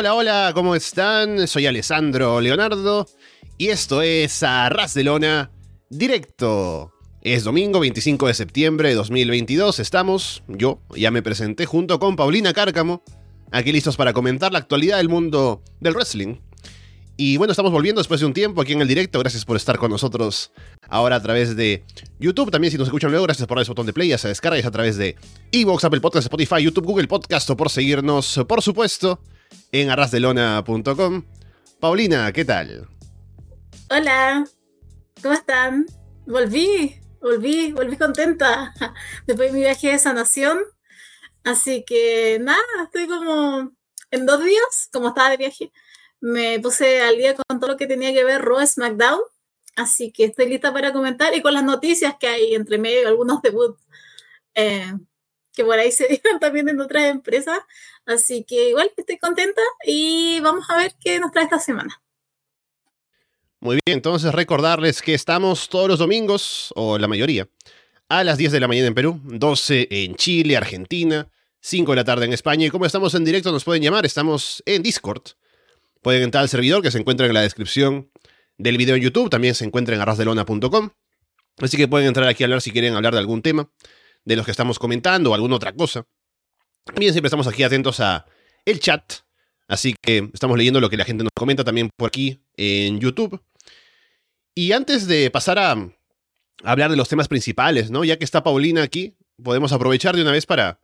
[0.00, 1.46] Hola, hola, ¿cómo están?
[1.46, 3.06] Soy Alessandro Leonardo
[3.58, 5.50] y esto es Arras de Lona
[5.90, 6.94] Directo.
[7.20, 9.78] Es domingo 25 de septiembre de 2022.
[9.78, 13.02] Estamos, yo ya me presenté junto con Paulina Cárcamo,
[13.50, 16.36] aquí listos para comentar la actualidad del mundo del wrestling.
[17.18, 19.18] Y bueno, estamos volviendo después de un tiempo aquí en el directo.
[19.18, 20.50] Gracias por estar con nosotros
[20.88, 21.84] ahora a través de
[22.18, 22.50] YouTube.
[22.50, 24.66] También si nos escuchan luego, gracias por darle ese botón de play, ya se descarga
[24.66, 25.16] a través de
[25.52, 29.20] Evox, Apple Podcast, Spotify, YouTube, Google Podcast o por seguirnos, por supuesto,
[29.72, 31.24] en arrasdelona.com.
[31.78, 32.88] Paulina, ¿qué tal?
[33.88, 34.44] Hola,
[35.22, 35.86] ¿cómo están?
[36.26, 38.72] Volví, volví, volví contenta
[39.26, 40.58] después de mi viaje de sanación.
[41.44, 43.72] Así que nada, estoy como
[44.10, 45.72] en dos días, como estaba de viaje
[46.20, 49.20] me puse al día con todo lo que tenía que ver Raw SmackDown,
[49.76, 53.42] así que estoy lista para comentar y con las noticias que hay entre medio, algunos
[53.42, 53.82] debuts
[54.54, 54.92] eh,
[55.52, 57.58] que por ahí se dieron también en otras empresas,
[58.06, 62.00] así que igual estoy contenta y vamos a ver qué nos trae esta semana.
[63.62, 67.46] Muy bien, entonces recordarles que estamos todos los domingos, o la mayoría,
[68.08, 71.28] a las 10 de la mañana en Perú, 12 en Chile, Argentina,
[71.60, 72.66] 5 de la tarde en España.
[72.66, 75.22] Y como estamos en directo, nos pueden llamar, estamos en Discord.
[76.00, 78.10] Pueden entrar al servidor que se encuentra en la descripción
[78.56, 80.90] del video en YouTube, también se encuentra en arrasdelona.com.
[81.58, 83.70] Así que pueden entrar aquí a hablar si quieren hablar de algún tema,
[84.24, 86.06] de los que estamos comentando o alguna otra cosa.
[86.84, 88.26] También siempre estamos aquí atentos a
[88.64, 89.12] el chat,
[89.68, 93.42] así que estamos leyendo lo que la gente nos comenta también por aquí en YouTube.
[94.54, 95.76] Y antes de pasar a
[96.64, 98.04] hablar de los temas principales, ¿no?
[98.04, 100.80] Ya que está Paulina aquí, podemos aprovechar de una vez para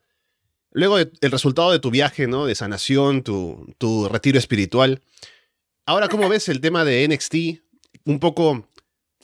[0.77, 2.44] Luego del resultado de tu viaje, ¿no?
[2.44, 5.00] De sanación, tu, tu retiro espiritual.
[5.87, 7.62] Ahora, ¿cómo ves el tema de NXT?
[8.05, 8.69] Un poco,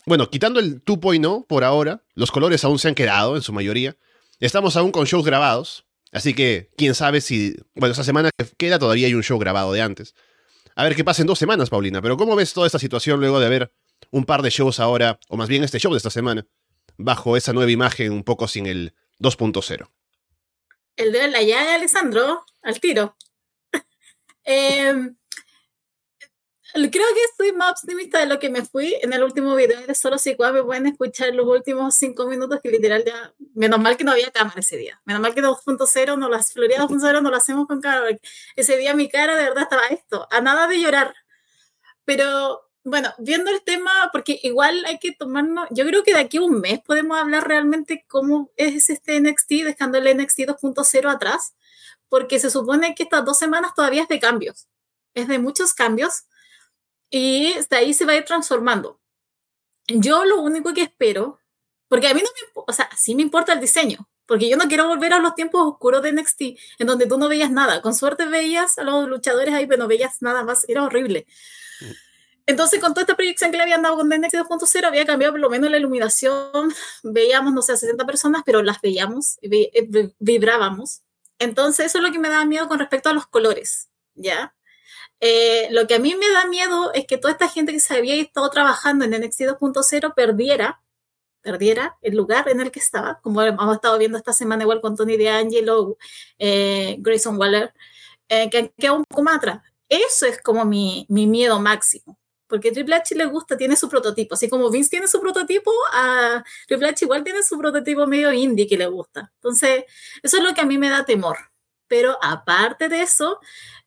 [0.07, 3.97] bueno, quitando el 2.0 por ahora, los colores aún se han quedado en su mayoría.
[4.41, 8.79] Estamos aún con shows grabados, así que quién sabe si, bueno, esa semana que queda
[8.79, 10.15] todavía hay un show grabado de antes.
[10.75, 13.41] A ver qué pasa en dos semanas, Paulina, pero ¿cómo ves toda esta situación luego
[13.41, 13.73] de ver
[14.11, 16.47] un par de shows ahora, o más bien este show de esta semana,
[16.97, 19.89] bajo esa nueva imagen un poco sin el 2.0?
[20.97, 23.17] el de la llaga, Alessandro, al tiro.
[24.45, 25.17] Em,
[26.73, 29.95] creo que estoy más optimista de lo que me fui en el último video de
[29.95, 34.05] Solo si me pueden escuchar los últimos cinco minutos que literal ya, menos mal que
[34.05, 37.37] no había cámara ese día, menos mal que 2.0 no las Florida 2.0 no lo
[37.37, 38.17] hacemos con cámara,
[38.57, 41.15] ese día mi cara de verdad estaba esto, a nada de llorar,
[42.05, 46.39] pero bueno, viendo el tema, porque igual hay que tomarnos, yo creo que de aquí
[46.39, 51.55] a un mes podemos hablar realmente cómo es este NXT, dejando el NXT 2.0 atrás,
[52.09, 54.69] porque se supone que estas dos semanas todavía es de cambios,
[55.15, 56.25] es de muchos cambios,
[57.13, 58.99] y de ahí se va a ir transformando.
[59.87, 61.39] Yo lo único que espero,
[61.87, 64.67] porque a mí no me, o sea, sí me importa el diseño, porque yo no
[64.67, 66.41] quiero volver a los tiempos oscuros de NXT,
[66.79, 69.89] en donde tú no veías nada, con suerte veías a los luchadores ahí, pero no
[69.89, 71.27] veías nada más, era horrible.
[72.47, 75.41] Entonces, con toda esta proyección que le habían dado con DNX 2.0, había cambiado por
[75.41, 76.75] lo menos la iluminación.
[77.05, 81.03] Veíamos, no sé, a 60 personas, pero las veíamos, eh, vibrábamos.
[81.39, 84.55] Entonces, eso es lo que me da miedo con respecto a los colores, ¿ya?
[85.25, 87.95] Eh, lo que a mí me da miedo es que toda esta gente que se
[87.95, 90.83] había estado trabajando en NXT 2.0 perdiera,
[91.43, 94.97] perdiera el lugar en el que estaba, como hemos estado viendo esta semana igual con
[94.97, 95.97] Tony DeAngelo,
[96.41, 97.73] eh, Grayson Waller,
[98.29, 99.61] eh, que quedado un poco más atrás.
[99.89, 102.19] Eso es como mi, mi miedo máximo
[102.49, 104.35] porque Triple H le gusta, tiene su prototipo.
[104.35, 108.67] Así como Vince tiene su prototipo, a Triple H igual tiene su prototipo medio indie
[108.67, 109.33] que le gusta.
[109.37, 109.85] Entonces,
[110.23, 111.39] eso es lo que a mí me da temor.
[111.93, 113.39] Pero aparte de eso,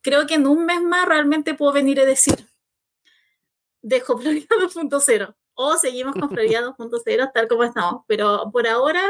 [0.04, 2.36] creo que en un mes más realmente puedo venir a decir,
[3.82, 8.04] dejo Florida 2.0 o seguimos con Florida 2.0 tal como estamos.
[8.06, 9.02] Pero por ahora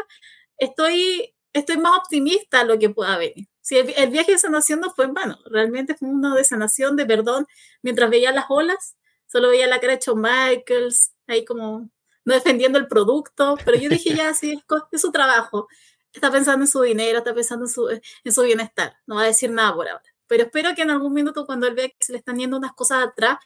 [0.58, 3.50] estoy, estoy más optimista a lo que pueda venir.
[3.60, 7.06] Si el, viaje de sanación no fue en vano, realmente fue uno de sanación, de
[7.06, 7.48] perdón,
[7.81, 11.90] mientras veía las olas solo veía la cara de Shawn Michaels, ahí como
[12.24, 15.68] no defendiendo el producto, pero yo dije ya, sí, es, su trabajo,
[16.16, 19.28] está pensando en su dinero, está pensando en su, en su bienestar, no va a
[19.28, 20.04] decir nada por ahora.
[20.28, 22.74] Pero espero que en algún minuto cuando él vea que se le están yendo unas
[22.74, 23.38] cosas atrás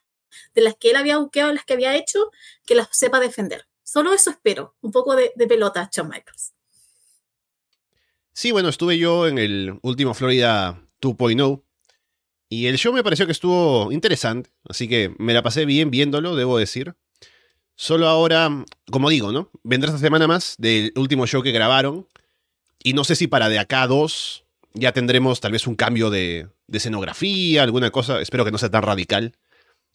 [0.53, 2.31] de las que él había buqueado, las que había hecho,
[2.65, 3.67] que las sepa defender.
[3.83, 6.53] Solo eso espero, un poco de, de pelota, Shawn Michaels.
[8.31, 11.63] Sí, bueno, estuve yo en el último Florida 2.0
[12.47, 16.35] y el show me pareció que estuvo interesante, así que me la pasé bien viéndolo,
[16.35, 16.95] debo decir.
[17.75, 18.49] Solo ahora,
[18.91, 19.51] como digo, ¿no?
[19.63, 22.07] Vendrá esta semana más del último show que grabaron.
[22.83, 26.09] Y no sé si para de acá a dos ya tendremos tal vez un cambio
[26.09, 28.21] de, escenografía, alguna cosa.
[28.21, 29.35] Espero que no sea tan radical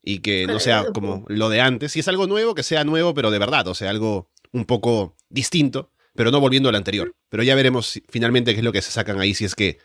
[0.03, 1.93] y que no sea como lo de antes.
[1.93, 5.17] Si es algo nuevo, que sea nuevo, pero de verdad, o sea, algo un poco
[5.29, 7.15] distinto, pero no volviendo al anterior.
[7.29, 9.79] Pero ya veremos finalmente qué es lo que se sacan ahí, si es que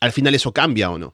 [0.00, 1.12] al final eso cambia o no.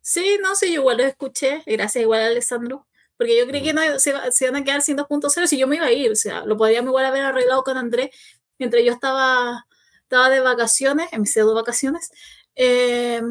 [0.00, 3.72] Sí, no sé, yo igual lo escuché, gracias igual a Alessandro, porque yo creí que
[3.72, 6.16] no se, se iban a quedar sin 2.0 si yo me iba a ir, o
[6.16, 8.10] sea, lo podríamos igual haber arreglado con Andrés
[8.58, 9.66] mientras yo estaba,
[10.12, 12.12] estaba de vacaciones, en mis pseudo vacaciones,
[12.54, 13.22] eh,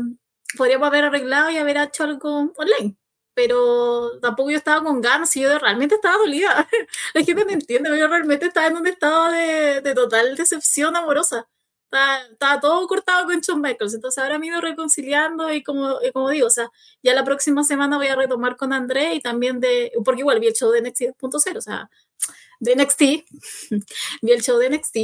[0.57, 2.97] podríamos haber arreglado y haber hecho algo online.
[3.35, 6.67] Pero tampoco yo estaba con ganas y yo realmente estaba dolida.
[7.13, 11.47] La gente no entiende, yo realmente estaba en un estado de, de total decepción amorosa.
[11.85, 13.93] Estaba, todo cortado con Shawn Michaels.
[13.93, 16.71] Entonces ahora me he ido reconciliando y como, como digo, o sea,
[17.03, 20.47] ya la próxima semana voy a retomar con André y también de, porque igual vi
[20.47, 21.89] el show de NXT 2.0, o sea,
[22.59, 23.01] de NXT,
[24.21, 24.97] vi el show de NXT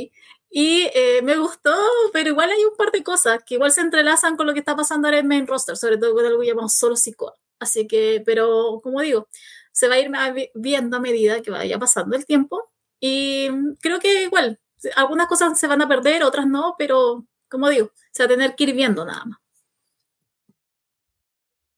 [0.50, 1.76] y eh, me gustó,
[2.14, 4.76] pero igual hay un par de cosas que igual se entrelazan con lo que está
[4.76, 7.36] pasando ahora en main roster, sobre todo con algo que llamamos solo psico.
[7.60, 9.28] Así que, pero como digo,
[9.72, 10.12] se va a ir
[10.56, 12.64] viendo a medida que vaya pasando el tiempo
[13.00, 13.50] y
[13.82, 14.60] creo que igual
[14.96, 18.56] algunas cosas se van a perder, otras no, pero como digo, se va a tener
[18.56, 19.40] que ir viendo nada más.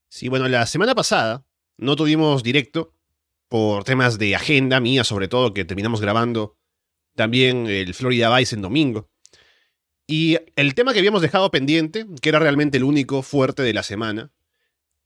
[0.09, 1.45] Sí, bueno, la semana pasada
[1.77, 2.93] no tuvimos directo
[3.47, 6.58] por temas de agenda mía, sobre todo, que terminamos grabando
[7.19, 9.09] también el Florida Vice en domingo.
[10.07, 13.83] Y el tema que habíamos dejado pendiente, que era realmente el único fuerte de la
[13.83, 14.31] semana,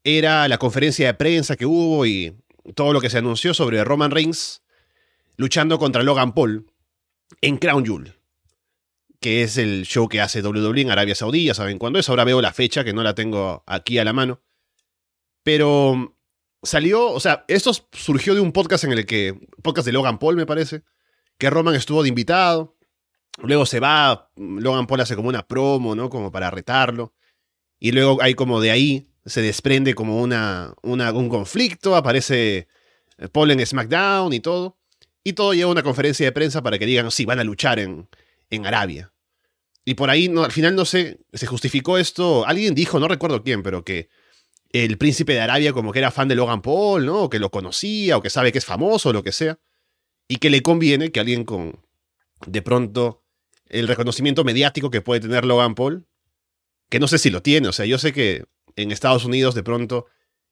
[0.03, 2.37] era la conferencia de prensa que hubo y
[2.75, 4.61] todo lo que se anunció sobre Roman Reigns
[5.37, 6.67] luchando contra Logan Paul
[7.41, 8.13] en Crown Jewel,
[9.19, 12.25] que es el show que hace WWE en Arabia Saudí, ya saben cuándo es, ahora
[12.25, 14.39] veo la fecha que no la tengo aquí a la mano.
[15.41, 16.15] Pero
[16.61, 20.35] salió, o sea, esto surgió de un podcast en el que, podcast de Logan Paul
[20.35, 20.83] me parece,
[21.37, 22.75] que Roman estuvo de invitado,
[23.37, 26.09] luego se va, Logan Paul hace como una promo, ¿no?
[26.09, 27.13] Como para retarlo,
[27.79, 32.67] y luego hay como de ahí, se desprende como una, un conflicto, aparece
[33.31, 34.77] Paul en SmackDown y todo.
[35.23, 37.79] Y todo lleva a una conferencia de prensa para que digan, sí, van a luchar
[37.79, 38.09] en,
[38.49, 39.13] en Arabia.
[39.85, 43.43] Y por ahí, no, al final no sé, se justificó esto, alguien dijo, no recuerdo
[43.43, 44.09] quién, pero que
[44.71, 47.23] el príncipe de Arabia como que era fan de Logan Paul, ¿no?
[47.23, 49.59] O que lo conocía, o que sabe que es famoso, o lo que sea.
[50.27, 51.79] Y que le conviene que alguien con,
[52.45, 53.23] de pronto,
[53.67, 56.05] el reconocimiento mediático que puede tener Logan Paul,
[56.89, 59.63] que no sé si lo tiene, o sea, yo sé que en Estados Unidos de
[59.63, 60.07] pronto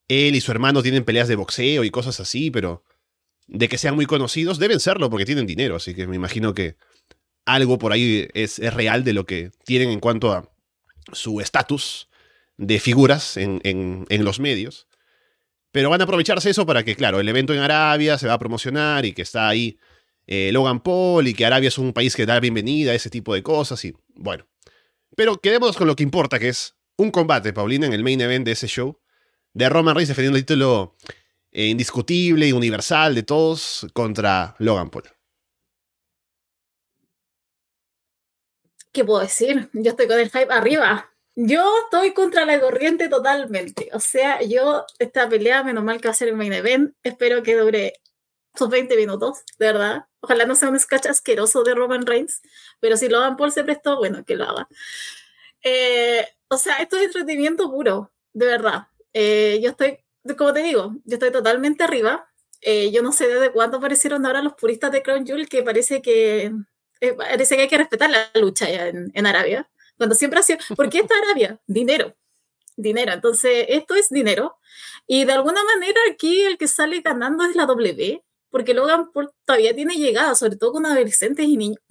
[0.08, 2.84] él y su hermano tienen peleas de boxeo y cosas así, pero
[3.48, 6.76] de que sean muy conocidos, deben serlo porque tienen dinero, así que me imagino que
[7.46, 10.50] algo por ahí es, real de lo que tienen en cuanto a
[11.12, 12.10] su estatus
[12.58, 14.88] de figuras en, los medios.
[15.72, 18.40] Pero van a aprovecharse eso para que, claro, el evento en Arabia se va a
[18.40, 19.80] promocionar y que está ahí
[20.28, 23.34] eh, Logan Paul y que Arabia es un país que da bienvenida a ese tipo
[23.34, 24.48] de cosas y bueno.
[25.16, 28.46] Pero quedémonos con lo que importa, que es un combate, Paulina, en el main event
[28.46, 29.00] de ese show,
[29.54, 30.96] de Roman Reigns defendiendo el título
[31.52, 35.04] eh, indiscutible y universal de todos contra Logan Paul.
[38.92, 39.70] ¿Qué puedo decir?
[39.74, 41.11] Yo estoy con el hype arriba.
[41.44, 43.90] Yo estoy contra la corriente totalmente.
[43.94, 47.42] O sea, yo esta pelea, menos mal que va a ser el main event, espero
[47.42, 47.94] que dure
[48.56, 50.06] sus 20 minutos, de verdad.
[50.20, 52.42] Ojalá no sea un sketch asqueroso de Roman Reigns,
[52.80, 54.68] pero si Logan Paul se prestó, bueno, que lo haga.
[55.64, 58.88] Eh, o sea, esto es entretenimiento puro, de verdad.
[59.14, 60.00] Eh, yo estoy
[60.38, 62.30] como te digo, yo estoy totalmente arriba.
[62.62, 66.02] Eh, yo no sé desde cuándo aparecieron ahora los puristas de Crown Jewel que parece
[66.02, 66.52] que,
[67.18, 69.70] parece que hay que respetar la lucha en, en, Arabia.
[70.02, 71.62] Cuando siempre ha sido, ¿por qué está Arabia?
[71.68, 72.16] Dinero.
[72.76, 73.14] Dinero.
[73.14, 74.58] Entonces, esto es dinero.
[75.06, 79.12] Y de alguna manera aquí el que sale ganando es la W, porque Logan
[79.46, 81.84] todavía tiene llegada, sobre todo con adolescentes y niños.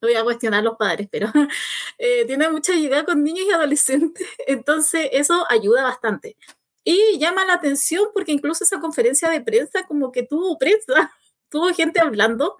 [0.00, 1.26] No voy a cuestionar a los padres, pero
[1.98, 4.28] eh, tiene mucha llegada con niños y adolescentes.
[4.46, 6.36] Entonces, eso ayuda bastante.
[6.84, 11.10] Y llama la atención porque incluso esa conferencia de prensa como que tuvo prensa,
[11.50, 12.56] tuvo gente hablando,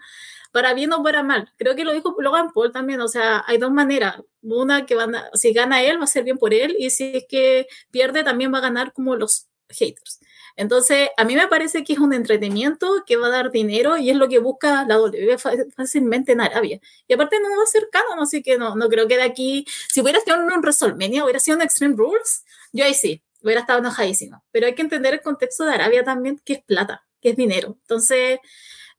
[0.52, 1.52] para bien o para mal.
[1.57, 4.16] Creo que lo dijo Logan Paul también, o sea, hay dos maneras.
[4.42, 7.16] Una que van a, si gana él va a ser bien por él y si
[7.16, 10.21] es que pierde también va a ganar como los haters.
[10.57, 14.11] Entonces, a mí me parece que es un entretenimiento que va a dar dinero y
[14.11, 15.38] es lo que busca la W
[15.75, 16.80] fácilmente en Arabia.
[17.09, 19.64] Y aparte no va a ser canon, así que no, no creo que de aquí,
[19.88, 23.78] si hubiera sido un WrestleMania, hubiera sido un Extreme Rules, yo ahí sí, hubiera estado
[23.78, 24.42] enojadísima.
[24.50, 27.78] Pero hay que entender el contexto de Arabia también, que es plata, que es dinero.
[27.83, 28.40] Entonces,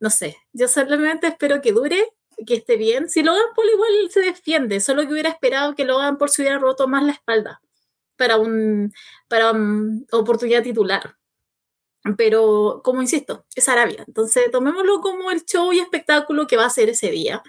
[0.02, 2.12] no sé, yo solamente espero que dure,
[2.46, 3.08] que esté bien.
[3.08, 6.58] Si Logan Paul igual se defiende, solo que hubiera esperado que Logan Paul se hubiera
[6.58, 7.62] roto más la espalda
[8.18, 8.94] para un
[9.30, 9.54] para
[10.12, 11.18] oportunidad titular.
[12.18, 14.04] Pero, como insisto, es Arabia.
[14.08, 17.44] Entonces, tomémoslo como el show y espectáculo que va a ser ese día.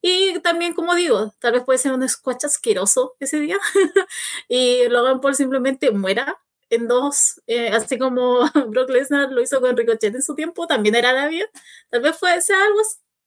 [0.00, 3.58] Y también, como digo, tal vez puede ser un squash asqueroso ese día
[4.48, 6.40] y Logan Paul simplemente muera
[6.70, 10.94] en dos, eh, así como Brock Lesnar lo hizo con Ricochet en su tiempo, también
[10.94, 11.48] era Arabia.
[11.90, 12.80] Tal vez puede ser algo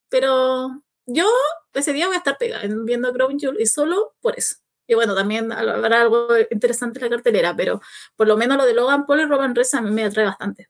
[0.10, 1.28] pero yo
[1.74, 4.58] ese día voy a estar pegada viendo a Crown Jewel y solo por eso.
[4.88, 7.82] Y bueno, también habrá algo interesante en la cartelera, pero
[8.16, 10.70] por lo menos lo de Logan Paul y Roman Reigns a mí me atrae bastante.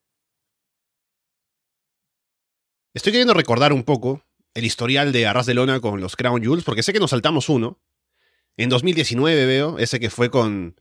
[2.94, 4.22] Estoy queriendo recordar un poco
[4.54, 7.50] el historial de Arras de Lona con los Crown Jewels, porque sé que nos saltamos
[7.50, 7.82] uno.
[8.56, 10.80] En 2019 veo, ese que fue con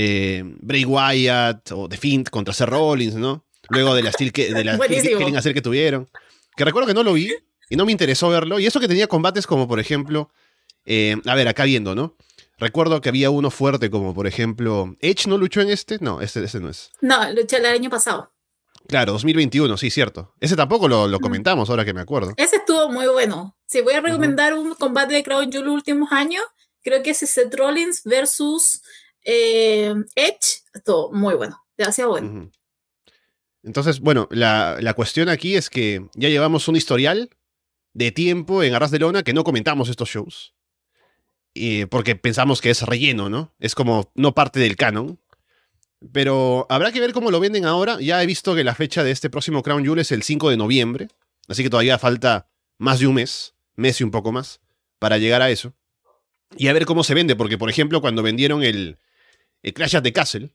[0.00, 3.44] eh, Bray Wyatt o The Fint contra Seth Rollins, ¿no?
[3.68, 6.08] Luego de la Steel que, de la Killing hacer que tuvieron.
[6.56, 7.34] Que recuerdo que no lo vi
[7.68, 8.60] y no me interesó verlo.
[8.60, 10.30] Y eso que tenía combates como, por ejemplo,
[10.86, 12.16] eh, a ver, acá viendo, ¿no?
[12.58, 15.98] Recuerdo que había uno fuerte como, por ejemplo, Edge no luchó en este.
[16.00, 16.90] No, este, ese no es.
[17.00, 18.32] No, luché el año pasado.
[18.86, 20.32] Claro, 2021, sí, cierto.
[20.38, 22.34] Ese tampoco lo, comentamos ahora que me acuerdo.
[22.36, 23.56] Ese estuvo muy bueno.
[23.66, 26.42] Si voy a recomendar un combate de Crown Jewel los últimos años,
[26.82, 28.80] creo que es Seth Rollins versus
[29.28, 30.62] eh, Edge.
[30.72, 32.50] Estuvo muy bueno, demasiado bueno.
[33.62, 37.28] Entonces, bueno, la, la, cuestión aquí es que ya llevamos un historial
[37.92, 40.54] de tiempo en Arras de Lona que no comentamos estos shows.
[41.90, 43.52] porque pensamos que es relleno, ¿no?
[43.58, 45.18] Es como no parte del canon.
[46.12, 47.98] Pero habrá que ver cómo lo venden ahora.
[48.00, 50.56] Ya he visto que la fecha de este próximo Crown Jewel es el 5 de
[50.56, 51.08] noviembre.
[51.48, 54.60] Así que todavía falta más de un mes, mes y un poco más,
[54.98, 55.74] para llegar a eso.
[56.56, 58.98] Y a ver cómo se vende, porque por ejemplo cuando vendieron el,
[59.62, 60.50] el Crash at the Castle,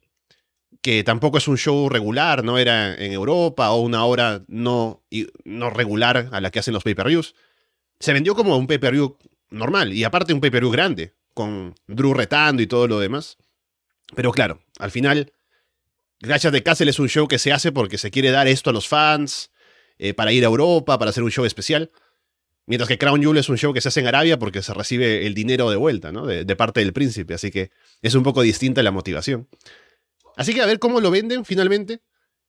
[0.81, 5.03] que tampoco es un show regular, no era en Europa o una hora no,
[5.43, 7.35] no regular a la que hacen los pay-per-views,
[7.99, 9.17] se vendió como un pay-per-view
[9.49, 13.37] normal y aparte un pay-per-view grande, con Drew retando y todo lo demás.
[14.15, 15.31] Pero claro, al final,
[16.23, 18.73] Gracias de Castle es un show que se hace porque se quiere dar esto a
[18.73, 19.51] los fans,
[19.97, 21.91] eh, para ir a Europa, para hacer un show especial.
[22.65, 25.25] Mientras que Crown Jewel es un show que se hace en Arabia porque se recibe
[25.25, 26.25] el dinero de vuelta, ¿no?
[26.25, 27.33] De, parte del príncipe.
[27.33, 29.49] Así que es un poco distinta la motivación.
[30.37, 32.01] Así que a ver cómo lo venden finalmente.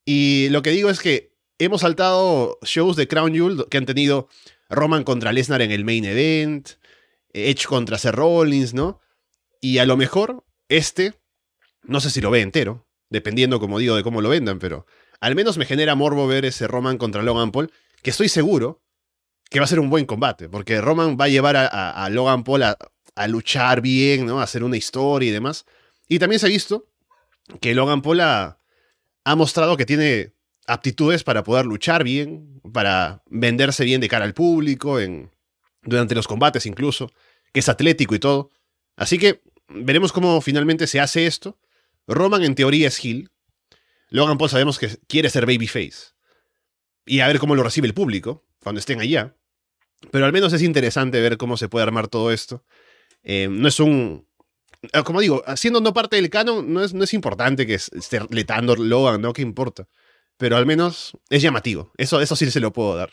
[0.05, 4.29] Y lo que digo es que hemos saltado shows de Crown Jewel que han tenido
[4.71, 6.69] Roman contra Lesnar en el main event,
[7.33, 9.01] Edge contra Seth Rollins, ¿no?
[9.61, 11.15] Y a lo mejor este
[11.87, 14.87] no sé si lo ve entero, dependiendo, como digo, de cómo lo vendan, pero
[15.21, 18.83] al menos me genera morbo ver ese Roman contra Logan Paul, que estoy seguro
[19.51, 22.63] que va a ser un buen combate, porque Roman va a llevar a, Logan Paul
[22.63, 24.41] a, luchar bien, ¿no?
[24.41, 25.65] A hacer una historia y demás.
[26.09, 26.89] Y también se ha visto
[27.61, 28.59] que Logan Paul ha,
[29.37, 30.33] mostrado que tiene
[30.67, 35.31] aptitudes para poder luchar bien, para venderse bien de cara al público, en,
[35.83, 37.13] durante los combates incluso,
[37.53, 38.51] que es atlético y todo.
[38.97, 41.59] Así que veremos cómo finalmente se hace esto.
[42.07, 43.31] Roman en teoría es Hill.
[44.09, 46.15] Logan Paul sabemos que quiere ser babyface.
[47.07, 49.37] Y a ver cómo lo recibe el público cuando estén allá.
[50.11, 52.65] Pero al menos es interesante ver cómo se puede armar todo esto.
[53.23, 54.27] Eh, no es un...
[54.93, 58.21] Ah, como digo, siendo no parte del canon, no es, no es importante que esté
[58.31, 59.33] letando Logan, ¿no?
[59.33, 59.89] ¿Qué importa?
[60.37, 61.93] Pero al menos es llamativo.
[61.97, 63.11] Eso, eso sí se lo puedo dar.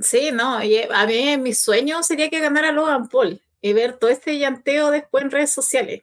[0.00, 4.38] Sí, no, a mí mi sueño sería que ganara Logan Paul y ver todo este
[4.38, 6.02] llanteo después en redes sociales.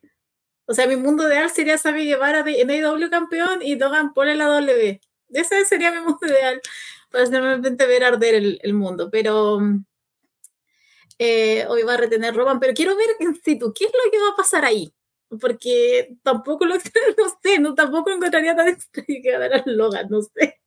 [0.65, 4.37] O sea, mi mundo ideal sería saber llevar a NAW campeón y Logan Paul en
[4.37, 5.01] la W.
[5.31, 6.61] Ese sería mi mundo ideal
[7.11, 9.09] para simplemente ver arder el, mundo.
[9.11, 9.59] Pero
[11.17, 14.19] eh, hoy va a retener Roman, pero quiero ver en situ qué es lo que
[14.19, 14.93] va a pasar ahí.
[15.41, 16.75] Porque tampoco lo
[17.17, 20.59] no sé, no, tampoco encontraría tan extraño que a Logan, no sé.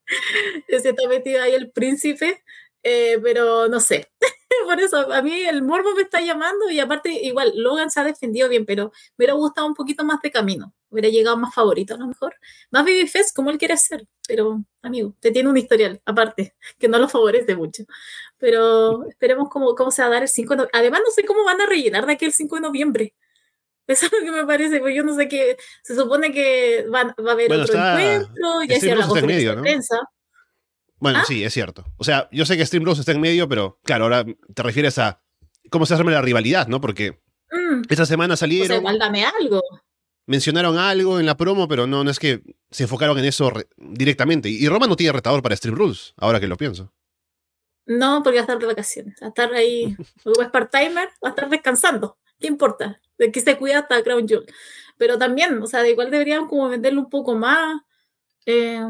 [0.68, 2.42] Se está metido ahí el príncipe,
[2.82, 4.10] eh, pero no sé.
[4.64, 8.04] Por eso, a mí el morbo me está llamando y aparte, igual, Logan se ha
[8.04, 10.74] defendido bien, pero me hubiera gustado un poquito más de camino.
[10.92, 12.36] Hubiera llegado más favorito a lo mejor.
[12.70, 16.98] Más Babyface como él quiere ser, pero amigo, te tiene un historial aparte, que no
[16.98, 17.84] lo favorece mucho.
[18.38, 20.78] Pero esperemos cómo, cómo se va a dar el 5 de noviembre.
[20.78, 23.14] Además, no sé cómo van a rellenar de aquí el 5 de noviembre.
[23.86, 25.56] Eso es lo que me parece, porque yo no sé qué.
[25.82, 29.96] Se supone que va a haber otro encuentro, ya sea la conferencia de prensa.
[30.98, 31.24] Bueno, ¿Ah?
[31.26, 31.84] sí, es cierto.
[31.96, 35.20] O sea, yo sé que Stream está en medio, pero claro, ahora te refieres a
[35.68, 36.80] cómo se arma la rivalidad, ¿no?
[36.80, 37.82] Porque mm.
[37.88, 38.66] esta semana salieron.
[38.66, 39.60] O sea, igual dame algo.
[40.26, 44.48] Mencionaron algo en la promo, pero no, no es que se enfocaron en eso directamente.
[44.48, 46.92] Y Roma no tiene retador para Stream Rules, ahora que lo pienso.
[47.86, 49.16] No, porque va a estar de vacaciones.
[49.20, 52.18] Va a estar ahí, o es part-timer, va a estar descansando.
[52.38, 53.00] ¿Qué importa?
[53.18, 54.46] De que se cuida hasta Crown Jewel.
[54.96, 57.82] Pero también, o sea, de igual deberían como venderlo un poco más.
[58.46, 58.80] Eh,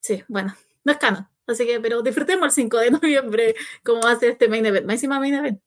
[0.00, 0.54] sí, bueno,
[0.84, 1.28] no es canon.
[1.46, 3.54] Así que, pero disfrutemos el 5 de noviembre
[3.84, 4.86] como hace este main event.
[4.86, 5.60] Máxima main event.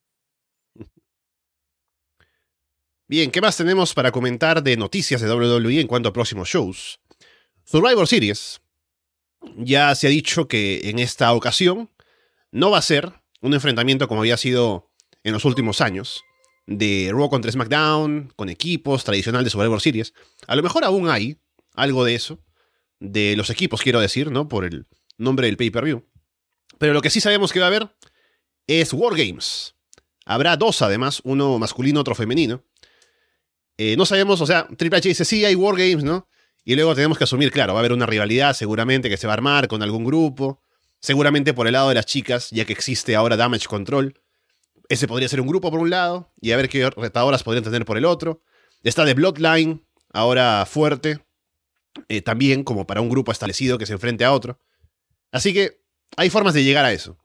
[3.10, 7.00] Bien, ¿qué más tenemos para comentar de noticias de WWE en cuanto a próximos shows?
[7.64, 8.62] Survivor Series.
[9.58, 11.90] Ya se ha dicho que en esta ocasión
[12.52, 13.12] no va a ser
[13.42, 14.92] un enfrentamiento como había sido
[15.24, 16.24] en los últimos años,
[16.68, 20.14] de Raw contra SmackDown, con equipos, tradicional de Survivor Series.
[20.46, 21.40] A lo mejor aún hay
[21.74, 22.40] algo de eso,
[23.00, 24.48] de los equipos, quiero decir, ¿no?
[24.48, 24.86] Por el
[25.18, 26.06] nombre del pay-per-view.
[26.78, 27.90] Pero lo que sí sabemos que va a haber
[28.68, 29.74] es Wargames.
[30.26, 32.64] Habrá dos además, uno masculino, otro femenino.
[33.82, 36.28] Eh, no sabemos, o sea, Triple H dice, sí, hay Wargames, ¿no?
[36.66, 39.32] Y luego tenemos que asumir, claro, va a haber una rivalidad seguramente que se va
[39.32, 40.62] a armar con algún grupo.
[41.00, 44.20] Seguramente por el lado de las chicas, ya que existe ahora Damage Control.
[44.90, 47.86] Ese podría ser un grupo por un lado y a ver qué retadoras podrían tener
[47.86, 48.42] por el otro.
[48.84, 49.82] Está de Bloodline,
[50.12, 51.24] ahora fuerte.
[52.10, 54.60] Eh, también como para un grupo establecido que se enfrente a otro.
[55.32, 55.80] Así que
[56.18, 57.18] hay formas de llegar a eso.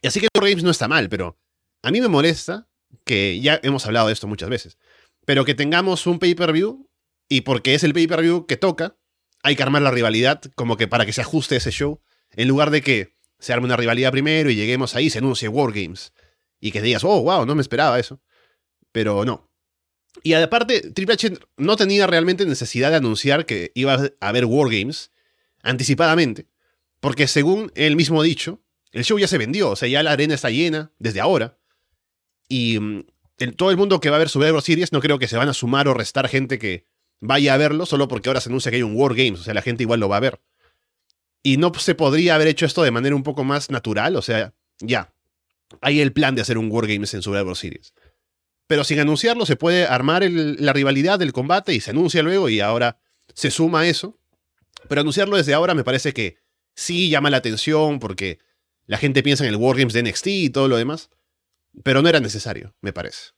[0.00, 1.38] Y así que Games no está mal, pero
[1.82, 2.66] a mí me molesta
[3.04, 4.78] que ya hemos hablado de esto muchas veces.
[5.26, 6.88] Pero que tengamos un pay-per-view
[7.28, 8.96] y porque es el pay-per-view que toca,
[9.42, 12.70] hay que armar la rivalidad como que para que se ajuste ese show, en lugar
[12.70, 16.14] de que se arme una rivalidad primero y lleguemos ahí, se anuncie Wargames
[16.60, 18.22] y que digas, oh, wow, no me esperaba eso.
[18.92, 19.50] Pero no.
[20.22, 25.10] Y aparte, Triple H no tenía realmente necesidad de anunciar que iba a haber Wargames
[25.62, 26.46] anticipadamente,
[27.00, 30.34] porque según él mismo dicho, el show ya se vendió, o sea, ya la arena
[30.34, 31.58] está llena desde ahora.
[32.48, 32.78] Y
[33.38, 35.48] mm, todo el mundo que va a ver Survivor Series no creo que se van
[35.48, 36.86] a sumar o restar gente que
[37.20, 39.62] vaya a verlo solo porque ahora se anuncia que hay un Wargames, o sea, la
[39.62, 40.40] gente igual lo va a ver.
[41.42, 44.52] Y no se podría haber hecho esto de manera un poco más natural, o sea,
[44.80, 45.12] ya,
[45.80, 47.92] hay el plan de hacer un Wargames en Survivor Series.
[48.66, 52.60] Pero sin anunciarlo se puede armar la rivalidad del combate y se anuncia luego y
[52.60, 52.98] ahora
[53.34, 54.18] se suma a eso.
[54.88, 56.38] Pero anunciarlo desde ahora me parece que
[56.74, 58.38] sí llama la atención porque
[58.86, 61.10] la gente piensa en el Wargames de NXT y todo lo demás.
[61.82, 63.30] Pero no era necesario, me parece.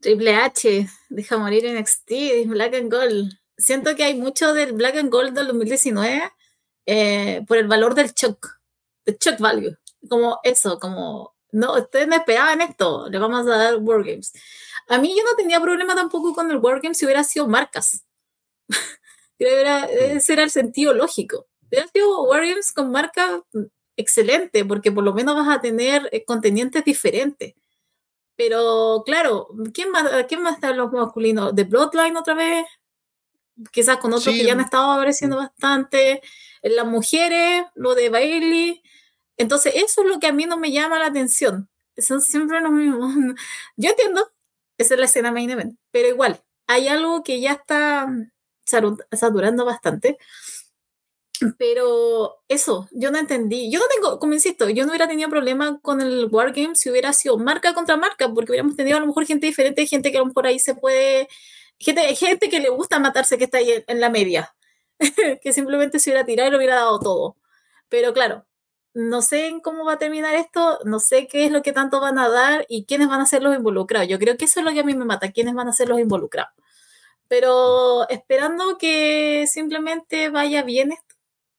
[0.00, 3.32] Triple H, deja morir NXT, Black and Gold.
[3.56, 6.30] Siento que hay mucho del Black and Gold del 2019
[6.86, 8.60] eh, por el valor del shock,
[9.04, 9.76] del shock value.
[10.08, 14.32] Como eso, como, no, ustedes me esperaban esto, le vamos a dar Wargames.
[14.86, 18.04] A mí yo no tenía problema tampoco con el Wargames si hubiera sido marcas.
[19.38, 21.48] ese era el sentido lógico.
[21.66, 23.42] Hubiera sido Wargames con marca
[23.98, 27.54] excelente, porque por lo menos vas a tener eh, contendientes diferentes.
[28.36, 31.54] Pero claro, ¿quién más, ¿quién más está en los masculinos?
[31.54, 32.64] ¿The Bloodline otra vez?
[33.72, 35.40] Quizás con otros que ya han estado apareciendo mm.
[35.40, 36.22] bastante.
[36.62, 38.82] En las mujeres, lo de Bailey.
[39.36, 41.68] Entonces, eso es lo que a mí no me llama la atención.
[41.96, 43.12] Son siempre los mismos.
[43.76, 44.30] Yo entiendo,
[44.78, 48.08] esa es la escena main event, pero igual, hay algo que ya está
[49.12, 50.18] saturando bastante.
[51.58, 53.70] Pero eso, yo no entendí.
[53.70, 57.12] Yo no tengo, como insisto, yo no hubiera tenido problema con el Wargame si hubiera
[57.12, 60.20] sido marca contra marca, porque hubiéramos tenido a lo mejor gente diferente, gente que a
[60.20, 61.28] lo mejor ahí se puede.
[61.78, 64.54] Gente, gente que le gusta matarse que está ahí en, la media,
[65.42, 67.36] que simplemente se hubiera tirado y lo hubiera dado todo.
[67.88, 68.46] Pero claro,
[68.94, 72.18] no sé cómo va a terminar esto, no sé qué es lo que tanto van
[72.18, 74.08] a dar y quiénes van a ser los involucrados.
[74.08, 75.88] Yo creo que eso es lo que a mí me mata, quiénes van a ser
[75.88, 76.52] los involucrados.
[77.28, 81.07] Pero esperando que simplemente vaya bien esto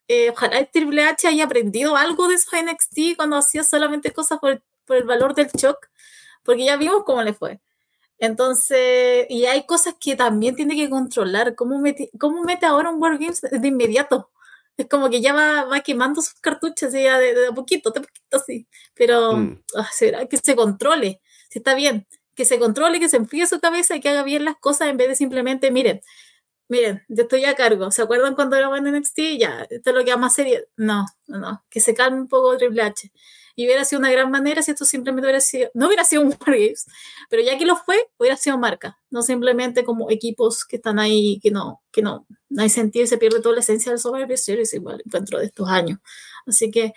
[0.10, 4.40] eh, ojalá el Triple H haya aprendido algo de esos NXT cuando hacía solamente cosas
[4.40, 5.88] por, el valor del shock,
[6.44, 7.62] porque ya vimos cómo le fue.
[8.18, 11.54] Entonces, y hay cosas que también tiene que controlar.
[11.56, 14.32] ¿Cómo mete, cómo mete ahora un World Games de inmediato?
[14.78, 18.38] Es como que ya va, va quemando sus cartuchos ya de, a poquito, de poquito
[18.38, 18.68] así.
[18.96, 19.64] Pero mm.
[19.76, 23.96] ah, que se controle, si está bien, que se controle, que se enfríe su cabeza
[23.96, 26.02] y que haga bien las cosas en vez de simplemente, miren,
[26.70, 27.92] miren, yo estoy a cargo.
[27.92, 29.20] ¿Se acuerdan cuando era en NXT?
[29.38, 30.70] Ya, esto es lo que vamos a hacer.
[30.78, 33.12] No, no, que se calme un poco Triple H.
[33.56, 36.30] Y hubiera sido una gran manera si esto simplemente hubiera sido, no hubiera sido un
[36.30, 36.86] Wargames,
[37.30, 41.40] pero ya que lo fue, hubiera sido marca, no simplemente como equipos que están ahí,
[41.44, 44.38] que no, que no, no hay sentido y se pierde toda la esencia del Survivor
[44.38, 46.00] Series igual dentro de estos años.
[46.48, 46.94] Así que,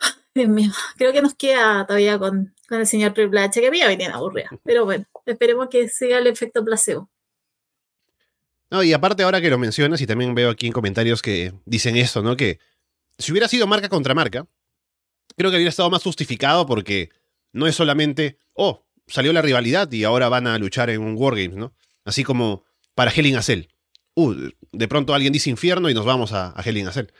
[0.34, 3.70] Dios mío, creo que nos queda todavía con, con el señor Triple H, que a
[3.70, 7.10] mí ya venía aburrida, pero bueno, esperemos que siga el efecto placebo.
[8.70, 11.96] No, y aparte ahora que lo mencionas, y también veo aquí en comentarios que dicen
[11.96, 12.36] esto, ¿no?
[12.36, 12.58] Que
[13.18, 14.46] si hubiera sido marca contra marca,
[15.36, 17.10] creo que hubiera estado más justificado porque
[17.52, 21.56] no es solamente, oh, salió la rivalidad y ahora van a luchar en un Wargames,
[21.56, 21.74] ¿no?
[22.04, 23.38] Así como para Hell in.
[24.14, 24.34] Uh,
[24.72, 27.12] de pronto alguien dice infierno y nos vamos a, a Hell.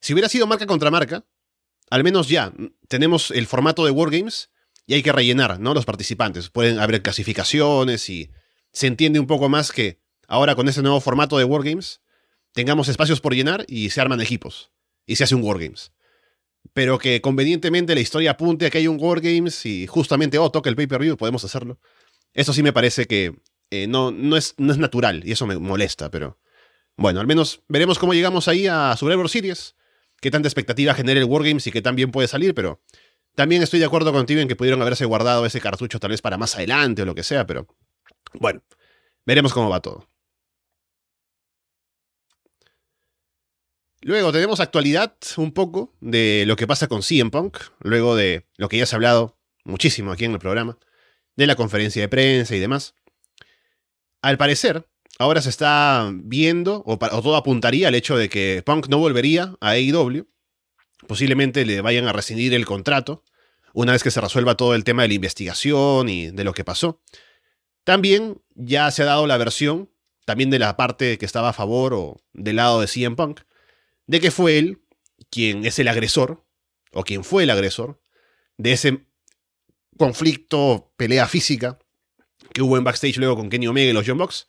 [0.00, 1.24] Si hubiera sido marca contra marca,
[1.90, 2.52] al menos ya
[2.88, 4.50] tenemos el formato de Wargames
[4.86, 5.74] y hay que rellenar, ¿no?
[5.74, 6.50] Los participantes.
[6.50, 8.30] Pueden haber clasificaciones y
[8.72, 12.00] se entiende un poco más que ahora con ese nuevo formato de Wargames,
[12.52, 14.70] tengamos espacios por llenar y se arman equipos.
[15.06, 15.92] Y se hace un Wargames.
[16.72, 20.68] Pero que convenientemente la historia apunte a que hay un Wargames y justamente, oh, toca
[20.68, 21.78] el pay-per-view, podemos hacerlo.
[22.32, 23.34] Eso sí me parece que
[23.70, 26.38] eh, no, no, es, no es natural y eso me molesta, pero
[26.96, 29.74] bueno, al menos veremos cómo llegamos ahí a Survivor Series,
[30.20, 32.80] qué tanta expectativa genera el Wargames y qué tan bien puede salir, pero
[33.34, 36.38] también estoy de acuerdo contigo en que pudieron haberse guardado ese cartucho tal vez para
[36.38, 37.66] más adelante o lo que sea, pero
[38.34, 38.62] bueno,
[39.26, 40.08] veremos cómo va todo.
[44.06, 48.68] Luego tenemos actualidad un poco de lo que pasa con CM Punk, luego de lo
[48.68, 50.78] que ya se ha hablado muchísimo aquí en el programa,
[51.34, 52.94] de la conferencia de prensa y demás.
[54.22, 54.86] Al parecer,
[55.18, 59.70] ahora se está viendo, o, todo apuntaría al hecho de que Punk no volvería a
[59.70, 60.28] AEW.
[61.08, 63.24] Posiblemente le vayan a rescindir el contrato
[63.74, 66.62] una vez que se resuelva todo el tema de la investigación y de lo que
[66.62, 67.02] pasó.
[67.82, 69.90] También ya se ha dado la versión,
[70.24, 73.40] también de la parte que estaba a favor o del lado de CM Punk,
[74.06, 74.82] de que fue él
[75.30, 76.44] quien es el agresor,
[76.92, 78.00] o quien fue el agresor,
[78.56, 79.06] de ese
[79.98, 81.78] conflicto, pelea física
[82.52, 84.46] que hubo en backstage luego con Kenny Omega y los John Box.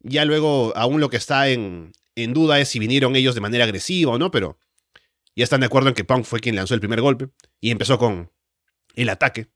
[0.00, 3.64] Ya luego, aún lo que está en, en duda es si vinieron ellos de manera
[3.64, 4.58] agresiva o no, pero
[5.36, 7.28] ya están de acuerdo en que Punk fue quien lanzó el primer golpe
[7.60, 8.32] y empezó con
[8.94, 9.48] el ataque.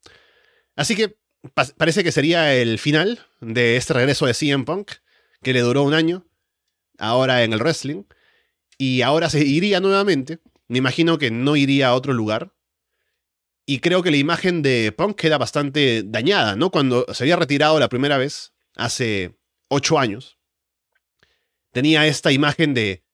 [0.77, 1.19] Así que
[1.77, 4.93] parece que sería el final de este regreso de CM Punk,
[5.43, 6.27] que le duró un año,
[6.99, 8.05] ahora en el wrestling,
[8.79, 10.41] y ahora se iría nuevamente.
[10.69, 12.55] Me imagino que no iría a otro lugar.
[13.67, 16.71] Y creo que la imagen de Punk queda bastante dañada, ¿no?
[16.71, 20.39] Cuando se había retirado la primera vez, hace ocho años,
[21.73, 23.05] tenía esta imagen de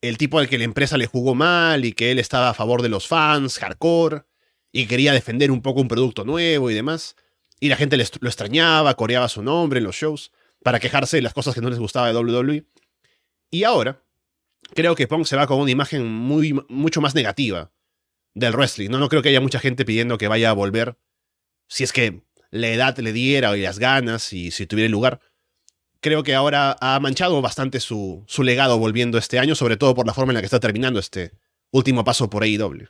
[0.00, 2.82] el tipo al que la empresa le jugó mal y que él estaba a favor
[2.82, 4.24] de los fans, hardcore,
[4.72, 7.16] y quería defender un poco un producto nuevo y demás.
[7.60, 11.34] Y la gente lo extrañaba, coreaba su nombre en los shows para quejarse de las
[11.34, 12.64] cosas que no les gustaba de WWE.
[13.50, 14.02] Y ahora,
[14.74, 17.72] creo que Punk se va con una imagen muy, mucho más negativa
[18.34, 18.90] del wrestling.
[18.90, 18.98] ¿no?
[18.98, 20.96] no creo que haya mucha gente pidiendo que vaya a volver,
[21.68, 25.20] si es que la edad le diera y las ganas y si tuviera lugar
[26.00, 30.06] creo que ahora ha manchado bastante su, su, legado volviendo este año, sobre todo por
[30.06, 31.32] la forma en la que está terminando este
[31.70, 32.88] último paso por AEW.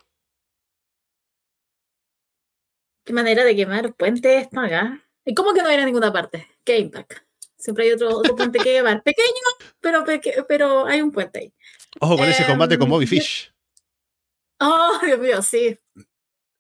[3.05, 5.05] Qué manera de quemar puentes acá.
[5.25, 6.47] ¿Y cómo que no era ninguna parte?
[6.65, 7.30] ¿Qué impact?
[7.61, 9.03] Siempre hay otro, otro puente que quemar.
[9.05, 9.29] Pequeño,
[9.81, 10.05] pero,
[10.49, 11.53] pero hay un puente ahí.
[12.01, 13.53] Ojo con ese combate con em, Bobby Fish.
[14.63, 15.79] Oh, Dios mío, sí.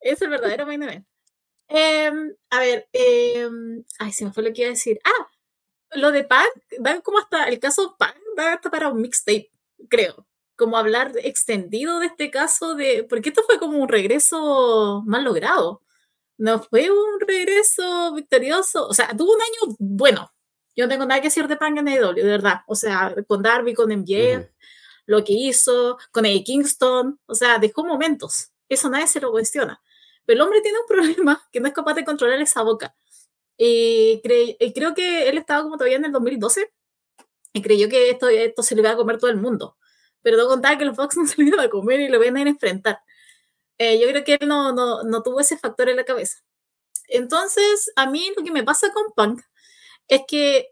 [0.01, 1.07] Es el verdadero main event.
[1.69, 4.99] Em, a ver, em, ay, se me fue lo que iba a decir.
[5.05, 5.29] Ah,
[5.93, 6.47] lo de Pan,
[6.79, 9.51] da como hasta, el caso Pan, da hasta para un mixtape,
[9.91, 10.27] creo.
[10.57, 15.83] Como hablar extendido de este caso de, porque esto fue como un regreso mal logrado.
[16.39, 20.33] No fue un regreso victorioso, o sea, tuvo un año bueno.
[20.81, 22.63] Yo no tengo nada que decir de Pan en AEW, de verdad.
[22.67, 24.49] O sea, con Darby, con MJF,
[25.05, 28.51] lo que hizo, con Eddie Kingston, o sea, dejó momentos.
[28.67, 29.83] Eso nadie se lo cuestiona.
[30.25, 32.95] Pero el hombre tiene un problema que no es capaz de controlar esa boca.
[33.59, 36.73] Y, creo que él estaba como todavía en el 2012
[37.53, 39.77] y creyó que esto, esto se le iba a comer todo el mundo.
[40.23, 42.39] Pero no contaba que los Fox no se lo iban a comer y lo iban
[42.39, 43.01] a enfrentar.
[43.77, 46.39] Eh, yo creo que él no, no, no, tuvo ese factor en la cabeza.
[47.09, 49.43] Entonces, a mí lo que me pasa con Punk
[50.09, 50.70] es que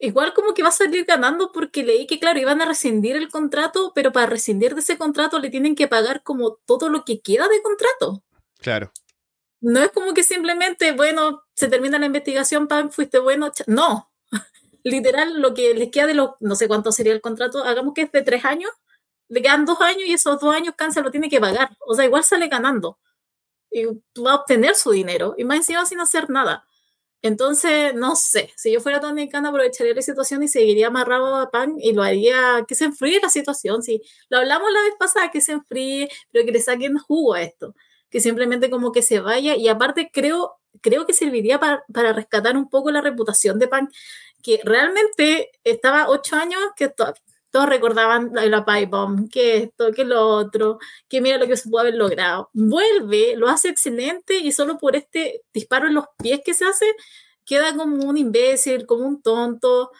[0.00, 3.28] igual como que va a salir ganando porque leí que, claro, iban a rescindir el
[3.28, 7.20] contrato, pero para rescindir de ese contrato le tienen que pagar como todo lo que
[7.20, 8.24] queda de contrato.
[8.58, 8.92] Claro
[9.60, 13.52] no es como que simplemente, bueno, se termina la investigación, pan, fuiste bueno.
[13.66, 14.10] No,
[14.84, 18.02] literal, lo que les queda de los, no sé cuánto sería el contrato, hagamos que
[18.02, 18.70] es de tres años,
[19.28, 21.76] le quedan dos años y esos dos años Cáncer lo tiene que pagar.
[21.86, 22.98] O sea, igual sale ganando.
[23.70, 23.84] Y
[24.20, 25.34] va a obtener su dinero.
[25.38, 26.64] Y más encima sin hacer nada.
[27.22, 31.74] Entonces, no sé, si yo fuera dominicana aprovecharía la situación y seguiría amarrado a Pan
[31.78, 33.82] y lo haría que se enfríe la situación.
[33.82, 37.42] Sí, lo hablamos la vez pasada, que se enfríe, pero que le saquen jugo a
[37.42, 37.74] esto
[38.10, 42.56] que simplemente como que se vaya y aparte creo, creo que serviría para, para rescatar
[42.56, 43.88] un poco la reputación de Pan,
[44.42, 46.92] que realmente estaba ocho años que
[47.50, 51.68] todos recordaban la, pipe bomb, que esto, que lo otro, que mira lo que se
[51.68, 52.50] puede haber logrado.
[52.52, 56.86] Vuelve, lo hace excelente y solo por este disparo en los pies que se hace,
[57.44, 59.90] queda como un imbécil, como un tonto,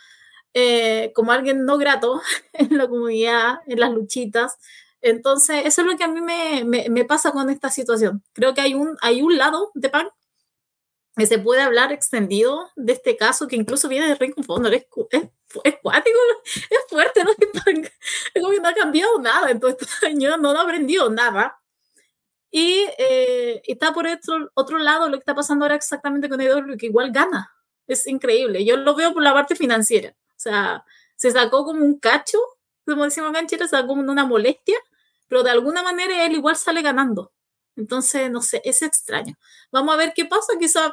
[0.55, 2.21] eh, como alguien no grato
[2.53, 4.57] en la comunidad, en las luchitas.
[5.03, 8.23] Entonces, eso es lo que a mí me, me, pasa con esta situación.
[8.33, 10.09] Creo que hay un, hay un lado de Pan
[11.27, 14.69] se puede hablar extendido de este caso, que incluso viene de Ring Fondo.
[14.69, 15.23] Es, es,
[15.65, 17.31] es, cuático, es fuerte, ¿no?
[18.63, 21.57] no ha cambiado nada en todo estos años, no ha aprendido nada.
[22.51, 26.77] Y eh, está por otro, otro lado lo que está pasando ahora exactamente con Edor,
[26.77, 27.53] que igual gana.
[27.87, 28.65] Es increíble.
[28.65, 30.11] Yo lo veo por la parte financiera.
[30.11, 30.85] O sea,
[31.17, 32.39] se sacó como un cacho,
[32.87, 34.77] como decimos acá en Chile, sacó como una molestia
[35.31, 37.33] pero de alguna manera él igual sale ganando.
[37.77, 39.37] Entonces, no sé, es extraño.
[39.71, 40.93] Vamos a ver qué pasa, quizá,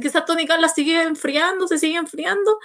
[0.00, 2.58] quizá Tony Khan la sigue enfriando, se sigue enfriando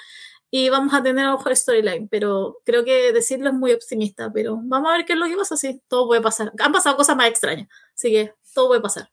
[0.49, 4.59] y vamos a tener a mejor storyline, pero creo que decirlo es muy optimista, pero
[4.63, 6.51] vamos a ver qué es lo que pasa, sí, todo puede pasar.
[6.59, 9.11] Han pasado cosas más extrañas, así que todo puede pasar.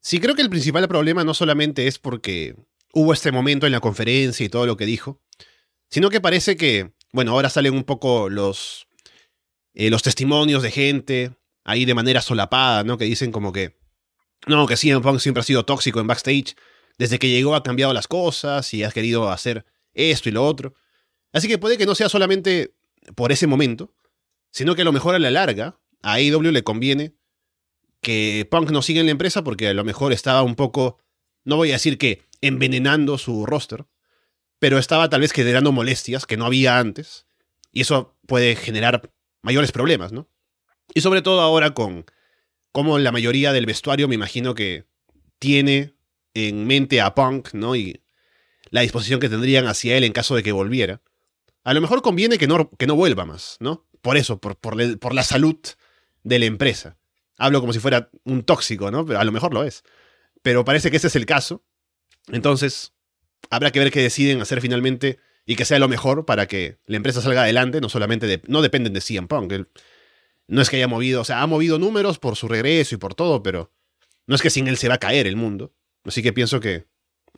[0.00, 2.56] Sí, creo que el principal problema no solamente es porque
[2.92, 5.20] hubo este momento en la conferencia y todo lo que dijo,
[5.90, 8.86] sino que parece que, bueno, ahora salen un poco los
[9.74, 12.96] eh, los testimonios de gente ahí de manera solapada, ¿no?
[12.96, 13.76] Que dicen como que
[14.46, 16.56] no, que CM Punk siempre ha sido tóxico en backstage,
[16.98, 20.74] desde que llegó ha cambiado las cosas y ha querido hacer esto y lo otro.
[21.32, 22.74] Así que puede que no sea solamente
[23.14, 23.92] por ese momento,
[24.50, 27.14] sino que a lo mejor a la larga a AEW le conviene
[28.00, 30.98] que Punk no siga en la empresa porque a lo mejor estaba un poco,
[31.44, 33.86] no voy a decir que envenenando su roster,
[34.58, 37.26] pero estaba tal vez generando molestias que no había antes,
[37.72, 39.10] y eso puede generar
[39.42, 40.28] mayores problemas, ¿no?
[40.94, 42.06] Y sobre todo ahora con
[42.74, 44.84] como la mayoría del vestuario me imagino que
[45.38, 45.94] tiene
[46.34, 47.76] en mente a Punk, ¿no?
[47.76, 48.02] Y
[48.70, 51.00] la disposición que tendrían hacia él en caso de que volviera.
[51.62, 53.86] A lo mejor conviene que no, que no vuelva más, ¿no?
[54.02, 55.56] Por eso, por, por, la salud
[56.24, 56.96] de la empresa.
[57.38, 59.06] Hablo como si fuera un tóxico, ¿no?
[59.06, 59.84] Pero a lo mejor lo es.
[60.42, 61.62] Pero parece que ese es el caso.
[62.32, 62.92] Entonces,
[63.50, 66.96] habrá que ver qué deciden hacer finalmente y que sea lo mejor para que la
[66.96, 67.80] empresa salga adelante.
[67.80, 69.52] No solamente de, no dependen de CM Punk.
[70.46, 73.14] No es que haya movido, o sea, ha movido números por su regreso y por
[73.14, 73.72] todo, pero
[74.26, 75.72] no es que sin él se va a caer el mundo.
[76.04, 76.86] Así que pienso que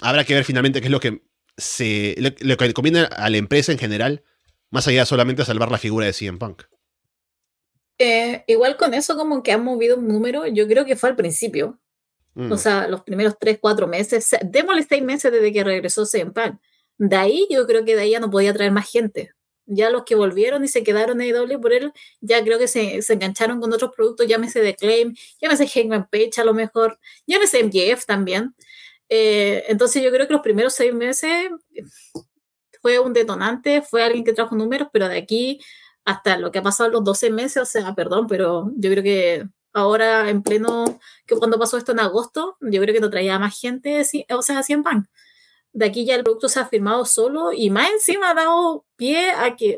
[0.00, 1.22] habrá que ver finalmente qué es lo que
[1.56, 4.24] se lo, que conviene a la empresa en general,
[4.70, 6.64] más allá de solamente salvar la figura de CM Punk.
[7.98, 11.16] Eh, igual con eso como que han movido un número, yo creo que fue al
[11.16, 11.80] principio.
[12.34, 12.52] Mm.
[12.52, 16.60] O sea, los primeros tres, cuatro meses, démosle seis meses desde que regresó CM Punk.
[16.98, 19.32] De ahí yo creo que de ahí ya no podía traer más gente.
[19.66, 23.02] Ya los que volvieron y se quedaron en AEW por él, ya creo que se,
[23.02, 27.62] se engancharon con otros productos, llámese The Claim, llámese Hangman Page a lo mejor, llámese
[27.64, 28.54] MJF también.
[29.08, 31.50] Eh, entonces yo creo que los primeros seis meses
[32.82, 35.60] fue un detonante, fue alguien que trajo números, pero de aquí
[36.04, 39.02] hasta lo que ha pasado en los 12 meses, o sea, perdón, pero yo creo
[39.02, 43.38] que ahora en pleno, que cuando pasó esto en agosto, yo creo que no traía
[43.38, 45.08] más gente, o sea, 100 pan.
[45.76, 49.30] De aquí ya el producto se ha firmado solo y más encima ha dado pie
[49.32, 49.76] a que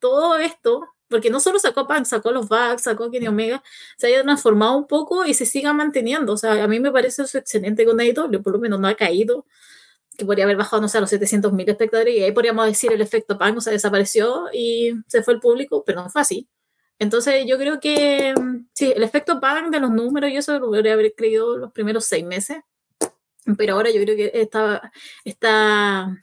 [0.00, 3.62] todo esto, porque no solo sacó Punk, sacó los Bugs, sacó Kenny Omega,
[3.98, 6.32] se haya transformado un poco y se siga manteniendo.
[6.32, 8.96] O sea, a mí me parece eso excelente con AEW, por lo menos no ha
[8.96, 9.46] caído
[10.18, 13.00] que podría haber bajado, no sé, a los 700.000 espectadores, y ahí podríamos decir el
[13.00, 16.48] efecto pan, o sea, desapareció y se fue el público, pero no fue así.
[16.98, 20.66] Entonces yo creo que mm, sí, el efecto pan de los números, yo eso lo
[20.66, 22.58] podría haber creído los primeros seis meses,
[23.56, 24.92] pero ahora yo creo que está,
[25.24, 26.18] está,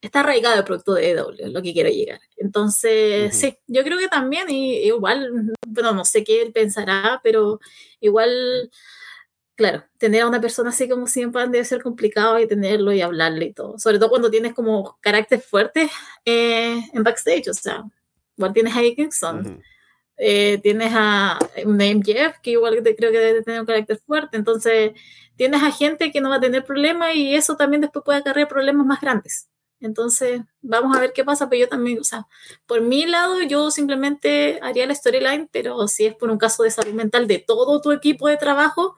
[0.00, 2.20] está arraigado el producto de EW, lo que quiero llegar.
[2.36, 7.60] Entonces, sí, yo creo que también, y, igual, bueno, no sé qué él pensará, pero
[8.00, 8.70] igual
[9.56, 13.46] claro, tener a una persona así como siempre debe ser complicado y tenerlo y hablarle
[13.46, 13.78] y todo.
[13.78, 15.90] Sobre todo cuando tienes como carácter fuerte
[16.24, 17.48] eh, en backstage.
[17.48, 17.84] O sea,
[18.36, 19.62] igual tienes a Dickinson,
[20.16, 24.36] eh, tienes a Name Jeff, que igual creo que debe tener un carácter fuerte.
[24.36, 24.92] Entonces,
[25.36, 28.48] tienes a gente que no va a tener problemas y eso también después puede acarrear
[28.48, 29.48] problemas más grandes.
[29.80, 32.26] Entonces, vamos a ver qué pasa, pero yo también, o sea,
[32.66, 36.70] por mi lado, yo simplemente haría la storyline, pero si es por un caso de
[36.70, 38.96] salud mental de todo tu equipo de trabajo,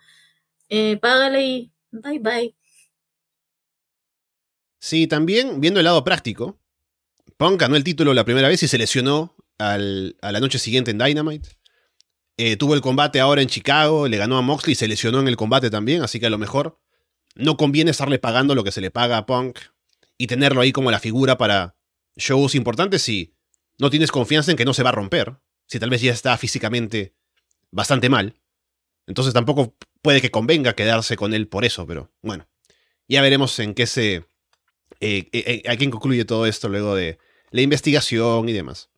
[0.69, 2.55] eh, págale y bye bye.
[4.81, 6.59] Sí, también viendo el lado práctico,
[7.37, 10.99] Punk ganó el título la primera vez y se lesionó a la noche siguiente en
[10.99, 11.49] Dynamite.
[12.41, 15.37] Eh, tuvo el combate ahora en Chicago, le ganó a Moxley se lesionó en el
[15.37, 16.81] combate también, así que a lo mejor
[17.35, 19.59] no conviene estarle pagando lo que se le paga a Punk
[20.17, 21.77] y tenerlo ahí como la figura para
[22.17, 23.35] shows importantes si
[23.79, 26.37] no tienes confianza en que no se va a romper, si tal vez ya está
[26.39, 27.17] físicamente
[27.73, 28.41] bastante mal.
[29.09, 32.49] Entonces tampoco puede que convenga quedarse con él por eso, pero bueno,
[33.09, 34.27] ya veremos en qué se...
[35.01, 37.19] Eh, eh, a quién concluye todo esto luego de
[37.51, 38.91] la investigación y demás.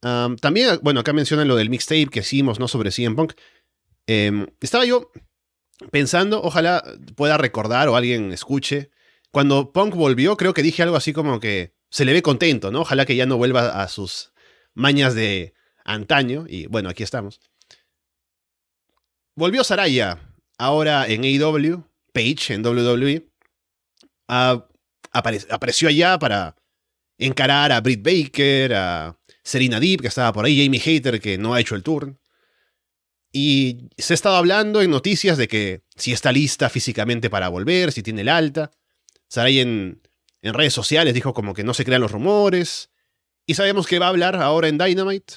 [0.00, 2.68] También, bueno, acá mencionan lo del mixtape que hicimos, ¿no?
[2.68, 3.32] Sobre CM Punk.
[4.06, 5.10] Em, estaba yo
[5.90, 6.82] pensando, ojalá
[7.16, 8.90] pueda recordar o alguien escuche.
[9.30, 12.80] Cuando Punk volvió, creo que dije algo así como que se le ve contento, ¿no?
[12.80, 14.32] Ojalá que ya no vuelva a sus
[14.74, 16.46] mañas de antaño.
[16.48, 17.40] Y bueno, aquí estamos.
[19.34, 20.18] Volvió Saraya,
[20.58, 23.28] ahora en AEW, Page en WWE.
[25.12, 26.56] apareció allá para
[27.18, 29.17] encarar a Britt Baker, a
[29.48, 32.18] Serena Deep, que estaba por ahí, Jamie Hater, que no ha hecho el tour.
[33.32, 37.92] Y se ha estado hablando en noticias de que si está lista físicamente para volver,
[37.92, 38.70] si tiene el alta.
[39.28, 40.02] Saraya en,
[40.42, 42.90] en redes sociales dijo como que no se crean los rumores.
[43.46, 45.34] Y sabemos que va a hablar ahora en Dynamite.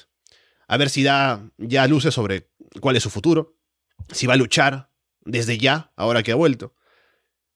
[0.68, 3.56] A ver si da ya luces sobre cuál es su futuro
[4.10, 4.90] si va a luchar
[5.24, 6.74] desde ya, ahora que ha vuelto.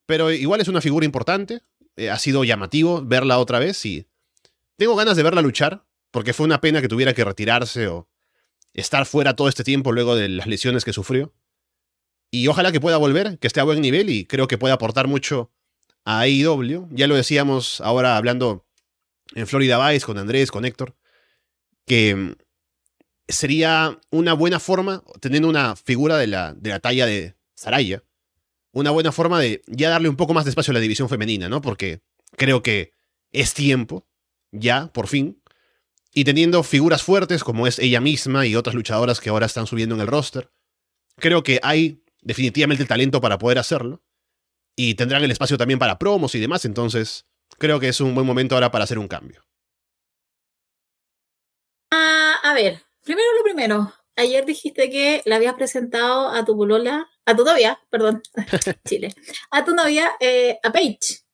[0.06, 1.62] Pero igual es una figura importante,
[1.96, 4.08] eh, ha sido llamativo verla otra vez y
[4.76, 8.08] tengo ganas de verla luchar, porque fue una pena que tuviera que retirarse o
[8.74, 11.34] estar fuera todo este tiempo luego de las lesiones que sufrió.
[12.30, 15.06] Y ojalá que pueda volver, que esté a buen nivel y creo que puede aportar
[15.06, 15.52] mucho
[16.04, 16.88] a AEW.
[16.90, 18.66] Ya lo decíamos ahora hablando
[19.34, 20.96] en Florida Vice con Andrés, con Héctor,
[21.86, 22.36] que
[23.28, 28.04] sería una buena forma, teniendo una figura de la, de la talla de Saraya,
[28.72, 31.48] una buena forma de ya darle un poco más de espacio a la división femenina,
[31.48, 31.60] ¿no?
[31.60, 32.02] Porque
[32.36, 32.92] creo que
[33.32, 34.06] es tiempo,
[34.52, 35.40] ya, por fin.
[36.18, 39.94] Y teniendo figuras fuertes como es ella misma y otras luchadoras que ahora están subiendo
[39.94, 40.50] en el roster,
[41.16, 44.02] creo que hay definitivamente el talento para poder hacerlo.
[44.74, 47.26] Y tendrán el espacio también para promos y demás, entonces
[47.58, 49.42] creo que es un buen momento ahora para hacer un cambio.
[51.92, 53.92] Ah, a ver, primero lo primero.
[54.16, 58.22] Ayer dijiste que le habías presentado a tu bolola, a tu novia, perdón,
[58.88, 59.12] Chile,
[59.50, 61.26] a tu novia, eh, a Paige,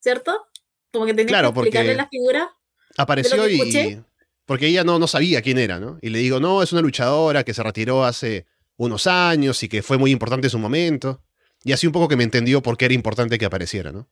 [0.00, 0.46] ¿cierto?
[0.90, 2.56] Como que tenías que explicarle la figura.
[2.96, 4.02] Apareció y.
[4.46, 5.98] Porque ella no, no sabía quién era, ¿no?
[6.02, 9.82] Y le digo, no, es una luchadora que se retiró hace unos años y que
[9.82, 11.22] fue muy importante en su momento.
[11.64, 14.08] Y así un poco que me entendió por qué era importante que apareciera, ¿no?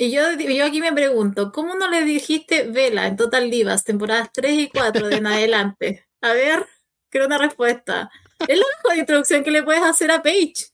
[0.00, 4.30] Y yo, yo aquí me pregunto, ¿cómo no le dijiste Vela en Total Divas, temporadas
[4.32, 6.06] 3 y 4 de en adelante?
[6.20, 6.66] A ver,
[7.10, 8.10] creo una respuesta.
[8.46, 10.66] Es la mejor introducción que le puedes hacer a Paige.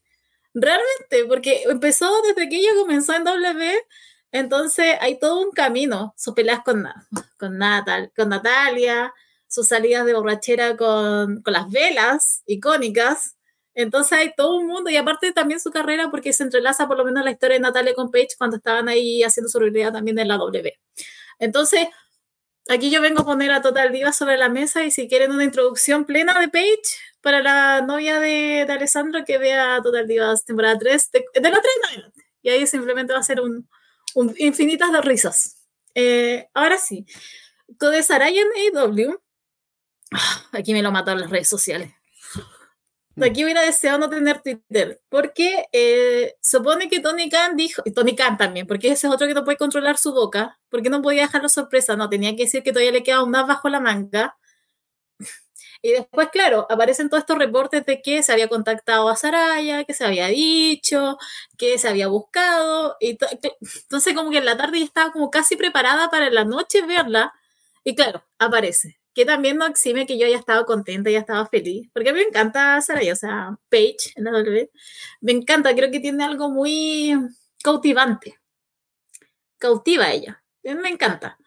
[0.52, 3.74] Realmente, porque empezó desde que ella comenzó en W,
[4.34, 6.12] entonces hay todo un camino.
[6.16, 6.84] Sus peleas con,
[7.38, 9.14] con, Natal, con Natalia,
[9.46, 13.36] sus salidas de borrachera con, con las velas icónicas.
[13.74, 17.04] Entonces hay todo un mundo y aparte también su carrera porque se entrelaza por lo
[17.04, 20.26] menos la historia de Natalia con Paige cuando estaban ahí haciendo su realidad también en
[20.26, 20.72] la W.
[21.38, 21.86] Entonces,
[22.68, 25.44] aquí yo vengo a poner a Total Diva sobre la mesa y si quieren una
[25.44, 26.82] introducción plena de Paige
[27.20, 31.60] para la novia de, de Alessandro que vea Total Divas temporada 3, de, de la
[31.92, 32.04] 3
[32.42, 33.68] Y ahí simplemente va a ser un,
[34.14, 35.56] un infinitas de risas.
[35.94, 37.06] Eh, ahora sí,
[37.68, 39.20] de Saraya en AW,
[40.12, 41.92] ah, aquí me lo mataron las redes sociales.
[43.20, 48.16] Aquí hubiera deseado no tener Twitter, porque eh, supone que Tony Khan dijo, y Tony
[48.16, 51.22] Khan también, porque ese es otro que no puede controlar su boca, porque no podía
[51.22, 54.36] dejarlo sorpresa, no, tenía que decir que todavía le quedaba un más bajo la manga.
[55.84, 59.92] Y después, claro, aparecen todos estos reportes de que se había contactado a Saraya, que
[59.92, 61.18] se había dicho,
[61.58, 62.96] que se había buscado.
[63.00, 63.18] Y
[63.82, 66.80] entonces, como que en la tarde ya estaba como casi preparada para en la noche
[66.86, 67.34] verla.
[67.84, 71.90] Y claro, aparece que también no exime que yo haya estado contenta, ya estaba feliz,
[71.92, 74.70] porque a mí me encanta Saraya, o sea, Paige en la W,
[75.20, 77.12] me encanta, creo que tiene algo muy
[77.62, 78.40] cautivante,
[79.58, 81.38] cautiva ella, me encanta.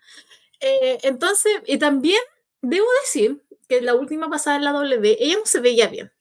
[0.60, 2.22] Eh, entonces, y también
[2.62, 6.12] debo decir que la última pasada en la W, ella no se veía bien,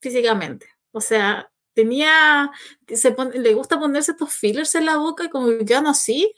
[0.00, 2.50] físicamente, o sea, tenía,
[2.88, 6.34] se le gusta ponerse estos fillers en la boca, como ya no así,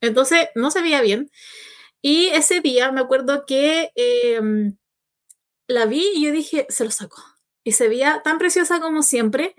[0.00, 1.30] entonces no se veía bien.
[2.02, 4.76] Y ese día me acuerdo que em,
[5.68, 7.22] la vi y yo dije, se lo sacó.
[7.64, 9.56] Y se veía tan preciosa como siempre.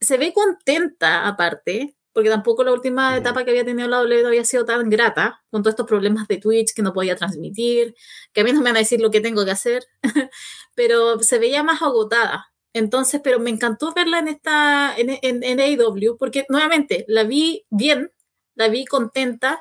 [0.00, 4.44] Se ve contenta aparte, porque tampoco la última etapa que había tenido la W había
[4.44, 7.94] sido tan grata, con todos estos problemas de Twitch que no podía transmitir,
[8.32, 9.84] que a mí no me van a decir lo que tengo que hacer,
[10.76, 12.52] pero se veía más agotada.
[12.72, 17.66] Entonces, pero me encantó verla en esta, en, en, en AEW, porque nuevamente la vi
[17.68, 18.12] bien,
[18.54, 19.60] la vi contenta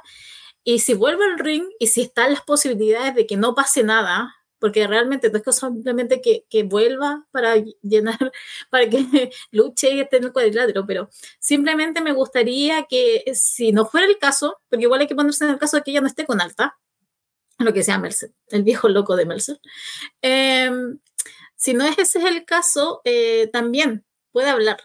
[0.63, 4.35] y si vuelve al ring y si están las posibilidades de que no pase nada,
[4.63, 8.31] porque realmente no es simplemente que, que, vuelva para llenar,
[8.69, 13.85] para que luche y esté en el cuadrilátero, pero simplemente me gustaría que si no
[13.85, 16.07] fuera el caso, porque igual hay que ponerse en el caso de que ella no
[16.07, 16.79] esté con alta,
[17.57, 19.59] lo que sea Mercer, el viejo loco de Mercer,
[20.21, 20.97] em,
[21.57, 24.77] si no es ese es el caso, eh, también puede hablar.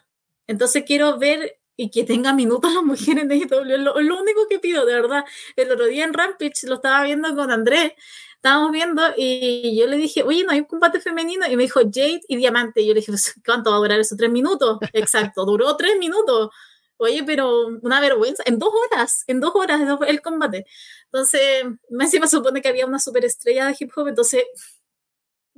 [0.49, 3.73] Entonces quiero ver y que tenga minutos las mujeres en AEW.
[3.73, 5.25] Es lo, único que pido, de verdad.
[5.55, 7.93] El otro día en Rampage lo estaba viendo con Andrés.
[8.39, 11.47] Estábamos viendo y yo le dije, oye, no hay un combate femenino.
[11.49, 12.81] Y me dijo Jade y Diamante.
[12.83, 13.13] Y yo le dije,
[13.45, 14.17] ¿cuánto va a durar eso?
[14.17, 14.79] ¿Tres minutos?
[14.93, 16.51] Exacto, duró tres minutos.
[16.99, 18.43] Oye, pero una vergüenza.
[18.47, 20.67] En dos horas, en dos horas el combate.
[21.07, 24.09] Entonces, me supone que había una superestrella de hip hop.
[24.09, 24.45] Entonces,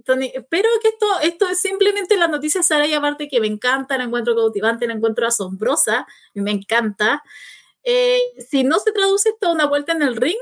[0.05, 3.99] Tony, espero que esto, esto es simplemente la noticia Sara y aparte que me encanta,
[3.99, 7.23] la encuentro cautivante, la encuentro asombrosa, me encanta.
[7.83, 8.21] Eh,
[8.51, 10.39] si no se traduce esto a una vuelta en el ring,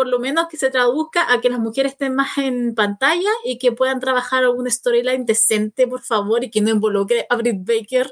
[0.00, 3.58] por lo menos que se traduzca a que las mujeres estén más en pantalla y
[3.58, 8.10] que puedan trabajar alguna storyline decente, por favor, y que no involucre a Britt Baker.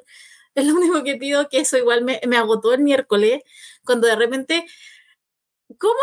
[0.55, 3.43] Es lo único que pido, que eso igual me, me agotó el miércoles,
[3.87, 4.67] cuando de repente,
[5.79, 5.95] ¿cómo?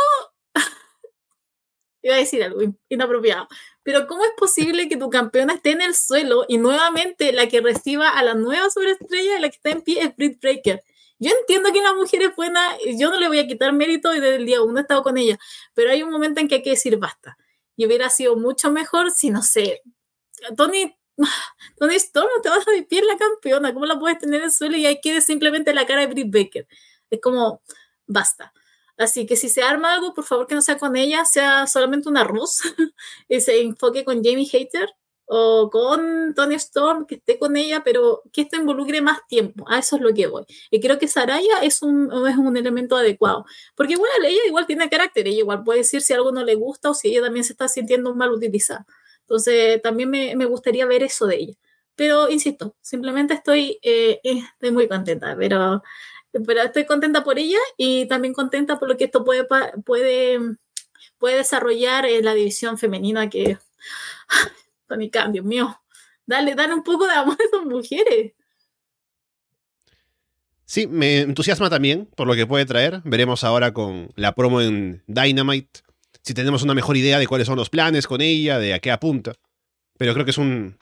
[2.01, 3.47] Iba a decir algo inapropiado,
[3.83, 7.61] pero ¿cómo es posible que tu campeona esté en el suelo y nuevamente la que
[7.61, 10.83] reciba a la nueva sobreestrella, la que está en pie, es Britt Breaker?
[11.20, 14.20] Yo entiendo que la mujer es buena, yo no le voy a quitar mérito y
[14.20, 15.39] desde el día uno he estado con ella,
[15.74, 17.38] pero hay un momento en que hay que decir basta.
[17.78, 19.82] Y hubiera sido mucho mejor si, no sé,
[20.57, 20.95] Tony,
[21.78, 24.78] Tony Storm te vas a pie la campeona, ¿cómo la puedes tener en el suelo
[24.78, 26.68] y ahí quede simplemente la cara de Britt Baker?
[27.09, 27.61] Es como,
[28.07, 28.53] basta.
[28.97, 32.09] Así que si se arma algo, por favor que no sea con ella, sea solamente
[32.09, 32.61] un arroz
[33.30, 34.89] y se enfoque con Jamie Hater
[35.26, 39.65] o con Tony Storm, que esté con ella, pero que esto involucre más tiempo.
[39.67, 40.45] A eso es lo que voy.
[40.69, 43.45] Y creo que Saraya es un, es un elemento adecuado.
[43.76, 46.91] Porque igual ella igual tiene carácter, ella igual puede decir si algo no le gusta
[46.91, 48.86] o si ella también se está sintiendo mal utilizada.
[49.21, 51.53] Entonces también me, me gustaría ver eso de ella.
[51.95, 55.82] Pero insisto, simplemente estoy, eh, eh, estoy muy contenta, pero,
[56.45, 59.45] pero estoy contenta por ella y también contenta por lo que esto puede,
[59.86, 60.39] puede,
[61.17, 63.57] puede desarrollar en la división femenina que
[64.88, 65.81] Tony Khan, Dios mío.
[66.25, 68.33] Dale, dale un poco de amor a esas mujeres.
[70.65, 73.01] Sí, me entusiasma también por lo que puede traer.
[73.03, 75.86] Veremos ahora con la promo en Dynamite
[76.25, 78.91] si tenemos una mejor idea de cuáles son los planes con ella, de a qué
[78.91, 79.33] apunta.
[79.97, 80.79] Pero creo que es un,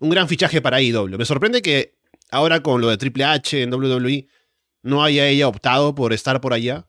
[0.00, 1.16] un gran fichaje para IW.
[1.16, 1.94] Me sorprende que
[2.30, 4.28] ahora con lo de Triple H en WWE
[4.82, 6.86] no haya ella optado por estar por allá.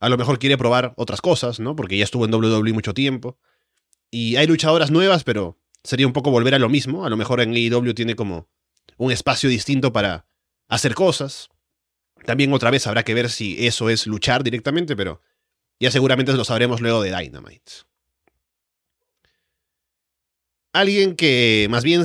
[0.00, 1.76] A lo mejor quiere probar otras cosas, ¿no?
[1.76, 3.38] Porque ya estuvo en WWE mucho tiempo.
[4.10, 7.04] Y hay luchadoras nuevas, pero sería un poco volver a lo mismo.
[7.04, 8.48] A lo mejor en AEW tiene como
[8.96, 10.26] un espacio distinto para
[10.68, 11.50] hacer cosas.
[12.24, 15.20] También otra vez habrá que ver si eso es luchar directamente, pero
[15.78, 17.72] ya seguramente lo sabremos luego de Dynamite.
[20.72, 22.04] Alguien que, más bien,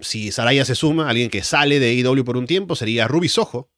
[0.00, 3.70] si Saraya se suma, alguien que sale de AEW por un tiempo, sería Ruby Soho,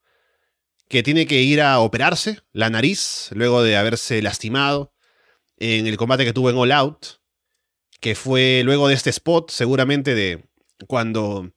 [0.88, 4.92] que tiene que ir a operarse la nariz luego de haberse lastimado
[5.56, 7.17] en el combate que tuvo en All Out
[8.00, 10.44] que fue luego de este spot, seguramente de
[10.86, 11.52] cuando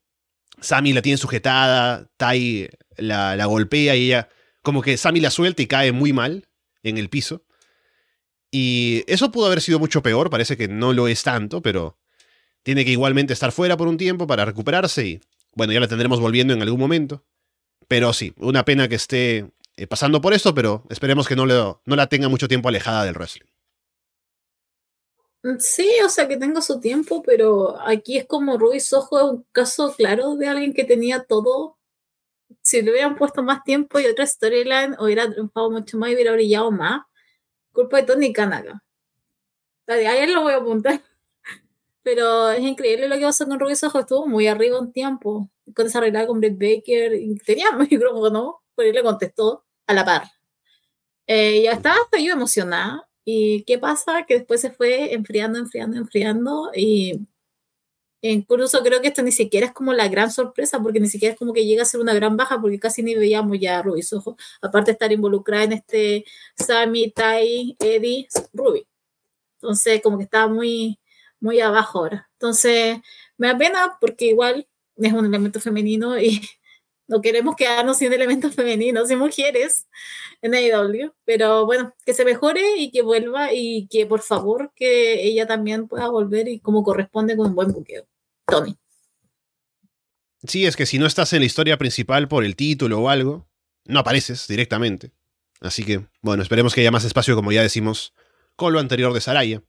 [0.59, 4.29] Sammy la tiene sujetada, Tai la, la golpea y ella,
[4.61, 6.47] como que Sammy la suelta y cae muy mal
[6.83, 7.43] en el piso.
[8.51, 11.97] Y eso pudo haber sido mucho peor, parece que no lo es tanto, pero
[12.63, 15.21] tiene que igualmente estar fuera por un tiempo para recuperarse y
[15.53, 17.25] bueno, ya la tendremos volviendo en algún momento.
[17.87, 21.95] Pero sí, una pena que esté eh, pasando por esto, pero esperemos que no, no
[21.95, 23.50] la tenga mucho tiempo alejada del wrestling.
[25.43, 29.23] Mm, sí, o sea que tengo su tiempo, pero aquí es como Ruiz Ojo es
[29.25, 31.77] un caso claro de alguien que tenía todo.
[32.61, 36.33] Si le hubieran puesto más tiempo y otra storyline, hubiera triunfado mucho más y hubiera
[36.33, 37.03] brillado más.
[37.73, 38.83] Culpa de Tony Kanaka.
[39.87, 41.01] Ayer lo voy a apuntar.
[42.03, 43.99] Pero es increíble lo que pasó con Ruiz Ojo.
[43.99, 45.49] Estuvo muy arriba un tiempo.
[45.75, 47.13] Con esa regla con Brett Baker.
[47.15, 50.23] Y tenía micrófono, pero él le contestó a la par.
[51.27, 54.25] Eh, ya estaba hasta yo emocionada ¿Y qué pasa?
[54.27, 57.27] Que después se fue enfriando, enfriando, enfriando y
[58.21, 61.39] incluso creo que esto ni siquiera es como la gran sorpresa porque ni siquiera es
[61.39, 64.03] como que llega a ser una gran baja porque casi ni veíamos ya a Ruby
[64.03, 68.87] Soho, aparte de estar involucrada en este Sammy, Tai, Eddie, Ruby.
[69.61, 70.99] Entonces como que estaba muy,
[71.39, 72.29] muy abajo ahora.
[72.33, 72.99] Entonces
[73.37, 74.67] me da pena porque igual
[74.97, 76.41] es un elemento femenino y
[77.11, 79.87] no queremos quedarnos sin elementos femeninos y mujeres
[80.41, 85.23] en AEW, pero bueno, que se mejore y que vuelva y que por favor que
[85.23, 88.07] ella también pueda volver y como corresponde con un buen buqueo.
[88.45, 88.77] Tony.
[90.47, 93.47] Sí, es que si no estás en la historia principal por el título o algo,
[93.85, 95.11] no apareces directamente.
[95.59, 98.13] Así que, bueno, esperemos que haya más espacio, como ya decimos,
[98.55, 99.61] con lo anterior de Saraya.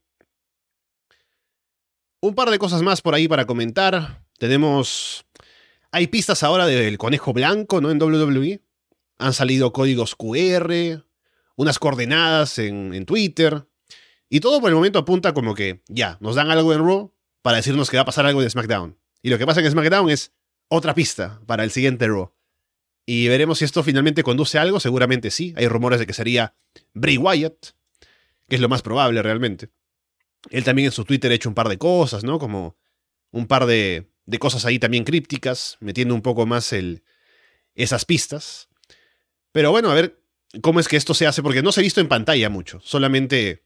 [2.20, 4.24] Un par de cosas más por ahí para comentar.
[4.38, 5.26] Tenemos
[5.92, 7.90] hay pistas ahora del conejo blanco, ¿no?
[7.90, 8.62] En WWE.
[9.18, 11.04] Han salido códigos QR,
[11.54, 13.68] unas coordenadas en, Twitter.
[14.30, 17.12] Y todo por el momento apunta como que ya, nos dan algo en Raw
[17.42, 18.98] para decirnos que va a pasar algo en SmackDown.
[19.20, 20.32] Y lo que pasa en SmackDown es
[20.68, 22.32] otra pista para el siguiente Raw.
[23.04, 24.80] Y veremos si esto finalmente conduce a algo.
[24.80, 25.52] Seguramente sí.
[25.56, 26.54] Hay rumores de que sería
[26.94, 27.72] Bray Wyatt,
[28.48, 29.68] que es lo más probable realmente.
[30.48, 32.38] Él también en su Twitter ha hecho un par de cosas, ¿no?
[32.38, 32.76] Como
[33.30, 37.02] un par de de cosas ahí también crípticas, metiendo un poco más el,
[37.74, 38.68] esas pistas.
[39.52, 40.22] Pero bueno, a ver
[40.60, 43.64] cómo es que esto se hace, porque no se ha visto en pantalla mucho, solamente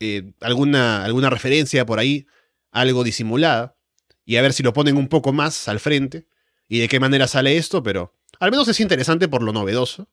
[0.00, 2.26] eh, alguna, alguna referencia por ahí,
[2.70, 3.76] algo disimulada,
[4.24, 6.26] y a ver si lo ponen un poco más al frente
[6.68, 10.08] y de qué manera sale esto, pero al menos es interesante por lo novedoso.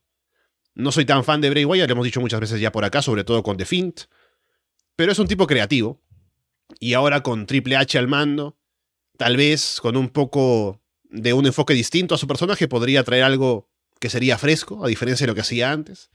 [0.74, 3.02] No soy tan fan de Bray Wyatt, lo hemos dicho muchas veces ya por acá,
[3.02, 4.02] sobre todo con The Fint,
[4.96, 6.02] pero es un tipo creativo,
[6.80, 8.58] y ahora con Triple H al mando,
[9.18, 13.70] tal vez con un poco de un enfoque distinto a su personaje, podría traer algo
[13.99, 16.09] que sería fresco, a diferencia de lo que hacía antes.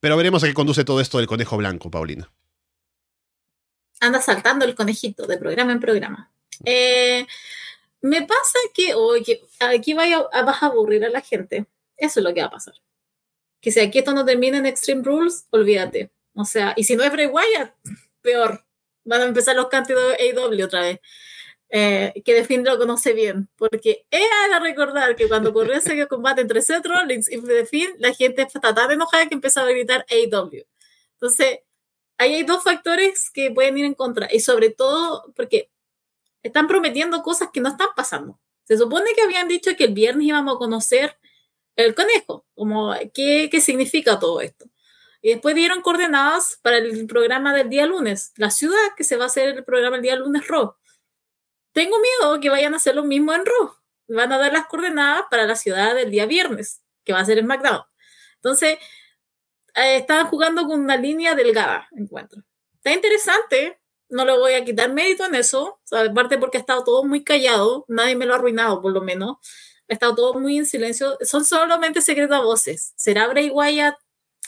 [0.00, 2.32] Pero veremos a qué conduce todo esto del conejo blanco, Paulina.
[4.00, 6.32] Anda saltando el conejito de programa en programa.
[6.64, 7.24] Eh,
[8.00, 11.66] me pasa que, oye, aquí vaya, vas a aburrir a la gente.
[11.96, 12.74] Eso es lo que va a pasar.
[13.60, 16.10] Que si aquí esto no termina en Extreme Rules, olvídate.
[16.34, 17.74] O sea, y si no es Bray Wyatt,
[18.20, 18.64] peor.
[19.04, 21.00] Van a empezar los de AW otra vez.
[21.74, 26.42] Eh, que The lo conoce bien, porque ella de recordar que cuando ocurrió ese combate
[26.42, 30.66] entre Seth Rollins y The la gente está tan enojada que empezaba a gritar AW.
[31.14, 31.60] Entonces,
[32.18, 34.28] ahí hay dos factores que pueden ir en contra.
[34.30, 35.70] Y sobre todo porque
[36.42, 38.38] están prometiendo cosas que no están pasando.
[38.64, 41.16] Se supone que habían dicho que el viernes íbamos a conocer
[41.76, 44.66] el conejo, como qué, qué significa todo esto.
[45.22, 49.24] Y después dieron coordenadas para el programa del día lunes, la ciudad que se va
[49.24, 50.74] a hacer el programa el día lunes Raw.
[51.72, 53.74] Tengo miedo que vayan a hacer lo mismo en Raw.
[54.08, 57.38] Van a dar las coordenadas para la ciudad del día viernes, que va a ser
[57.38, 57.82] en SmackDown.
[58.36, 58.78] Entonces,
[59.74, 62.42] eh, jugando con una línea delgada, encuentro.
[62.76, 67.04] Está interesante, no le voy a quitar mérito en eso, aparte porque ha estado todo
[67.04, 69.38] muy callado, nadie me lo ha arruinado por lo menos,
[69.88, 72.92] ha estado todo muy en silencio, son solamente secretas voces.
[72.96, 73.96] ¿Será Bray Wyatt?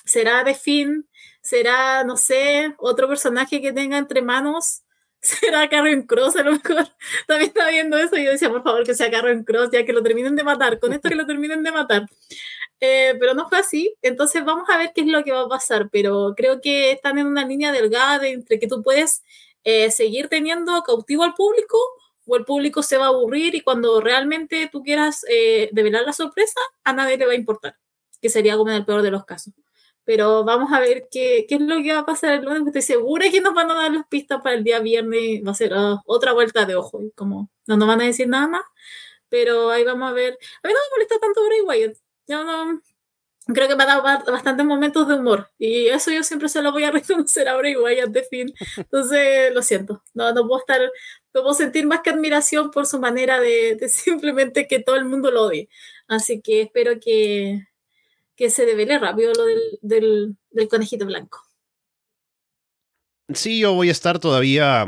[0.04, 1.08] ¿Será The Finn?
[1.42, 4.83] ¿Será, no sé, otro personaje que tenga entre manos?
[5.40, 6.86] ¿Será Karen Cross a lo mejor?
[7.26, 9.94] También estaba viendo eso y yo decía, por favor, que sea Karen Cross, ya que
[9.94, 12.06] lo terminen de matar, con esto que lo terminen de matar.
[12.80, 15.48] Eh, pero no fue así, entonces vamos a ver qué es lo que va a
[15.48, 19.22] pasar, pero creo que están en una línea delgada entre que tú puedes
[19.64, 21.78] eh, seguir teniendo cautivo al público
[22.26, 26.12] o el público se va a aburrir y cuando realmente tú quieras eh, develar la
[26.12, 27.76] sorpresa, a nadie le va a importar,
[28.20, 29.54] que sería como en el peor de los casos.
[30.04, 32.66] Pero vamos a ver qué, qué es lo que va a pasar el lunes.
[32.66, 35.42] Estoy segura que nos van a dar las pistas para el día viernes.
[35.46, 37.02] Va a ser ah, otra vuelta de ojo.
[37.14, 38.62] Como no nos van a decir nada más.
[39.28, 40.38] Pero ahí vamos a ver.
[40.62, 41.96] A mí no me molesta tanto Bray Wyatt.
[42.26, 42.80] Yo no,
[43.52, 46.72] creo que me ha dado bastantes momentos de humor y eso yo siempre se lo
[46.72, 48.54] voy a reconocer a Bray Wyatt de fin.
[48.76, 50.80] Entonces, lo siento, no, no puedo estar,
[51.34, 55.30] no puedo sentir más que admiración por su manera de, simplemente que todo el mundo
[55.30, 55.68] lo odie.
[56.08, 57.66] Así que espero que,
[58.36, 61.42] que se devele rápido lo del, del, del conejito blanco.
[63.32, 64.86] Sí, yo voy a estar todavía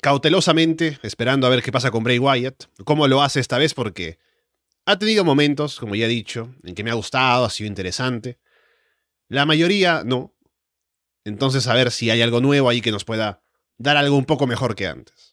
[0.00, 4.18] cautelosamente esperando a ver qué pasa con Bray Wyatt, cómo lo hace esta vez, porque
[4.84, 8.38] ha tenido momentos, como ya he dicho, en que me ha gustado, ha sido interesante.
[9.28, 10.34] La mayoría no.
[11.24, 13.42] Entonces a ver si hay algo nuevo ahí que nos pueda
[13.76, 15.27] dar algo un poco mejor que antes.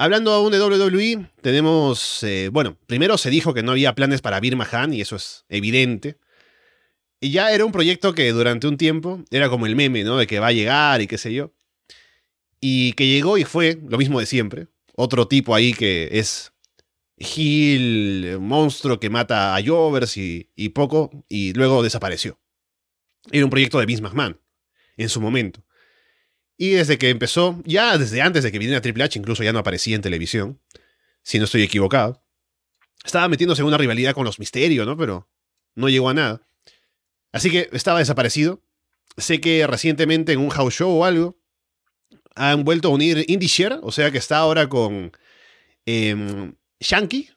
[0.00, 4.38] Hablando aún de WWE, tenemos, eh, bueno, primero se dijo que no había planes para
[4.38, 6.16] Bir Mahan y eso es evidente.
[7.20, 10.16] Y ya era un proyecto que durante un tiempo era como el meme, ¿no?
[10.16, 11.52] De que va a llegar y qué sé yo.
[12.60, 14.68] Y que llegó y fue lo mismo de siempre.
[14.94, 16.52] Otro tipo ahí que es
[17.16, 22.38] Gil, monstruo que mata a Jovers y, poco, y luego desapareció.
[23.32, 24.40] Era un proyecto de Vince McMahon,
[24.96, 25.64] en su momento.
[26.60, 29.60] Y desde que empezó, ya desde antes de que viniera Triple H, incluso ya no
[29.60, 30.60] aparecía en televisión,
[31.22, 32.24] si no estoy equivocado.
[33.04, 34.96] Estaba metiéndose en una rivalidad con los misterios, ¿no?
[34.96, 35.28] Pero
[35.76, 36.42] no llegó a nada.
[37.30, 38.60] Así que estaba desaparecido.
[39.16, 41.38] Sé que recientemente en un house show o algo
[42.34, 45.12] han vuelto a unir Indie Share, o sea que está ahora con
[45.86, 47.30] em, Shanky,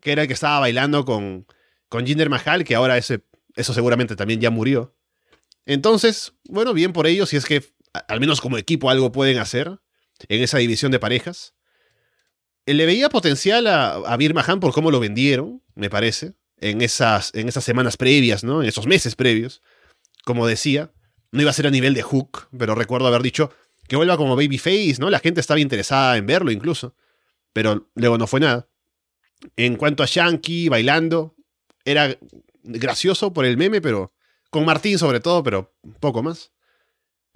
[0.00, 1.46] que era el que estaba bailando con,
[1.88, 3.22] con Jinder Mahal, que ahora ese,
[3.56, 4.94] eso seguramente también ya murió.
[5.66, 7.62] Entonces, bueno, bien por ellos, si es que
[8.08, 9.78] al menos como equipo algo pueden hacer
[10.28, 11.54] en esa división de parejas.
[12.66, 17.34] Eh, le veía potencial a, a Bir por cómo lo vendieron, me parece, en esas,
[17.34, 18.62] en esas semanas previas, ¿no?
[18.62, 19.62] En esos meses previos.
[20.24, 20.92] Como decía,
[21.32, 23.52] no iba a ser a nivel de Hook, pero recuerdo haber dicho
[23.86, 25.10] que vuelva como Babyface, ¿no?
[25.10, 26.94] La gente estaba interesada en verlo incluso,
[27.52, 28.68] pero luego no fue nada.
[29.56, 31.36] En cuanto a Yankee bailando,
[31.84, 32.18] era
[32.62, 34.12] gracioso por el meme, pero
[34.50, 36.52] con Martín sobre todo, pero poco más.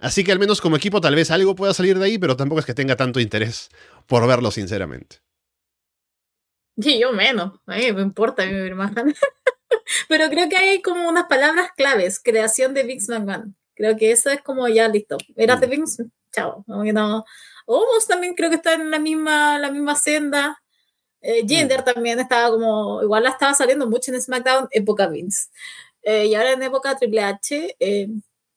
[0.03, 2.59] Así que al menos como equipo tal vez algo pueda salir de ahí, pero tampoco
[2.59, 3.69] es que tenga tanto interés
[4.05, 5.21] por verlo sinceramente.
[6.77, 9.05] Sí, yo menos, a mí me importa mi hermana.
[10.09, 13.55] pero creo que hay como unas palabras claves, creación de Vince McMahon.
[13.75, 15.15] Creo que eso es como ya listo.
[15.37, 15.69] Era de mm.
[15.69, 16.65] Vince, chao.
[16.67, 17.23] Como que no.
[18.05, 20.61] también creo que está en la misma, la misma senda.
[21.21, 21.85] Eh, Jinder mm.
[21.85, 25.47] también estaba como, igual la estaba saliendo mucho en SmackDown, época Vince.
[26.01, 28.09] Eh, y ahora en época Triple H eh,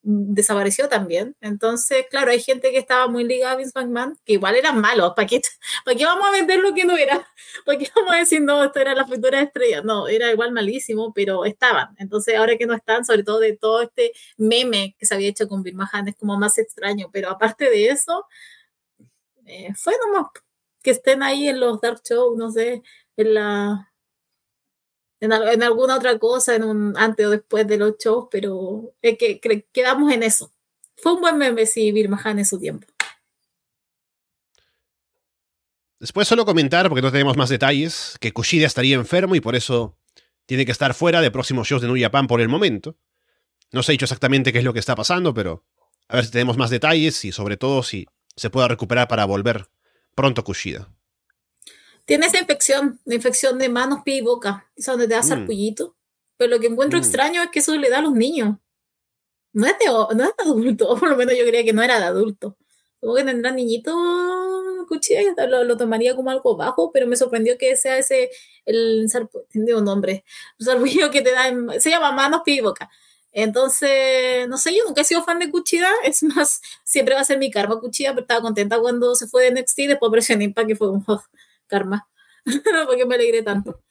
[0.09, 1.37] desapareció también.
[1.41, 5.15] Entonces, claro, hay gente que estaba muy ligada a Vince McMahon, que igual eran malos.
[5.17, 5.41] ¿Para qué,
[5.85, 7.27] ¿Para qué vamos a vender lo que no era?
[7.67, 9.83] ¿Para qué vamos a decir, no, esto era la futura estrella?
[9.83, 11.95] No, era igual malísimo, pero estaban.
[11.99, 15.49] Entonces, ahora que no están, sobre todo de todo este meme que se había hecho
[15.49, 17.09] con Vince McMahon, es como más extraño.
[17.13, 18.27] Pero aparte de eso,
[19.75, 20.29] fue nomás
[20.83, 22.83] que estén ahí en los dark shows, no sé,
[23.17, 23.93] en la
[25.21, 29.41] en, alguna otra cosa, en un antes o después de los shows, pero es que,
[29.73, 30.53] quedamos en eso.
[30.97, 32.87] Fue un buen meme si Birmahan en su tiempo.
[35.99, 39.97] Después solo comentar, porque no tenemos más detalles, que Kushida estaría enfermo y por eso
[40.45, 42.97] tiene que estar fuera de próximos shows de New Japan por el momento.
[43.73, 45.65] No sé dicho exactamente qué es lo que está pasando, pero
[46.09, 48.07] a ver si tenemos más detalles y sobre todo si
[48.37, 49.69] se pueda recuperar para volver
[50.15, 50.89] pronto Kushida.
[52.07, 55.25] Tiene esa infección, la infección de manos, pies y boca, es donde te da mm.
[55.25, 55.97] sarpullito.
[56.39, 57.03] Pero lo que encuentro mm.
[57.03, 58.57] extraño es que eso le da a los niños.
[59.53, 61.83] no es, de, no es de adulto, o por lo menos yo creía que no
[61.83, 62.57] era de adulto.
[63.01, 63.95] Como que tendrá niñito
[64.87, 68.31] cuchilla, lo, lo tomaría como algo bajo, pero me sorprendió que sea ese,
[68.65, 69.07] el,
[69.51, 70.25] tiene un nombre,
[70.59, 71.45] el sarpullido que te da,
[71.79, 72.91] se llama manos, pie y boca.
[73.33, 77.25] Entonces, no sé, yo nunca he sido fan de Cuchida, es más, siempre va a
[77.25, 80.45] ser mi karma Cuchida, pero estaba contenta cuando se fue de NXT y después presioné
[80.45, 81.05] Impact, que fue un
[81.67, 82.09] karma,
[82.87, 83.83] porque me alegré tanto.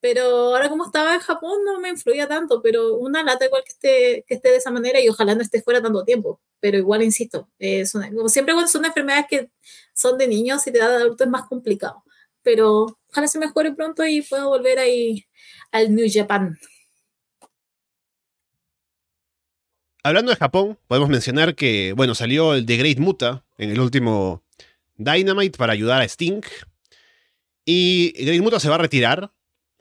[0.00, 0.22] Pero
[0.54, 4.24] ahora como estaba en Japón no me influía tanto, pero una lata igual que esté,
[4.26, 6.40] que esté de esa manera y ojalá no esté fuera tanto tiempo.
[6.58, 9.50] Pero igual, insisto, es como siempre cuando son enfermedades que
[9.92, 12.02] son de niños y te da de adulto es más complicado.
[12.42, 15.26] Pero ojalá se mejore pronto y pueda volver ahí
[15.70, 16.58] al New Japan.
[20.02, 24.42] Hablando de Japón, podemos mencionar que, bueno, salió el The Great Muta en el último
[24.96, 26.40] Dynamite para ayudar a Sting.
[27.64, 29.32] Y Great Muta se va a retirar.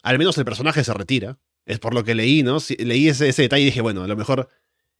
[0.04, 1.40] Al menos el personaje se retira.
[1.66, 2.58] Es por lo que leí, ¿no?
[2.80, 4.50] leí ese, detalle y dije, bueno, a lo mejor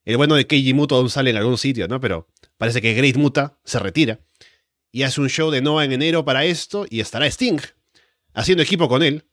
[0.06, 2.00] el bueno de Keiji Muto aún sale en algún sitio, ¿no?
[2.00, 2.28] Pero
[2.58, 4.20] parece que Great Muta se retira.
[4.92, 7.60] Y hace un show de Noah en enero para esto y estará Sting
[8.34, 9.26] haciendo equipo con él.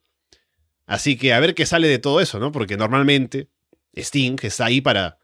[0.87, 2.53] Así que a ver qué sale de todo eso, ¿no?
[2.53, 3.51] Porque normalmente
[3.95, 5.19] Sting está ahí para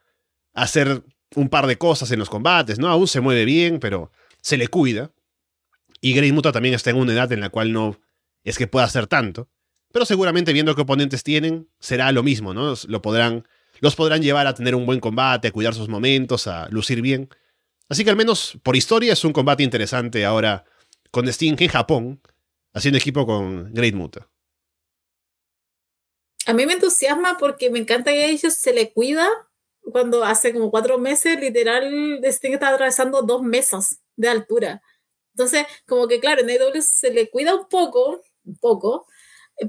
[0.55, 1.03] hacer
[1.35, 2.89] un par de cosas en los combates, ¿no?
[2.89, 4.11] Aún se mueve bien, pero
[4.41, 5.13] se le cuida.
[6.01, 8.01] Y Great Muta también está en una edad en la cual no
[8.45, 9.49] es que pueda hacer tanto.
[9.93, 12.75] Pero seguramente viendo qué oponentes tienen, será lo mismo, ¿no?
[12.89, 13.47] Lo podrán,
[13.81, 17.29] los podrán llevar a tener un buen combate, a cuidar sus momentos, a lucir bien.
[17.89, 20.65] Así que al menos por historia es un combate interesante ahora
[21.11, 22.23] con Sting en Japón,
[22.73, 24.29] haciendo equipo con Great Muta.
[26.47, 29.29] A mí me entusiasma porque me encanta que a ellos se le cuida
[29.83, 34.83] cuando hace como cuatro meses, literal, Sting está atravesando dos mesas de altura.
[35.35, 39.07] Entonces, como que claro, en AEW se le cuida un poco, un poco,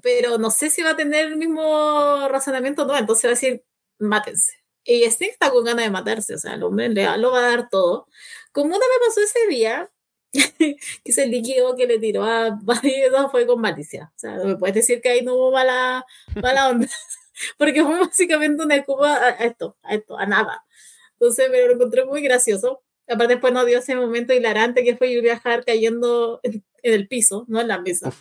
[0.02, 3.64] pero no sé si va a tener el mismo razonamiento no, entonces va a decir,
[4.00, 4.54] mátense.
[4.86, 7.50] Y Sting está con ganas de matarse, o sea, el hombre le, lo va a
[7.50, 8.08] dar todo.
[8.52, 9.90] Como una me pasó ese día,
[10.58, 14.12] que ese líquido que le tiró a Badido fue con malicia.
[14.16, 16.06] O sea, me puedes decir que ahí no hubo mala,
[16.42, 16.88] mala onda
[17.58, 20.66] porque fue básicamente una escupa a esto, a esto, a nada.
[21.14, 22.84] Entonces me lo encontré muy gracioso.
[23.08, 27.46] Aparte después nos dio ese momento hilarante que fue Julia Hart cayendo en, el piso,
[27.48, 28.14] no en la mesa.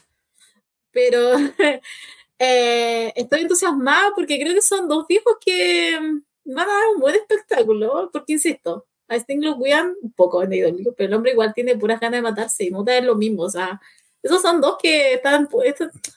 [0.92, 1.32] Pero
[2.38, 5.98] eh, estoy entusiasmada porque creo que son dos viejos que
[6.44, 10.50] van a dar un buen espectáculo, porque insisto, a Sting lo cuidan un poco en
[10.50, 13.50] pero el hombre igual tiene puras ganas de matarse y Muta es lo mismo, o
[13.50, 13.80] sea,
[14.22, 15.48] esos son dos que están,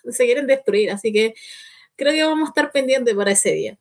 [0.09, 1.34] se quieren destruir, así que
[1.95, 3.80] creo que vamos a estar pendientes para ese día.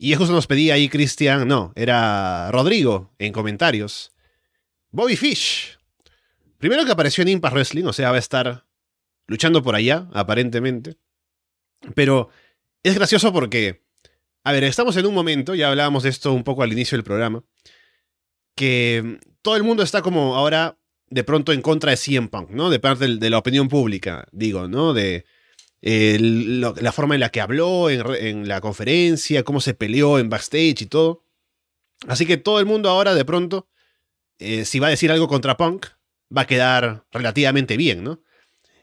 [0.00, 4.12] Y justo nos pedía ahí Cristian, no, era Rodrigo en comentarios.
[4.90, 5.77] Bobby Fish.
[6.58, 8.66] Primero que apareció en Impact Wrestling, o sea, va a estar
[9.26, 10.96] luchando por allá, aparentemente.
[11.94, 12.30] Pero
[12.82, 13.84] es gracioso porque,
[14.42, 17.04] a ver, estamos en un momento, ya hablábamos de esto un poco al inicio del
[17.04, 17.44] programa,
[18.56, 20.78] que todo el mundo está como ahora
[21.10, 22.70] de pronto en contra de CM Punk, ¿no?
[22.70, 24.92] De parte de la opinión pública, digo, ¿no?
[24.92, 25.24] De
[25.80, 30.86] la forma en la que habló en, la conferencia, cómo se peleó en backstage y
[30.86, 31.22] todo.
[32.08, 33.68] Así que todo el mundo ahora, de pronto,
[34.38, 35.86] eh, si va a decir algo contra Punk,
[36.34, 38.22] va a quedar relativamente bien, ¿no?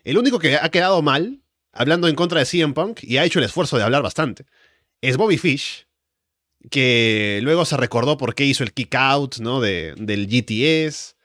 [0.04, 1.41] El único que ha quedado mal,
[1.72, 4.46] hablando en contra de CM Punk, y ha hecho el esfuerzo de hablar bastante,
[5.02, 5.88] es Bobby Fish,
[6.70, 9.62] que luego se recordó por qué hizo el kick out, ¿no?
[9.62, 11.16] De, del GTS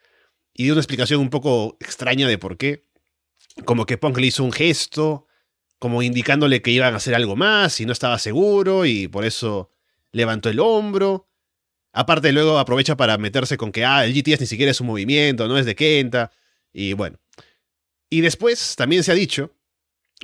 [0.55, 2.85] y dio una explicación un poco extraña de por qué.
[3.65, 5.27] Como que Punk le hizo un gesto,
[5.79, 9.71] como indicándole que iban a hacer algo más y no estaba seguro y por eso
[10.13, 11.30] levantó el hombro.
[11.93, 15.49] Aparte luego aprovecha para meterse con que, ah, el GTS ni siquiera es un movimiento,
[15.49, 16.31] no es de Kenta.
[16.73, 17.19] Y bueno.
[18.09, 19.53] Y después también se ha dicho,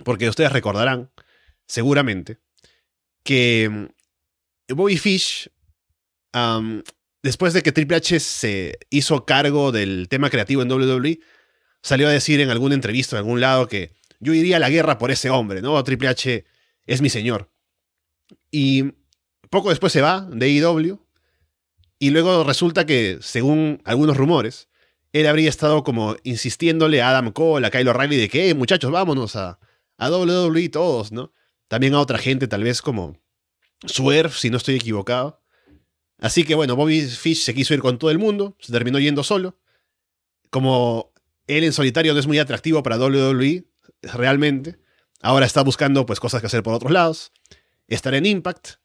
[0.05, 1.11] porque ustedes recordarán,
[1.67, 2.39] seguramente,
[3.25, 3.69] que
[4.69, 5.51] mm, Bobby Fish
[7.23, 11.21] después de que Triple H se hizo cargo del tema creativo en WWE,
[11.83, 14.99] salió a decir en alguna entrevista en algún lado que yo iría a la guerra
[14.99, 15.83] por ese hombre, ¿no?
[15.85, 16.45] Triple H
[16.87, 17.51] es mi señor.
[18.51, 18.93] Y
[19.51, 21.06] poco después se va de AEW
[21.99, 24.69] y luego resulta que, según algunos rumores,
[25.13, 29.37] él habría estado como insistiéndole a Adam Cole, a Kyle O'Reilly, de que, muchachos, vámonos
[29.37, 29.59] a,
[29.97, 31.33] a WWE todos, ¿no?
[31.69, 33.19] También a otra gente, tal vez como
[33.87, 35.43] Swerve, si no estoy equivocado.
[36.19, 39.23] Así que bueno, Bobby Fish se quiso ir con todo el mundo, se terminó yendo
[39.23, 39.59] solo.
[40.51, 41.13] Como
[41.47, 43.65] él en solitario no es muy atractivo para WWE,
[44.03, 44.79] realmente.
[45.21, 47.33] Ahora está buscando pues cosas que hacer por otros lados.
[47.89, 48.77] Estar en Impact.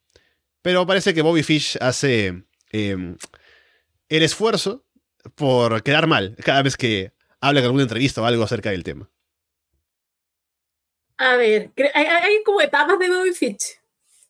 [0.62, 3.18] Pero parece que Bobby Fish hace em,
[4.10, 4.86] el esfuerzo
[5.36, 9.10] por quedar mal cada vez que habla en alguna entrevista o algo acerca del tema.
[11.18, 13.80] A ver, hay, como etapas de Bobby Fish.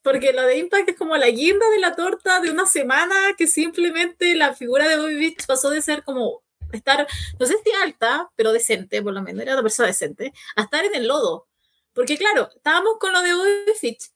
[0.02, 3.48] porque lo de Impact es como la guinda de la torta de una semana que
[3.48, 7.08] simplemente la figura de Bobby Fish pasó de ser como estar,
[7.40, 10.84] no sé si alta, pero decente, por lo menos, era una persona decente, a estar
[10.84, 11.48] en el lodo.
[11.94, 14.12] Porque claro, estábamos con lo de Bobby Fitch,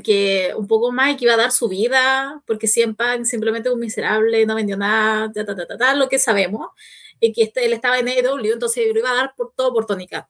[0.00, 4.46] que un poco más que iba a dar su vida, porque siempre simplemente un miserable,
[4.46, 6.68] no vendió nada, ta, ta, ta, ta, lo que sabemos,
[7.20, 9.86] y que este, él estaba en EW, entonces lo iba a dar por todo por
[9.86, 10.26] Tony Khan.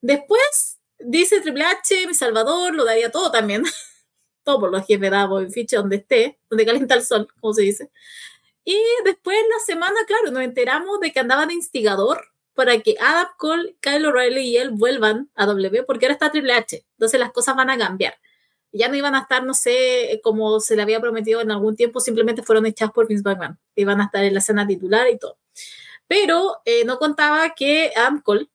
[0.00, 3.64] Después dice Triple H, mi salvador, lo daría todo también,
[4.44, 7.62] todo por los jefes de Bobby Fitch, donde esté, donde calienta el sol, como se
[7.62, 7.90] dice.
[8.64, 13.28] Y después la semana, claro, nos enteramos de que andaba de instigador para que Adam
[13.38, 16.84] Cole, Kyle O'Reilly y él vuelvan a W, porque ahora está Triple H.
[16.92, 18.18] Entonces las cosas van a cambiar.
[18.76, 22.00] Ya no iban a estar, no sé, como se le había prometido en algún tiempo,
[22.00, 23.58] simplemente fueron echados por Vince McMahon.
[23.74, 25.38] Iban a estar en la escena titular y todo.
[26.06, 28.48] Pero eh, no contaba que Adam Cole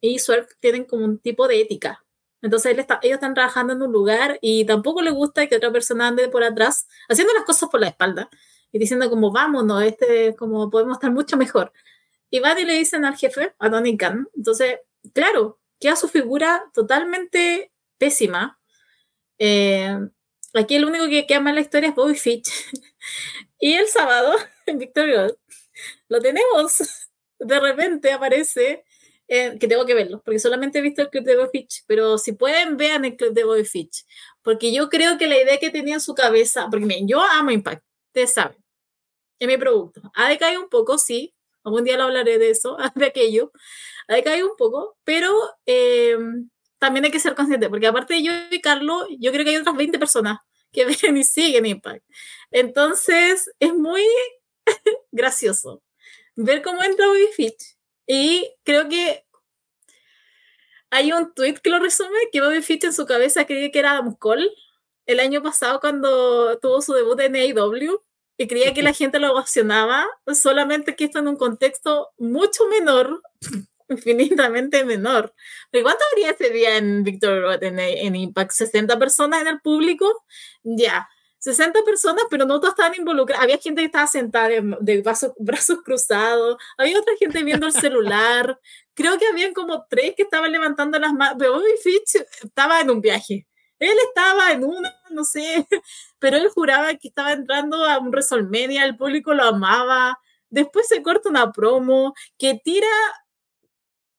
[0.00, 2.04] y Swerve tienen como un tipo de ética.
[2.42, 6.28] Entonces ellos están trabajando en un lugar y tampoco les gusta que otra persona ande
[6.28, 8.28] por atrás, haciendo las cosas por la espalda
[8.72, 11.72] y diciendo como vámonos, este, como podemos estar mucho mejor.
[12.30, 14.28] Y van y le dicen al jefe, a Tony Khan.
[14.36, 14.80] Entonces,
[15.14, 18.58] claro, queda su figura totalmente pésima.
[19.38, 19.96] Eh,
[20.54, 22.48] aquí el único que queda mal la historia es Bobby Fitch.
[23.60, 24.34] y el sábado,
[24.66, 24.78] en
[26.08, 27.08] lo tenemos.
[27.38, 28.84] De repente aparece,
[29.28, 32.16] eh, que tengo que verlo, porque solamente he visto el clip de Bobby Fitch, pero
[32.16, 34.06] si pueden, vean el clip de Bobby Fitch,
[34.40, 37.50] porque yo creo que la idea que tenía en su cabeza, porque miren, yo amo
[37.50, 38.56] Impact, ustedes saben,
[39.38, 40.00] es mi producto.
[40.14, 43.52] Ha decaído un poco, sí, algún día lo hablaré de eso, de aquello,
[44.08, 45.30] ha decaído un poco, pero
[45.66, 46.16] eh,
[46.86, 49.56] también hay que ser consciente, porque aparte de yo y Carlos, yo creo que hay
[49.56, 50.38] otras 20 personas
[50.70, 52.04] que ven y siguen Impact.
[52.52, 54.04] Entonces, es muy
[55.10, 55.82] gracioso
[56.36, 57.76] ver cómo entra Bobby Fitch.
[58.06, 59.24] Y creo que
[60.90, 63.92] hay un tweet que lo resume, que Bobby Fitch en su cabeza creía que era
[63.92, 64.48] Adam Cole
[65.06, 68.00] el año pasado cuando tuvo su debut en AEW
[68.38, 70.06] y creía que la gente lo ovacionaba,
[70.40, 73.22] solamente que esto en un contexto mucho menor,
[73.88, 75.34] infinitamente menor.
[75.70, 78.52] ¿Pero cuánto habría ese día en Victor en, en Impact?
[78.52, 80.24] ¿60 personas en el público?
[80.62, 81.08] Ya.
[81.38, 83.44] 60 personas, pero no todas estaban involucradas.
[83.44, 88.58] Había gente que estaba sentada de, brazos, brazos cruzados, había otra gente viendo el celular.
[88.94, 91.36] Creo que habían como tres que estaban levantando las manos.
[91.38, 93.46] Pero Bobby Fitch estaba en un viaje.
[93.78, 95.66] Él estaba en una, no sé,
[96.18, 100.18] pero él juraba que estaba entrando a un WrestleMania, el público lo amaba.
[100.48, 102.88] Después se corta una promo que tira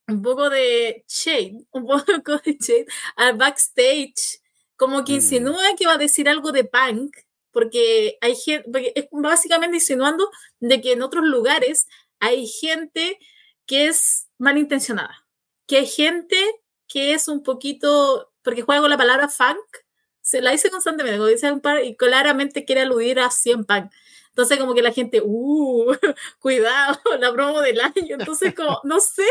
[0.08, 2.86] un poco de shade, un poco de shade
[3.16, 4.40] al backstage,
[4.76, 5.16] como que mm.
[5.16, 7.16] insinúa que va a decir algo de punk,
[7.50, 10.30] porque hay gente, es básicamente insinuando
[10.60, 11.86] de que en otros lugares
[12.20, 13.18] hay gente
[13.66, 15.26] que es malintencionada,
[15.66, 16.36] que hay gente
[16.86, 19.58] que es un poquito, porque juega con la palabra funk,
[20.22, 23.90] se la dice constantemente, como dice un par, y claramente quiere aludir a 100 pan.
[24.38, 25.92] Entonces, como que la gente, uh,
[26.38, 28.16] cuidado, la promo del año.
[28.20, 29.26] Entonces, como, no sé,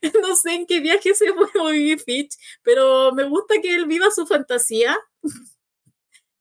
[0.22, 4.12] no sé en qué viaje se fue Bobby Fitch, pero me gusta que él viva
[4.12, 4.96] su fantasía.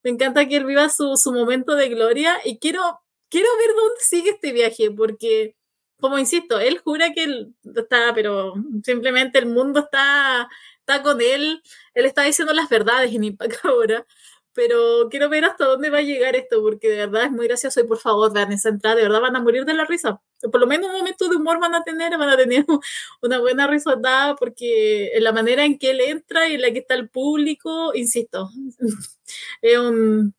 [0.04, 4.02] me encanta que él viva su, su momento de gloria y quiero, quiero ver dónde
[4.02, 5.56] sigue este viaje, porque,
[6.00, 8.54] como insisto, él jura que él está, pero
[8.84, 10.48] simplemente el mundo está
[10.86, 14.06] está con él, él está diciendo las verdades en Impact ahora,
[14.54, 17.80] pero quiero ver hasta dónde va a llegar esto, porque de verdad es muy gracioso
[17.82, 20.22] y por favor vean esa entrada, de verdad van a morir de la risa.
[20.42, 22.66] Por lo menos un momento de humor van a tener, van a tener
[23.22, 26.96] una buena risotada, porque la manera en que él entra y en la que está
[26.96, 28.50] el público, insisto,
[29.62, 30.34] es un...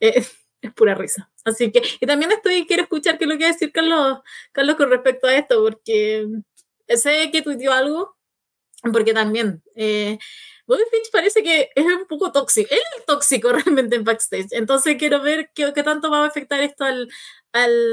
[0.00, 0.36] Es,
[0.74, 1.30] pura risa.
[1.44, 4.18] Así que, y también estoy, quiero escuchar qué es lo que va a decir Carlos,
[4.52, 6.26] Carlos con respecto a esto, porque
[6.88, 8.16] sé que tuiteó algo
[8.92, 10.18] porque también, eh,
[10.66, 12.68] Bobby Finch parece que es un poco tóxico.
[12.70, 14.48] Él es tóxico realmente en backstage.
[14.50, 17.08] Entonces quiero ver qué, tanto va a afectar esto al,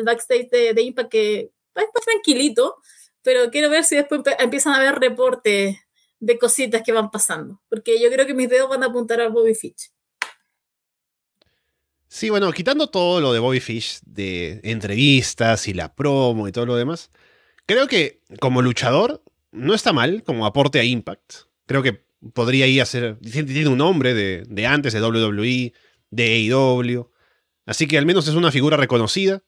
[0.04, 2.78] backstage de, Impact, que va a tranquilito,
[3.22, 5.78] pero quiero ver si después empiezan a haber reportes
[6.20, 7.62] de cositas que van pasando.
[7.70, 9.92] Porque yo creo que mis dedos van a apuntar a Bobby Fish.
[12.08, 16.68] Sí, bueno, quitando todo lo de Bobby Fish, de entrevistas y la promo y todo
[16.68, 17.10] lo demás,
[17.66, 21.34] creo que como luchador no está mal como aporte a Impact.
[21.66, 23.18] Creo que podría ir a ser.
[23.20, 25.74] Tiene un nombre de, de antes, de WWE,
[26.12, 27.10] de AEW.
[27.66, 29.44] Así que al menos es una figura reconocida.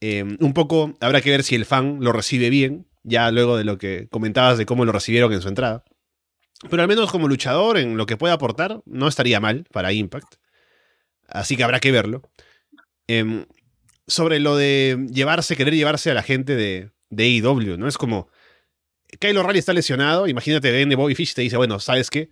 [0.00, 3.64] Em, un poco habrá que ver si el fan lo recibe bien, ya luego de
[3.64, 5.84] lo que comentabas de cómo lo recibieron en su entrada.
[6.70, 10.34] Pero al menos como luchador, en lo que puede aportar, no estaría mal para Impact.
[11.28, 12.22] Así que habrá que verlo.
[13.06, 13.46] Em,
[14.06, 17.88] sobre lo de llevarse, querer llevarse a la gente de, de AEW, ¿no?
[17.88, 18.28] Es como
[19.18, 22.30] Kyle O'Reilly está lesionado, imagínate, viene Bobby Fish y te dice, bueno, ¿sabes qué?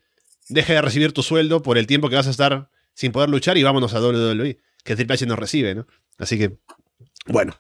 [0.49, 3.57] Deja de recibir tu sueldo por el tiempo que vas a estar sin poder luchar
[3.57, 5.87] y vámonos a WWE, que Triple H nos recibe, ¿no?
[6.19, 6.57] Así que,
[7.27, 7.55] bueno.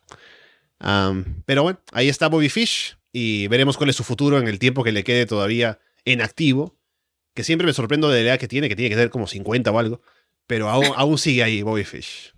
[1.46, 4.82] pero bueno, ahí está Bobby Fish y veremos cuál es su futuro en el tiempo
[4.82, 6.76] que le quede todavía en activo.
[7.34, 9.70] Que siempre me sorprendo de la edad que tiene, que tiene que ser como 50
[9.70, 10.02] o algo.
[10.46, 12.34] Pero aún, aún sigue ahí Bobby Fish.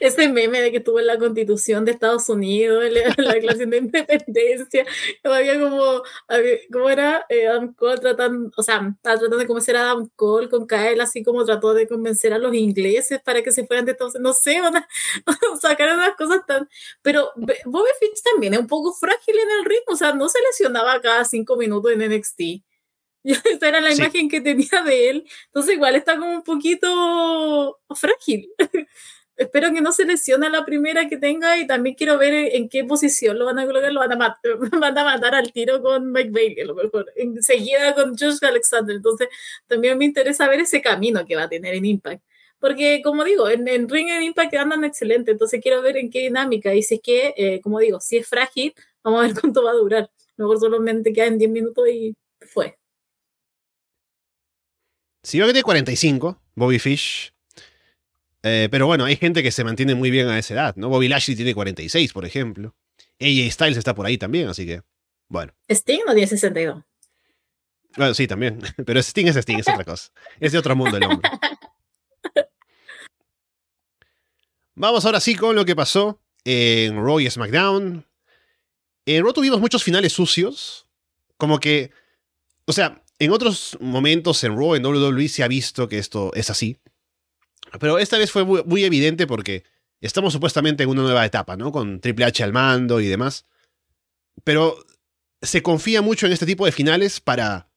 [0.00, 4.86] Ese meme de que tuvo en la constitución de Estados Unidos, la, declaración de independencia,
[5.22, 6.02] había como,
[6.72, 7.26] ¿cómo era?
[7.28, 11.00] Eh, Adam Cole tratando, o sea, estaba tratando de convencer a Adam Cole con Kyle,
[11.00, 14.36] así como trató de convencer a los ingleses para que se fueran de Estados Unidos,
[14.36, 14.88] no sé, una,
[15.60, 16.68] sacaron unas cosas tan...
[17.02, 20.38] Pero Bobby Finch también es un poco frágil en el ritmo, o sea, no se
[20.40, 22.64] lesionaba cada cinco minutos en NXT.
[23.26, 25.28] Esa era la imagen que tenía de él.
[25.46, 28.50] Entonces igual está como un poquito frágil.
[29.36, 32.84] espero que no se lesione la primera que tenga y también quiero ver en qué
[32.84, 33.92] posición lo van a colocar.
[33.92, 37.12] Lo van a, matar, van a matar al tiro con Mike Bailey, a lo mejor,
[37.16, 38.96] enseguida con Josh Alexander.
[38.96, 39.28] Entonces,
[39.66, 42.22] también me interesa ver ese camino que va a tener en Impact.
[42.58, 46.74] Porque, como digo, en, Ring en Impact andan excelente, entonces quiero ver en qué dinámica.
[46.74, 49.70] Y si es que, eh, como digo, si es frágil, vamos a ver cuánto va
[49.72, 50.04] a durar.
[50.04, 52.78] A lo mejor solamente queda en 10 minutos y fue.
[55.22, 57.32] Si yo que tiene 45, Bobby Fish,
[58.48, 60.88] eh, pero bueno, hay gente que se mantiene muy bien a esa edad, ¿no?
[60.88, 62.76] Bobby Lashley tiene 46, por ejemplo.
[63.20, 64.82] AJ Styles está por ahí también, así que,
[65.26, 65.52] bueno.
[65.68, 66.84] Sting no tiene 62.
[67.96, 68.60] Bueno, sí, también.
[68.86, 70.12] Pero Sting es Sting, es otra cosa.
[70.38, 71.28] Es de otro mundo el hombre.
[74.76, 78.06] Vamos ahora sí con lo que pasó en Raw y SmackDown.
[79.06, 80.86] En Raw tuvimos muchos finales sucios.
[81.36, 81.90] Como que.
[82.66, 86.50] O sea, en otros momentos en Raw, en WWE, se ha visto que esto es
[86.50, 86.78] así.
[87.80, 89.64] Pero esta vez fue muy, evidente porque
[90.00, 91.72] estamos supuestamente en una nueva etapa, ¿no?
[91.72, 93.46] Con Triple H al mando y demás.
[94.44, 94.78] Pero
[95.42, 97.68] se confía mucho en este tipo de finales para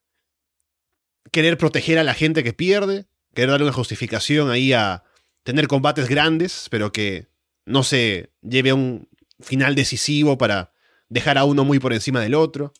[1.32, 5.04] querer proteger a la gente que pierde, querer darle una justificación ahí a
[5.44, 7.28] tener combates grandes, pero que
[7.66, 9.08] no se lleve a un
[9.40, 10.74] final decisivo para
[11.08, 12.74] dejar a uno muy por encima del otro.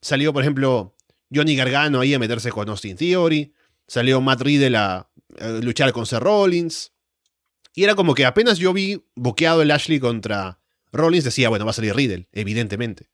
[0.00, 0.96] Salió, por ejemplo,
[1.34, 3.52] Johnny Gargano ahí a meterse con Austin Theory.
[3.86, 5.08] Salió Matt Riddle a
[5.62, 6.92] luchar con Seth Rollins.
[7.74, 10.60] Y era como que apenas yo vi boqueado el Ashley contra
[10.92, 13.10] Rollins, decía, bueno, va a salir Riddle, evidentemente.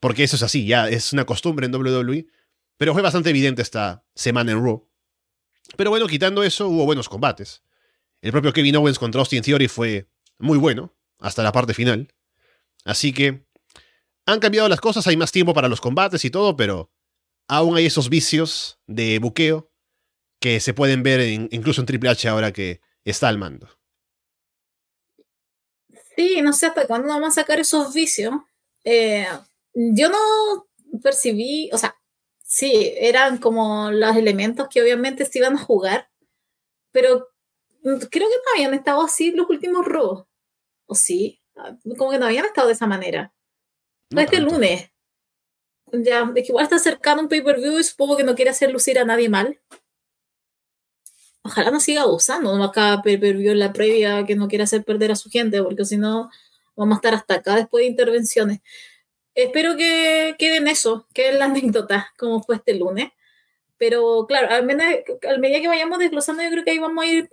[0.00, 2.26] Porque eso es así, ya es una costumbre en WWE.
[2.76, 4.88] Pero fue bastante evidente esta semana en Raw.
[5.76, 7.62] Pero bueno, quitando eso, hubo buenos combates.
[8.20, 12.14] El propio Kevin Owens contra Austin Theory fue muy bueno, hasta la parte final.
[12.84, 13.46] Así que
[14.26, 16.92] han cambiado las cosas, hay más tiempo para los combates y todo, pero
[17.48, 19.70] aún hay esos vicios de buqueo
[20.40, 21.20] que se pueden ver
[21.50, 23.68] incluso en Triple H ahora que está al mando.
[26.16, 28.34] Sí, no sé hasta cuándo vamos a sacar esos vicios.
[28.84, 29.26] Eh,
[29.72, 30.18] yo no
[31.02, 31.96] percibí, o sea,
[32.42, 36.10] sí, eran como los elementos que obviamente se iban a jugar,
[36.90, 37.28] pero
[37.82, 40.26] creo que no habían estado así los últimos robos.
[40.86, 41.42] ¿O sí?
[41.96, 43.32] Como que no habían estado de esa manera.
[44.10, 44.90] No este lunes.
[45.92, 48.98] Ya, es que igual está cercano un pay-per-view y supongo que no quiere hacer lucir
[48.98, 49.60] a nadie mal
[51.42, 55.16] ojalá no siga abusando, no acá perdió la previa que no quiere hacer perder a
[55.16, 56.30] su gente, porque si no
[56.76, 58.60] vamos a estar hasta acá después de intervenciones.
[59.34, 63.10] Espero que queden eso, que es la anécdota, como fue este lunes.
[63.76, 64.86] Pero claro, al, menos,
[65.38, 67.30] medida que vayamos desglosando, yo creo que ahí vamos a ir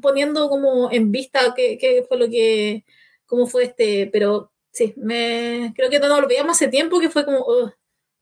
[0.00, 2.84] poniendo como en vista qué, fue lo que,
[3.26, 7.26] cómo fue este, pero sí, me, creo que no nos olvidamos hace tiempo que fue
[7.26, 7.44] como,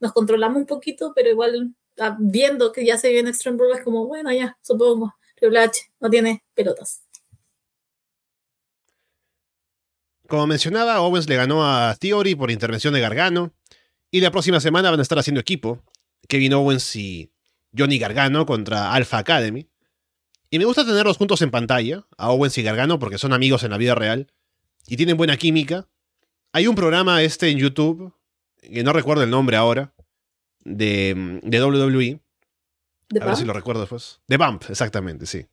[0.00, 1.74] nos controlamos un poquito, pero igual
[2.18, 6.10] viendo que ya se viene Extreme Rules es como, bueno, ya, supongo, Triple H no
[6.10, 7.02] tiene pelotas.
[10.28, 13.52] Como mencionaba, Owens le ganó a Theory por intervención de Gargano.
[14.10, 15.82] Y la próxima semana van a estar haciendo equipo.
[16.28, 17.30] Kevin Owens y
[17.76, 19.68] Johnny Gargano contra Alpha Academy.
[20.48, 23.70] Y me gusta tenerlos juntos en pantalla, a Owens y Gargano, porque son amigos en
[23.70, 24.32] la vida real.
[24.86, 25.88] Y tienen buena química.
[26.52, 28.14] Hay un programa este en YouTube,
[28.60, 29.94] que no recuerdo el nombre ahora,
[30.64, 32.20] de, de WWE,
[33.20, 34.20] a ver si lo recuerdo después.
[34.26, 35.46] The Bump, exactamente, sí.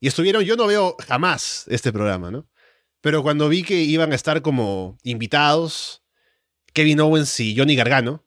[0.00, 2.46] Y estuvieron, yo no veo jamás este programa, ¿no?
[3.00, 6.02] Pero cuando vi que iban a estar como invitados
[6.72, 8.24] Kevin Owens y Johnny Gargano,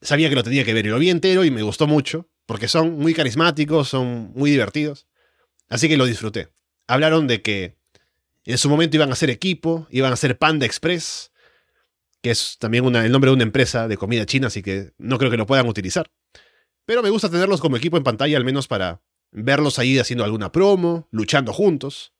[0.00, 2.68] sabía que lo tenía que ver y lo vi entero y me gustó mucho, porque
[2.68, 5.06] son muy carismáticos, son muy divertidos.
[5.68, 6.48] Así que lo disfruté.
[6.86, 7.76] Hablaron de que
[8.44, 11.27] en su momento iban a ser equipo, iban a ser Panda Express,
[12.22, 15.30] que es también el nombre de una empresa de comida china, así que no creo
[15.30, 16.10] que lo puedan utilizar.
[16.84, 20.50] Pero me gusta tenerlos como equipo en pantalla, al menos para verlos ahí haciendo alguna
[20.50, 22.14] promo, luchando juntos.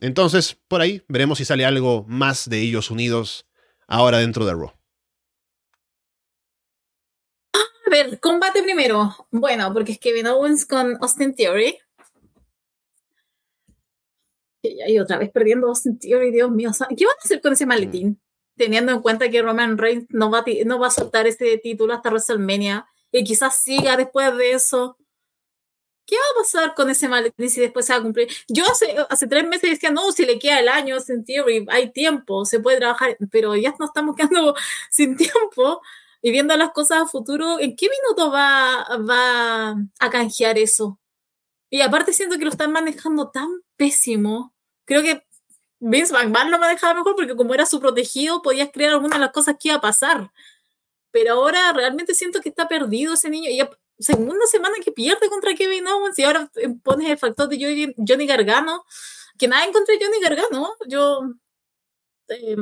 [0.00, 3.46] Entonces, por ahí veremos si sale algo más de ellos unidos
[3.86, 4.72] ahora dentro de Raw.
[7.54, 9.14] A ver, combate primero.
[9.30, 11.78] Bueno, porque es Kevin Owens con Austin Theory.
[14.62, 18.20] Y otra vez perdiendo sentido, y Dios mío, ¿qué van a hacer con ese maletín?
[18.60, 22.10] Teniendo en cuenta que Roman Reigns no va, no va a soltar ese título hasta
[22.10, 24.98] WrestleMania y quizás siga después de eso.
[26.06, 28.28] ¿Qué va a pasar con ese maletín si después se va a cumplir?
[28.48, 31.90] Yo hace, hace tres meses decía, no, si le queda el año, sin theory, hay
[31.90, 34.54] tiempo, se puede trabajar, pero ya nos estamos quedando
[34.90, 35.80] sin tiempo
[36.20, 41.00] y viendo las cosas a futuro, ¿en qué minuto va, va a canjear eso?
[41.70, 43.48] Y aparte siento que lo están manejando tan
[43.78, 44.52] pésimo.
[44.84, 45.24] Creo que
[45.80, 49.32] Vince McMahon lo manejaba mejor porque como era su protegido podías crear algunas de las
[49.32, 50.30] cosas que iba a pasar.
[51.10, 53.50] Pero ahora realmente siento que está perdido ese niño.
[53.50, 53.60] Y
[53.98, 56.50] segunda semana que pierde contra Kevin Owens y ahora
[56.82, 58.84] pones el factor de Johnny Gargano.
[59.38, 60.74] Que nada en contra de Johnny Gargano.
[60.86, 61.22] Yo
[62.28, 62.56] eh,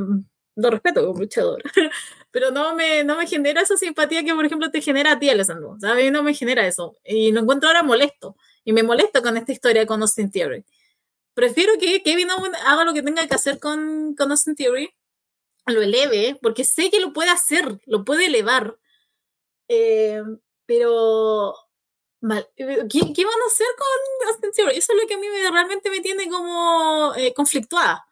[0.54, 1.62] lo respeto como luchador.
[2.30, 5.28] pero no me, no me genera esa simpatía que, por ejemplo, te genera a ti,
[5.30, 5.76] Alessandro.
[5.82, 6.96] A mí no me genera eso.
[7.04, 8.36] Y lo encuentro ahora molesto.
[8.64, 10.64] Y me molesta con esta historia con Austin Theory.
[11.38, 14.92] Prefiero que Kevin Owens haga lo que tenga que hacer con, con Austin Theory,
[15.66, 18.76] lo eleve, porque sé que lo puede hacer, lo puede elevar.
[19.68, 20.20] Eh,
[20.66, 21.54] pero
[22.56, 24.78] ¿Qué, ¿Qué, van a hacer con Austin Theory?
[24.78, 28.04] Eso es lo que a mí realmente me tiene como eh, conflictuada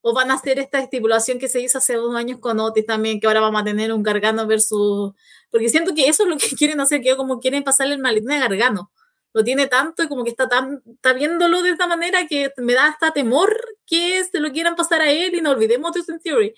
[0.00, 3.18] o van a hacer esta estipulación que se hizo hace dos años con Otis también,
[3.18, 5.14] que ahora vamos a tener un Gargano versus...
[5.50, 8.30] Porque siento que eso es lo que quieren hacer, que como quieren pasarle el maletín
[8.30, 8.92] a Gargano.
[9.32, 12.74] Lo tiene tanto y como que está tan, está viéndolo de esta manera que me
[12.74, 13.54] da hasta temor
[13.86, 16.54] que se lo quieran pasar a él y no olvidemos de Theory.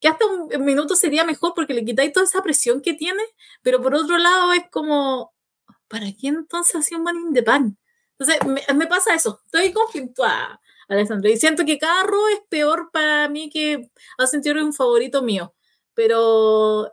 [0.00, 3.22] Que hasta un, minuto sería mejor porque le quitáis toda esa presión que tiene,
[3.62, 5.34] pero por otro lado es como,
[5.88, 7.76] ¿para qué entonces hacía un man in the pan?
[8.18, 11.30] Entonces me, me pasa eso, estoy conflictuada Alessandro.
[11.30, 15.54] Y siento que cada es peor para mí que Austin es un favorito mío.
[15.94, 16.92] Pero.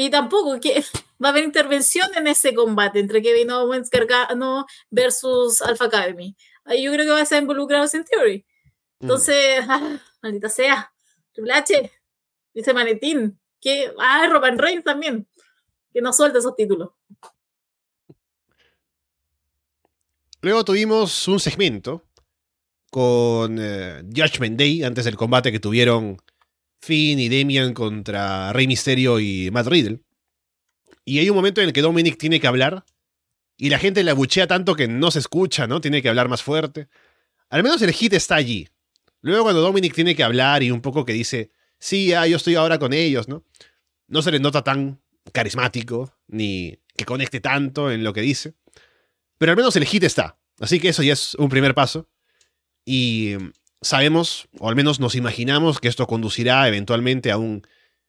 [0.00, 0.84] Y tampoco que
[1.22, 6.36] va a haber intervención en ese combate entre Kevin Owens Gargano versus Alpha Academy.
[6.64, 8.46] Ahí yo creo que va a ser involucrado Austin Theory.
[9.00, 9.04] Mm.
[9.04, 10.92] Entonces, ah, maldita sea.
[11.32, 11.92] Triple H,
[12.54, 13.40] dice Manetín.
[13.60, 15.26] Que, ah, Roman Reigns también.
[15.92, 16.90] Que no suelte esos títulos.
[20.42, 22.04] Luego tuvimos un segmento
[22.92, 26.18] con eh, Judgment Day, antes del combate que tuvieron
[26.80, 30.00] Finn y Damian contra Rey Mysterio y Matt Riddle.
[31.04, 32.84] Y hay un momento en el que Dominic tiene que hablar
[33.56, 35.80] y la gente le abuchea tanto que no se escucha, ¿no?
[35.80, 36.88] Tiene que hablar más fuerte.
[37.50, 38.68] Al menos el hit está allí.
[39.20, 42.54] Luego cuando Dominic tiene que hablar y un poco que dice, sí, ah, yo estoy
[42.54, 43.44] ahora con ellos, ¿no?
[44.06, 45.00] No se le nota tan
[45.32, 48.54] carismático ni que conecte tanto en lo que dice.
[49.38, 50.38] Pero al menos el hit está.
[50.60, 52.08] Así que eso ya es un primer paso.
[52.84, 53.34] Y
[53.80, 57.66] sabemos, o al menos nos imaginamos, que esto conducirá eventualmente a un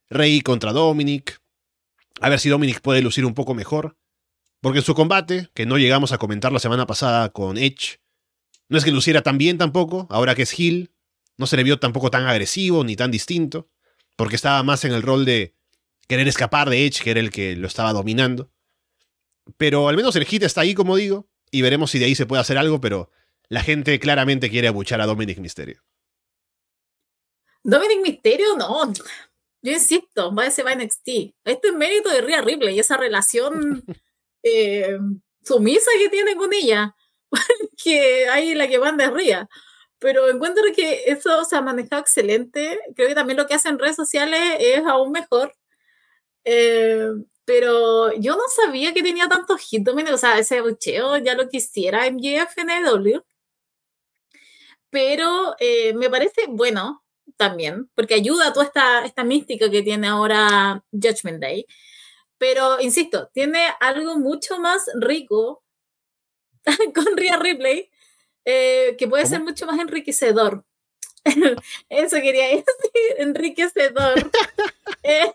[0.10, 1.42] Rey contra Dominic.
[2.22, 3.98] A ver si Dominic puede lucir un poco mejor.
[4.62, 8.00] Porque en su combate, que no llegamos a comentar la semana pasada con Edge,
[8.68, 10.92] no es que luciera tan bien tampoco, ahora que es Hill,
[11.38, 13.70] no se le vio tampoco tan agresivo ni tan distinto,
[14.18, 15.56] porque estaba más en el rol de
[16.08, 18.52] querer escapar de Edge, que era el que lo estaba dominando.
[19.58, 22.26] Pero al menos el hit está ahí, como digo, y veremos si de ahí se
[22.26, 23.10] puede hacer algo, pero
[23.50, 25.82] la gente claramente quiere abuchar a Dominic Mysterio.
[27.64, 28.94] Dominic Mysterio, no.
[29.62, 31.34] Yo insisto, va a ser va NXT.
[31.44, 33.84] Esto es mérito de Rhea Ripley y esa relación
[34.44, 34.98] eh,
[35.44, 36.96] sumisa que tiene con ella.
[37.84, 39.50] que hay la que manda es Rhea.
[39.98, 42.80] Pero encuentro que eso se ha manejado excelente.
[42.96, 45.54] Creo que también lo que hacen en redes sociales es aún mejor.
[46.46, 47.10] Eh,
[47.46, 52.10] pero yo no sabía que tenía tantos hits, o sea, ese bucheo ya lo quisiera
[52.10, 53.24] MJF en EW
[54.90, 57.04] pero eh, me parece bueno
[57.38, 61.66] también, porque ayuda a toda esta, esta mística que tiene ahora Judgment Day.
[62.38, 65.64] Pero, insisto, tiene algo mucho más rico
[66.96, 67.90] con Rhea Ripley,
[68.46, 70.66] eh, que puede ser mucho más enriquecedor.
[71.90, 72.64] Eso quería decir,
[73.18, 74.32] enriquecedor.
[75.02, 75.32] Eh,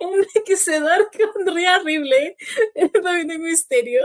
[0.00, 2.34] enriquecedor con Rhea Ripley,
[2.74, 4.02] el misterio.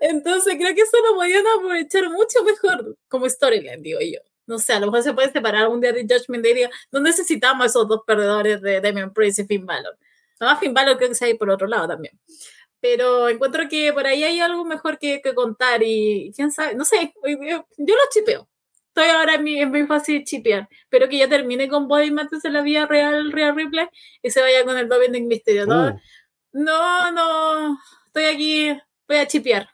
[0.00, 4.20] Entonces creo que eso lo podían aprovechar mucho mejor como storyline, digo yo.
[4.46, 6.68] No sé, a lo mejor se puede separar un día de Judgment Day.
[6.92, 9.96] No necesitamos esos dos perdedores de Damian Priest y Finn Balor.
[10.38, 12.18] Además, Finn Balor creo que se hay por otro lado también.
[12.80, 16.84] Pero encuentro que por ahí hay algo mejor que, que contar y quién sabe, no
[16.84, 18.48] sé, yo, yo lo chipeo.
[18.88, 20.68] Estoy ahora en mi, en mi fase de chipear.
[20.82, 23.88] Espero que ya termine con Body Matters en la vida real, Real Replay
[24.22, 25.66] y se vaya con el Double Misterio.
[25.66, 25.88] ¿no?
[25.88, 26.00] Uh.
[26.52, 29.68] no, no, estoy aquí voy a chipear.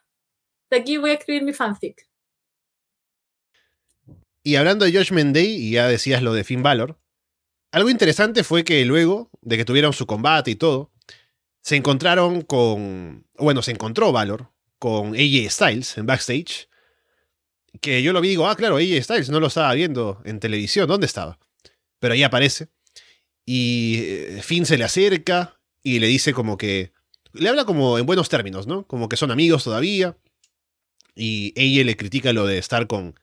[0.69, 2.07] De aquí voy a escribir mi fanfic.
[4.43, 6.99] Y hablando de Josh Day, y ya decías lo de Finn Balor,
[7.71, 10.91] algo interesante fue que luego de que tuvieron su combate y todo,
[11.61, 13.27] se encontraron con.
[13.37, 16.67] Bueno, se encontró Valor con AJ Styles en backstage.
[17.81, 20.39] que yo lo vi y digo, ah, claro, AJ Styles no lo estaba viendo en
[20.39, 21.39] televisión, ¿dónde estaba?
[21.99, 22.69] Pero ahí aparece.
[23.45, 26.93] Y eh, Finn se le acerca y le dice como que...
[27.33, 28.85] Le habla como en buenos términos, ¿no?
[28.85, 30.17] Como que son amigos todavía.
[31.15, 33.15] Y ella le critica lo de estar con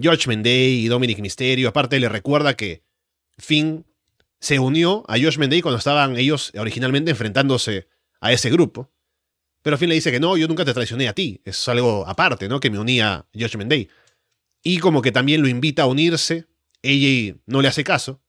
[0.00, 1.68] George Day y Dominic Mysterio.
[1.68, 2.82] Aparte le recuerda que
[3.38, 3.84] Finn
[4.40, 7.88] se unió a Josh Day cuando estaban ellos originalmente enfrentándose
[8.20, 8.90] a ese grupo.
[9.62, 11.40] Pero Finn le dice que no, yo nunca te traicioné a ti.
[11.44, 12.60] Es algo aparte, ¿no?
[12.60, 13.88] Que me unía a Josh Day.
[14.62, 16.46] Y como que también lo invita a unirse.
[16.82, 18.20] Ella no le hace caso.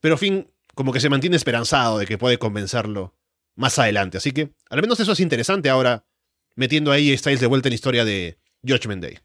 [0.00, 3.14] Pero Finn como que se mantiene esperanzado de que puede convencerlo
[3.56, 4.18] más adelante.
[4.18, 6.04] Así que al menos eso es interesante ahora,
[6.54, 9.18] metiendo ahí Styles de vuelta en la historia de Judgment Day.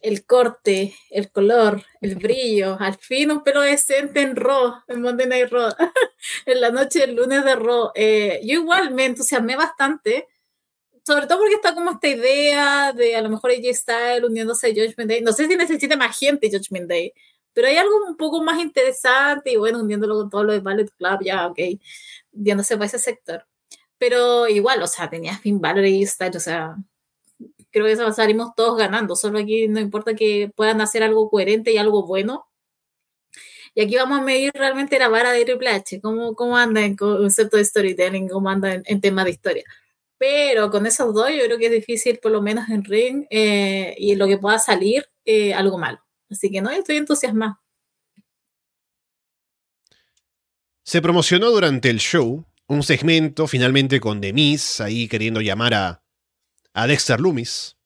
[0.00, 5.28] El corte, el color, el brillo, al fin un pelo decente en Raw, en Monday
[5.28, 5.70] Night Raw,
[6.46, 7.92] en la noche del lunes de Raw.
[7.94, 10.26] Eh, yo igual me entusiasmé bastante,
[11.04, 14.70] sobre todo porque está como esta idea de a lo mejor AJ Styles uniéndose a
[14.70, 15.20] Judgment Day.
[15.20, 17.12] No sé si necesita más gente Judgment Day,
[17.52, 20.90] pero hay algo un poco más interesante y bueno, hundiéndolo con todo lo de Ballet
[20.96, 21.58] Club, ya, ok,
[22.32, 23.46] viéndose por ese sector.
[23.98, 26.76] Pero igual, o sea, tenía Finn Balor y Styles, o sea,
[27.70, 29.16] creo que eso salimos todos ganando.
[29.16, 32.46] Solo aquí no importa que puedan hacer algo coherente y algo bueno.
[33.74, 36.94] Y aquí vamos a medir realmente la vara de Triple H, cómo, cómo anda en
[36.94, 39.64] concepto de storytelling, cómo anda en, tema de historia.
[40.18, 43.94] Pero con esos dos yo creo que es difícil, por lo menos en ring, eh,
[43.98, 46.00] y lo que pueda salir, eh, algo malo.
[46.32, 47.60] Así que no, estoy entusiasmado.
[50.84, 56.04] Se promocionó durante el show un segmento finalmente con Demis ahí queriendo llamar a,
[56.72, 57.76] a Dexter Loomis.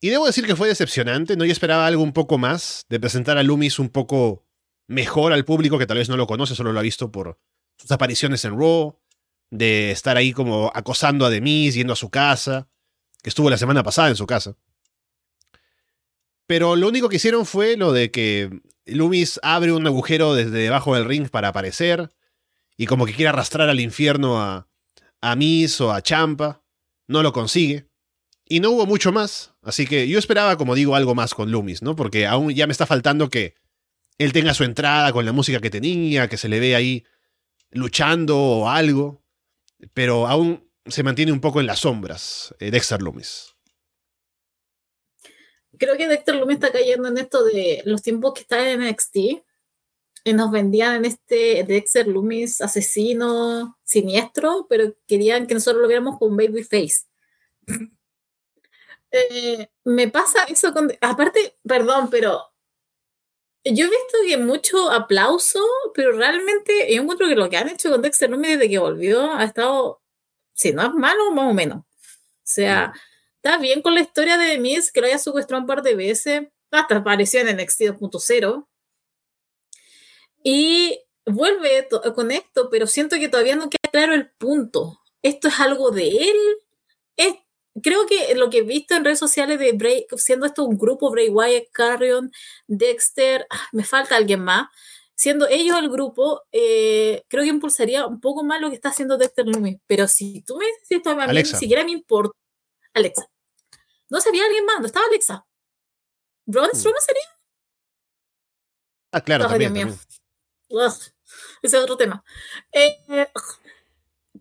[0.00, 1.44] Y debo decir que fue decepcionante, ¿no?
[1.44, 4.44] Yo esperaba algo un poco más, de presentar a Loomis un poco
[4.88, 7.40] mejor al público que tal vez no lo conoce, solo lo ha visto por
[7.78, 8.98] sus apariciones en Raw,
[9.50, 12.68] de estar ahí como acosando a Demis, yendo a su casa,
[13.22, 14.56] que estuvo la semana pasada en su casa.
[16.46, 20.94] Pero lo único que hicieron fue lo de que Loomis abre un agujero desde debajo
[20.94, 22.10] del ring para aparecer.
[22.76, 24.68] Y como que quiere arrastrar al infierno a,
[25.20, 26.62] a Miss o a Champa.
[27.08, 27.88] No lo consigue.
[28.44, 29.54] Y no hubo mucho más.
[29.62, 31.96] Así que yo esperaba, como digo, algo más con Loomis, ¿no?
[31.96, 33.54] Porque aún ya me está faltando que
[34.18, 37.04] él tenga su entrada con la música que tenía, que se le ve ahí
[37.70, 39.24] luchando o algo.
[39.94, 43.55] Pero aún se mantiene un poco en las sombras eh, Dexter Loomis
[45.78, 49.16] creo que Dexter Lumis está cayendo en esto de los tiempos que está en NXT.
[50.24, 56.18] Y nos vendían en este Dexter Loomis asesino siniestro, pero querían que nosotros lo viéramos
[56.18, 57.04] con Babyface.
[59.12, 60.92] eh, me pasa eso con.
[61.00, 62.42] Aparte, perdón, pero
[63.64, 65.60] yo he visto que mucho aplauso,
[65.94, 69.32] pero realmente yo encuentro que lo que han hecho con Dexter Loomis desde que volvió
[69.32, 70.02] ha estado,
[70.54, 71.78] si no es malo, más o menos.
[71.78, 71.84] O
[72.42, 72.92] sea,
[73.46, 76.48] está bien con la historia de Miss, que lo haya secuestrado un par de veces,
[76.72, 78.66] hasta apareció en NXT 2.0.
[80.42, 85.00] Y vuelve con esto, pero siento que todavía no queda claro el punto.
[85.22, 86.36] ¿Esto es algo de él?
[87.16, 87.34] Es,
[87.82, 91.10] creo que lo que he visto en redes sociales de Bray, siendo esto un grupo,
[91.10, 92.32] Bray Wyatt, Carrion,
[92.66, 94.66] Dexter, ah, me falta alguien más,
[95.14, 99.16] siendo ellos el grupo, eh, creo que impulsaría un poco más lo que está haciendo
[99.16, 99.78] Dexter Lumi.
[99.86, 102.36] Pero si tú me dices esto a mí, ni siquiera me importa.
[102.92, 103.28] Alexa.
[104.08, 105.46] No sabía alguien más, no estaba Alexa.
[106.46, 106.76] ¿Braun mm.
[106.76, 107.22] Strowman sería?
[109.12, 109.98] Ah, claro, también,
[111.62, 112.24] ese es otro tema.
[112.72, 112.96] Eh,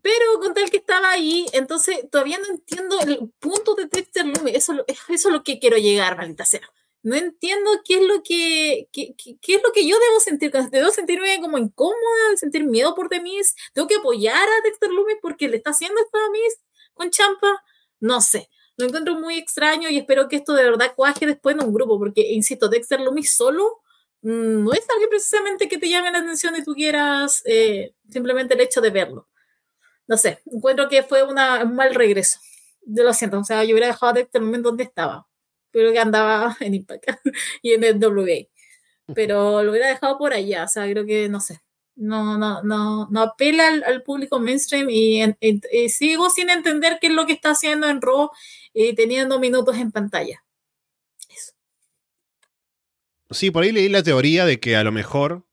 [0.02, 4.56] pero con tal que estaba ahí, entonces todavía no entiendo el punto de Dexter Lumis.
[4.56, 6.62] Eso, eso es lo que quiero llegar, maldita sea.
[7.04, 10.52] No entiendo qué es lo que, qué, qué, es lo que yo debo sentir.
[10.52, 13.56] Debo sentirme como incómoda, sentir miedo por Demis.
[13.74, 16.60] Tengo que apoyar a Dexter Lumis porque le está haciendo esto a Demis
[16.94, 17.64] con Champa.
[18.00, 21.64] No sé lo encuentro muy extraño y espero que esto de verdad cuaje después en
[21.64, 23.82] un grupo, porque, insisto, Dexter Loomis solo
[24.22, 28.54] mm, no es alguien precisamente que te llame la atención y tú quieras eh, simplemente
[28.56, 29.28] el hecho de verlo.
[30.08, 32.40] No sé, encuentro que fue una, un mal regreso.
[32.86, 35.28] Yo lo siento, o sea, yo hubiera dejado a Dexter Loomis donde estaba,
[35.72, 37.06] pero que andaba en Impact
[37.62, 38.48] y en el WA.
[39.14, 41.62] Pero lo hubiera dejado por allá, o sea, creo que, no sé,
[41.96, 45.24] no, no, no, no apela al, público mainstream y,
[45.90, 48.30] sigo sin entender qué es lo que está haciendo en Raw
[48.74, 50.44] y teniendo minutos en pantalla.
[51.30, 51.54] Eso.
[53.32, 55.46] Sí, por ahí leí la teoría de que a lo mejor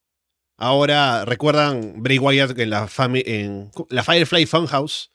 [0.57, 2.89] ahora recuerdan Bray Wyatt en la,
[3.25, 5.11] en la Firefly Funhouse,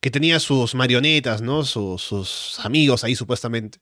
[0.00, 1.64] que tenía sus marionetas, ¿no?
[1.64, 3.80] Sus, sus amigos ahí supuestamente.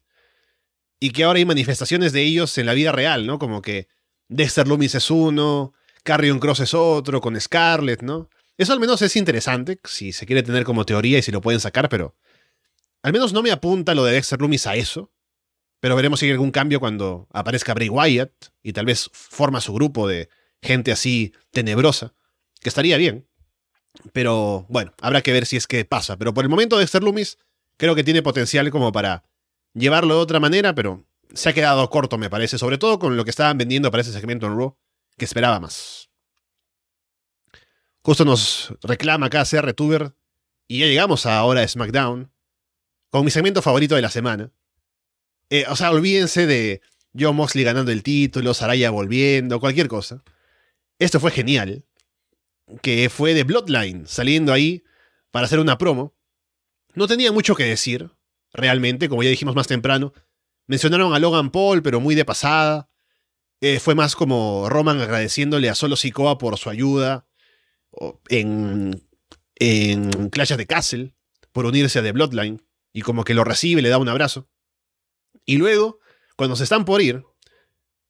[1.00, 3.38] Y que ahora hay manifestaciones de ellos en la vida real, ¿no?
[3.38, 3.88] Como que
[4.28, 5.74] Dexter Loomis es uno,
[6.08, 8.30] Carrion Cross es otro, con Scarlett, ¿no?
[8.56, 11.60] Eso al menos es interesante, si se quiere tener como teoría y si lo pueden
[11.60, 12.16] sacar, pero
[13.02, 15.12] al menos no me apunta lo de Dexter Loomis a eso.
[15.80, 18.32] Pero veremos si hay algún cambio cuando aparezca Bray Wyatt
[18.62, 20.30] y tal vez forma su grupo de
[20.62, 22.14] gente así tenebrosa,
[22.62, 23.28] que estaría bien.
[24.14, 26.16] Pero bueno, habrá que ver si es que pasa.
[26.16, 27.36] Pero por el momento Dexter Loomis
[27.76, 29.24] creo que tiene potencial como para
[29.74, 31.04] llevarlo de otra manera, pero
[31.34, 34.12] se ha quedado corto, me parece, sobre todo con lo que estaban vendiendo para ese
[34.12, 34.74] segmento en Raw,
[35.18, 36.10] que esperaba más.
[38.02, 39.74] Justo nos reclama acá CR
[40.66, 42.32] y ya llegamos a ahora de SmackDown,
[43.10, 44.52] con mi segmento favorito de la semana.
[45.50, 46.80] Eh, o sea, olvídense de
[47.18, 50.22] John Moxley ganando el título, Saraya volviendo, cualquier cosa.
[50.98, 51.84] Esto fue genial.
[52.82, 54.84] Que fue de Bloodline, saliendo ahí
[55.30, 56.14] para hacer una promo.
[56.94, 58.10] No tenía mucho que decir,
[58.52, 60.12] realmente, como ya dijimos más temprano.
[60.66, 62.90] Mencionaron a Logan Paul, pero muy de pasada.
[63.60, 67.26] Eh, fue más como Roman agradeciéndole a Solo Sikoa por su ayuda
[68.28, 69.02] en,
[69.56, 71.14] en Clash de Castle,
[71.52, 72.62] por unirse a The Bloodline,
[72.92, 74.48] y como que lo recibe, le da un abrazo.
[75.44, 75.98] Y luego,
[76.36, 77.24] cuando se están por ir,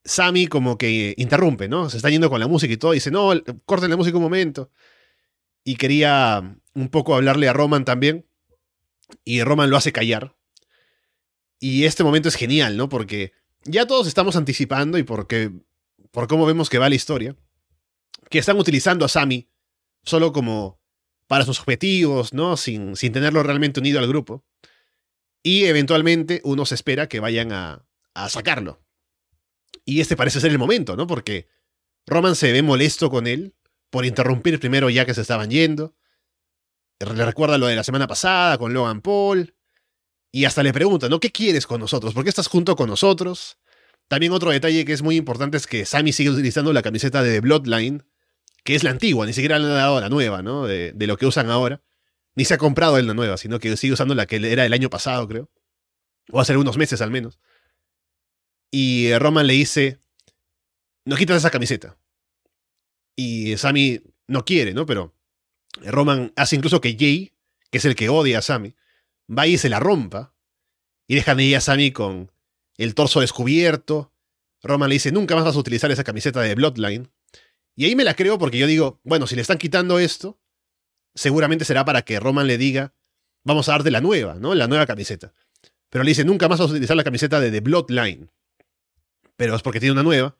[0.05, 1.89] Sammy como que interrumpe, ¿no?
[1.89, 3.33] Se está yendo con la música y todo, dice, no,
[3.65, 4.71] corten la música un momento.
[5.65, 8.27] Y quería un poco hablarle a Roman también,
[9.25, 10.37] y Roman lo hace callar.
[11.59, 12.89] Y este momento es genial, ¿no?
[12.89, 13.33] Porque
[13.69, 15.53] ya todos estamos anticipando y porque,
[16.11, 17.37] por cómo vemos que va la historia,
[18.31, 19.49] que están utilizando a Sammy
[20.03, 20.81] solo como
[21.27, 22.57] para sus objetivos, ¿no?
[22.57, 24.45] Sin, sin tenerlo realmente unido al grupo.
[25.43, 28.83] Y eventualmente uno se espera que vayan a, a sacarlo.
[29.85, 31.07] Y este parece ser el momento, ¿no?
[31.07, 31.47] Porque
[32.07, 33.55] Roman se ve molesto con él
[33.91, 35.95] por interrumpir primero ya que se estaban yendo.
[36.99, 39.55] Le recuerda lo de la semana pasada con Logan Paul.
[40.31, 41.21] Y hasta le pregunta, ¿no?
[41.21, 42.15] ¿Qué quieres con nosotros?
[42.15, 43.59] ¿Por qué estás junto con nosotros?
[44.09, 47.41] También otro detalle que es muy importante es que Sammy sigue utilizando la camiseta de
[47.41, 48.05] Bloodline,
[48.65, 50.67] que es la antigua, ni siquiera le han dado la nueva, ¿no?
[50.67, 51.83] De, de, lo que usan ahora.
[52.35, 54.73] Ni se ha comprado él la nueva, sino que sigue usando la que era el
[54.73, 55.51] año pasado, creo.
[56.31, 57.39] O hace unos meses al menos.
[58.71, 60.01] Y Roman le dice,
[61.05, 61.97] no quitas esa camiseta.
[63.17, 64.87] Y Sammy no quiere, ¿no?
[64.87, 65.15] Pero
[65.83, 67.33] Roman hace incluso que Jay,
[67.71, 68.75] que es el que odia a Sammy,
[69.29, 70.35] va y se la rompa.
[71.07, 72.31] Y dejan ahí a Sammy con
[72.77, 74.13] el torso descubierto.
[74.63, 77.11] Roman le dice, nunca más vas a utilizar esa camiseta de Bloodline.
[77.77, 80.39] Y ahí me la creo porque yo digo, bueno, si le están quitando esto,
[81.15, 82.93] seguramente será para que Roman le diga,
[83.45, 84.55] vamos a darte la nueva, ¿no?
[84.55, 85.33] La nueva camiseta.
[85.89, 88.31] Pero le dice, nunca más vas a utilizar la camiseta de The Bloodline.
[89.37, 90.37] Pero es porque tiene una nueva,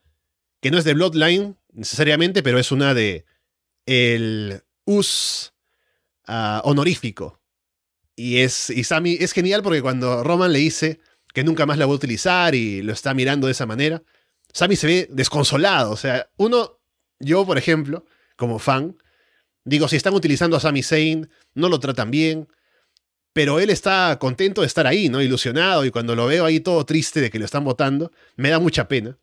[0.61, 3.25] que no es de Bloodline necesariamente, pero es una de
[3.87, 5.53] el US
[6.27, 7.38] uh, honorífico.
[8.19, 10.99] Y, es, y Sammy es genial porque cuando Roman le dice
[11.33, 14.03] que nunca más la va a utilizar y lo está mirando de esa manera,
[14.53, 15.93] Sammy se ve desconsolado.
[15.93, 16.81] O sea, uno,
[17.21, 18.05] yo por ejemplo,
[18.35, 18.97] como fan,
[19.65, 22.49] digo, si están utilizando a Sami Zayn, no lo tratan bien,
[23.33, 25.23] pero él está contento de estar ahí, ¿no?
[25.23, 28.59] Ilusionado, y cuando lo veo ahí todo triste de que lo están votando, me da
[28.59, 29.17] mucha pena.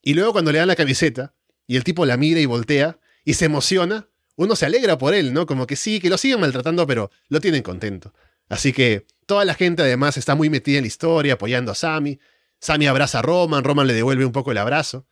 [0.00, 1.34] Y luego cuando le dan la camiseta,
[1.66, 5.32] y el tipo la mira y voltea, y se emociona, uno se alegra por él,
[5.32, 5.44] ¿no?
[5.44, 8.14] Como que sí, que lo siguen maltratando, pero lo tienen contento.
[8.48, 12.18] Así que toda la gente además está muy metida en la historia, apoyando a Sammy.
[12.60, 15.06] Sammy abraza a Roman, Roman le devuelve un poco el abrazo.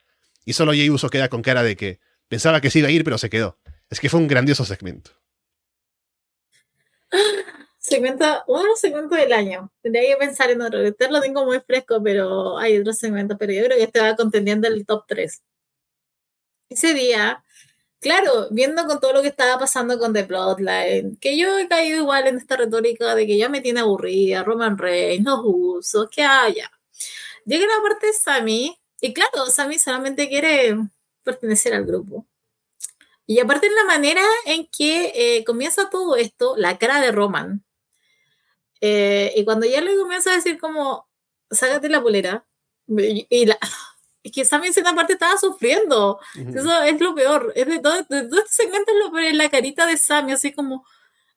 [0.44, 3.04] Y solo Jey Uso queda con cara de que pensaba que se iba a ir,
[3.04, 3.58] pero se quedó.
[3.90, 5.10] Es que fue un grandioso segmento.
[7.78, 9.70] Segmento, uno segmento del año.
[9.80, 10.80] Tendría que pensar en otro.
[10.80, 13.38] Este lo tengo muy fresco, pero hay otro segmento.
[13.38, 15.40] Pero yo creo que este va contendiendo el top 3.
[16.68, 17.44] Ese día,
[18.00, 21.98] claro, viendo con todo lo que estaba pasando con The Bloodline, que yo he caído
[21.98, 26.22] igual en esta retórica de que ya me tiene aburrida, Roman Reigns, los usos, que
[26.22, 26.70] haya.
[27.44, 30.76] Llega la parte de Sammy, y claro, Sammy solamente quiere
[31.22, 32.26] pertenecer al grupo.
[33.26, 37.64] Y aparte en la manera en que eh, comienza todo esto, la cara de Roman,
[38.80, 41.08] eh, y cuando ya le comienza a decir como,
[41.50, 42.46] sácate la polera,
[42.88, 43.58] y, la,
[44.26, 46.18] es que Sammy en cierta parte estaba sufriendo.
[46.34, 47.52] Eso es lo peor.
[47.54, 50.52] Es de todo, de todo este segmento es lo peor, la carita de Sammy, así
[50.52, 50.84] como...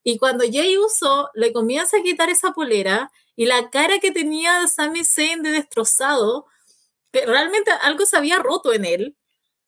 [0.03, 4.67] Y cuando Jay Uso le comienza a quitar esa polera y la cara que tenía
[4.67, 6.47] Sammy Zayn de destrozado,
[7.11, 9.15] que realmente algo se había roto en él,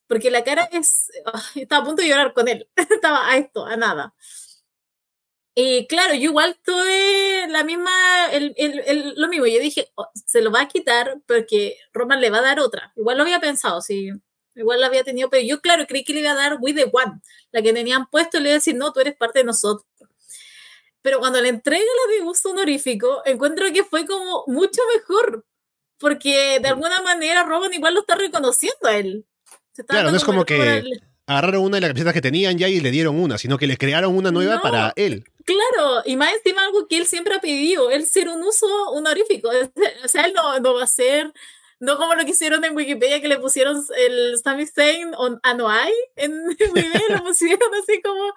[0.07, 1.11] porque la cara es...
[1.53, 2.67] estaba a punto de llorar con él.
[2.75, 4.15] estaba a esto, a nada.
[5.53, 7.91] Y claro, yo igual tuve la misma,
[8.31, 9.45] el, el, el, lo mismo.
[9.47, 12.93] Yo dije, oh, se lo va a quitar porque Roman le va a dar otra.
[12.95, 14.11] Igual lo había pensado, sí.
[14.55, 16.89] Igual lo había tenido, pero yo, claro, creí que le iba a dar We the
[16.91, 17.21] One,
[17.51, 19.85] la que tenían puesto, y le iba a decir, no, tú eres parte de nosotros.
[21.01, 25.45] Pero cuando le entrega la de gusto honorífico, encuentro que fue como mucho mejor,
[25.97, 29.25] porque de alguna manera Roman igual lo está reconociendo a él.
[29.87, 30.83] claro, no es como que
[31.25, 33.77] agarraron una de las camisetas que tenían ya y le dieron una, sino que le
[33.77, 35.23] crearon una nueva no, para él.
[35.45, 39.49] Claro, y más encima algo que él siempre ha pedido, el ser un uso honorífico.
[40.05, 41.31] O sea, él no, no va a ser,
[41.79, 45.91] no como lo que hicieron en Wikipedia, que le pusieron el Sami Zayn on Anoai
[46.15, 48.33] en Wikipedia, lo pusieron así como.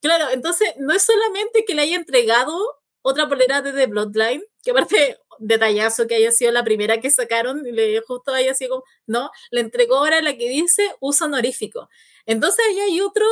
[0.00, 2.56] Claro, entonces no es solamente que le haya entregado
[3.02, 7.66] otra polera de The Bloodline, que aparte, detallazo que haya sido la primera que sacaron,
[7.66, 11.88] y le justo haya sido como, no, le entregó ahora la que dice uso honorífico.
[12.26, 13.26] Entonces ahí hay otro,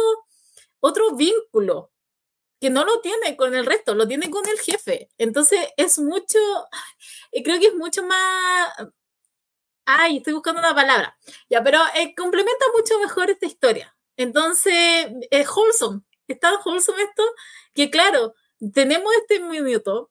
[0.81, 1.91] otro vínculo
[2.61, 5.11] que no lo tiene con el resto, lo tiene con el jefe.
[5.19, 6.39] Entonces es mucho,
[7.33, 8.73] y creo que es mucho más...
[9.87, 11.17] Ay, estoy buscando una palabra.
[11.49, 13.97] Ya, pero eh, complementa mucho mejor esta historia.
[14.19, 16.03] Entonces, es wholesome.
[16.27, 17.23] Es tan wholesome esto
[17.73, 18.35] que, claro,
[18.75, 20.11] tenemos este minuto,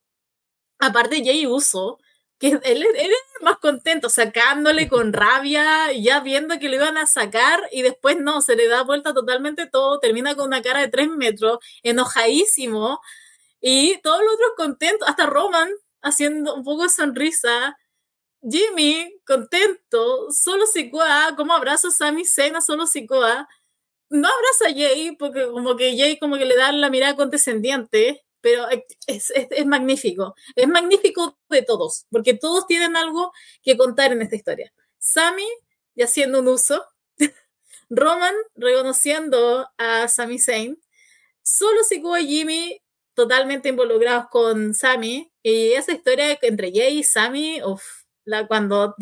[0.80, 2.00] aparte Jay Uso,
[2.40, 3.12] que él, él
[3.42, 8.42] más contento, sacándole con rabia, ya viendo que lo iban a sacar y después no,
[8.42, 13.00] se le da vuelta totalmente todo, termina con una cara de tres metros, enojadísimo
[13.62, 15.70] y todos los otros contentos, hasta Roman
[16.02, 17.78] haciendo un poco de sonrisa,
[18.42, 23.48] Jimmy contento, solo Sikoa, como abrazo a Sami Zayn solo Sikoa,
[24.10, 28.24] no abraza a Jay porque como que Jay como que le da la mirada condescendiente
[28.42, 28.68] pero
[29.08, 30.36] es, es, magnífico.
[30.56, 33.32] Es magnífico de todos, porque todos tienen algo
[33.62, 34.74] que contar en esta historia.
[35.00, 35.48] Sammy,
[35.96, 36.86] ya haciendo un uso.
[37.90, 40.82] Roman, reconociendo a Sami Zayn.
[41.42, 42.82] Solo Sikoa y Jimmy,
[43.14, 45.32] totalmente involucrados con Sammy.
[45.42, 47.62] Y esa historia entre Jay y Sammy,
[48.26, 48.96] la, cuando,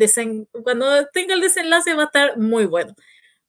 [0.62, 2.94] cuando tenga el desenlace va a estar muy bueno.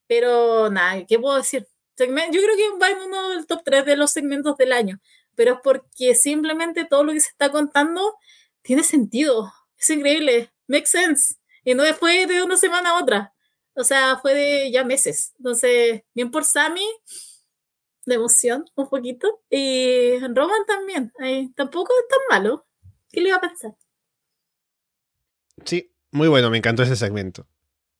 [0.07, 1.67] Pero nada, ¿qué puedo decir?
[1.99, 4.99] Yo creo que va en uno del top 3 de los segmentos del año
[5.37, 8.15] pero es porque simplemente todo lo que se está contando
[8.63, 9.53] tiene sentido.
[9.77, 11.35] Es increíble, makes sense.
[11.63, 13.33] Y no fue de una semana a otra.
[13.75, 15.33] O sea, fue de ya meses.
[15.37, 16.87] Entonces, bien por Sammy,
[18.05, 19.43] de emoción un poquito.
[19.49, 21.13] Y Roman también.
[21.55, 22.65] tampoco es tan malo.
[23.11, 23.75] ¿Qué le iba a pensar?
[25.65, 27.47] Sí, muy bueno, me encantó ese segmento.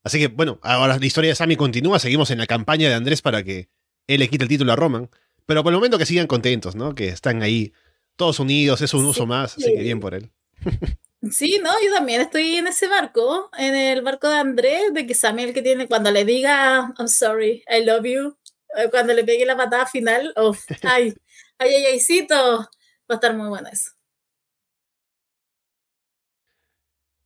[0.02, 3.22] Así que bueno, ahora la historia de Sammy continúa, seguimos en la campaña de Andrés
[3.22, 3.68] para que
[4.08, 5.08] él le quite el título a Roman.
[5.48, 6.94] Pero por el momento que sigan contentos, ¿no?
[6.94, 7.72] Que están ahí
[8.16, 10.30] todos unidos, es un uso más, así que bien por él.
[11.32, 15.14] Sí, no, yo también estoy en ese barco, en el barco de Andrés, de que
[15.14, 18.38] Samuel que tiene, cuando le diga, I'm sorry, I love you,
[18.76, 20.54] eh, cuando le pegue la patada final, oh,
[20.84, 21.12] ay,
[21.58, 22.68] ay, ay, aycito, va
[23.08, 23.90] a estar muy bueno eso.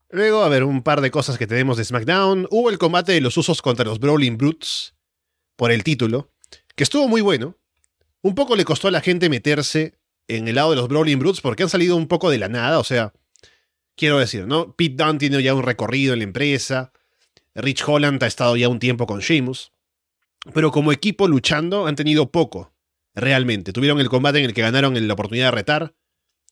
[0.09, 2.49] Luego, a ver, un par de cosas que tenemos de SmackDown.
[2.51, 4.95] Hubo el combate de los usos contra los Brawling Brutes
[5.55, 6.33] por el título,
[6.75, 7.59] que estuvo muy bueno.
[8.23, 11.41] Un poco le costó a la gente meterse en el lado de los Brawling Brutes
[11.41, 13.13] porque han salido un poco de la nada, o sea,
[13.97, 14.75] quiero decir, ¿no?
[14.77, 16.93] Pete Dunne tiene ya un recorrido en la empresa,
[17.55, 19.73] Rich Holland ha estado ya un tiempo con Sheamus,
[20.55, 22.73] pero como equipo luchando han tenido poco,
[23.15, 23.73] realmente.
[23.73, 25.95] Tuvieron el combate en el que ganaron la oportunidad de retar,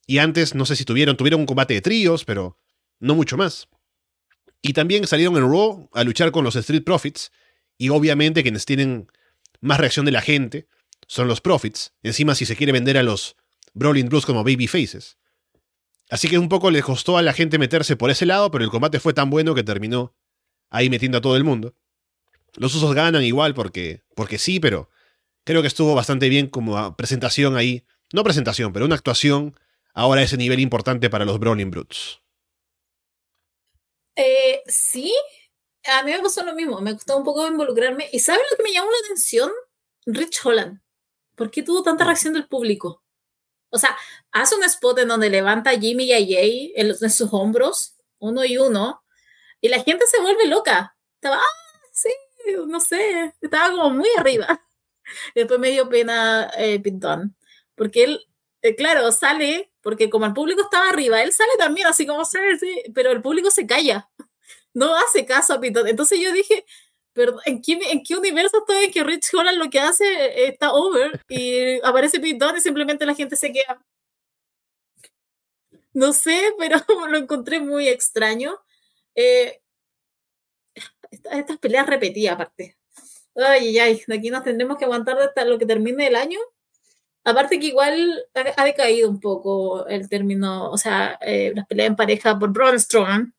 [0.06, 2.56] y antes no sé si tuvieron, tuvieron un combate de tríos, pero
[2.98, 3.68] no mucho más.
[4.60, 7.30] Y también salieron en Raw a luchar con los Street Profits,
[7.78, 9.08] y obviamente quienes tienen
[9.60, 10.66] más reacción de la gente,
[11.10, 13.34] son los profits, encima si se quiere vender a los
[13.74, 15.18] Brawling Blues como baby faces.
[16.08, 18.70] Así que un poco le costó a la gente meterse por ese lado, pero el
[18.70, 20.14] combate fue tan bueno que terminó
[20.68, 21.74] ahí metiendo a todo el mundo.
[22.54, 24.88] Los usos ganan igual porque, porque sí, pero
[25.42, 27.84] creo que estuvo bastante bien como presentación ahí.
[28.12, 29.58] No presentación, pero una actuación
[29.92, 32.20] ahora a ese nivel importante para los Brawling Brutes.
[34.14, 35.12] Eh, sí,
[35.86, 38.08] a mí me pasó lo mismo, me costó un poco involucrarme.
[38.12, 39.50] ¿Y sabes lo que me llamó la atención?
[40.06, 40.80] Rich Holland.
[41.40, 43.02] ¿Por qué tuvo tanta reacción del público?
[43.70, 43.96] O sea,
[44.30, 48.44] hace un spot en donde levanta a Jimmy y a Jay en, sus hombros, uno
[48.44, 49.02] y uno,
[49.58, 50.94] y la gente se vuelve loca.
[51.14, 52.10] Estaba, ah, sí,
[52.66, 54.66] no sé, estaba como muy arriba.
[55.34, 57.34] Después me dio pena eh, Pintón,
[57.74, 58.20] porque él,
[58.60, 62.38] eh, claro, sale, porque como el público estaba arriba, él sale también así como, sí,
[62.58, 64.10] sí, pero el público se calla,
[64.74, 65.88] no hace caso a Pintón.
[65.88, 66.66] Entonces yo dije,
[67.44, 71.24] ¿en qué, ¿en qué universo estoy en que Rich Holland lo que hace está over
[71.28, 73.84] y aparece Pete y simplemente la gente se queda?
[75.92, 76.78] No sé, pero
[77.08, 78.58] lo encontré muy extraño.
[79.14, 79.60] Eh,
[81.10, 82.76] estas, peleas repetidas, aparte.
[83.36, 86.38] Ay, ay, de aquí nos tendremos que aguantar hasta lo que termine el año.
[87.24, 88.26] Aparte que igual
[88.56, 92.80] ha, decaído un poco el término, o sea, eh, las peleas en pareja por Braun
[92.80, 93.34] Strowman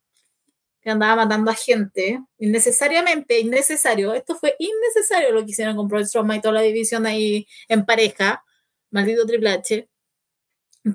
[0.81, 4.13] que andaba matando a gente innecesariamente, innecesario.
[4.13, 7.85] Esto fue innecesario lo que hicieron con Braun Strowman y toda la división ahí en
[7.85, 8.43] pareja.
[8.89, 9.87] Maldito Triple H.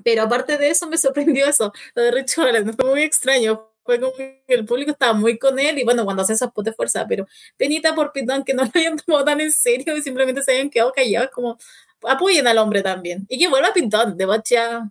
[0.03, 2.75] Pero aparte de eso, me sorprendió eso, lo de Rich Holland.
[2.75, 3.71] Fue muy extraño.
[3.83, 6.73] Fue como que el público estaba muy con él y bueno, cuando hace esas de
[6.73, 10.43] fuerza, pero penita por Pitón que no lo hayan tomado tan en serio y simplemente
[10.43, 11.57] se hayan quedado callados, como,
[12.03, 13.25] apoyen al hombre también.
[13.29, 14.89] Y que vuelva a pintar, de ya.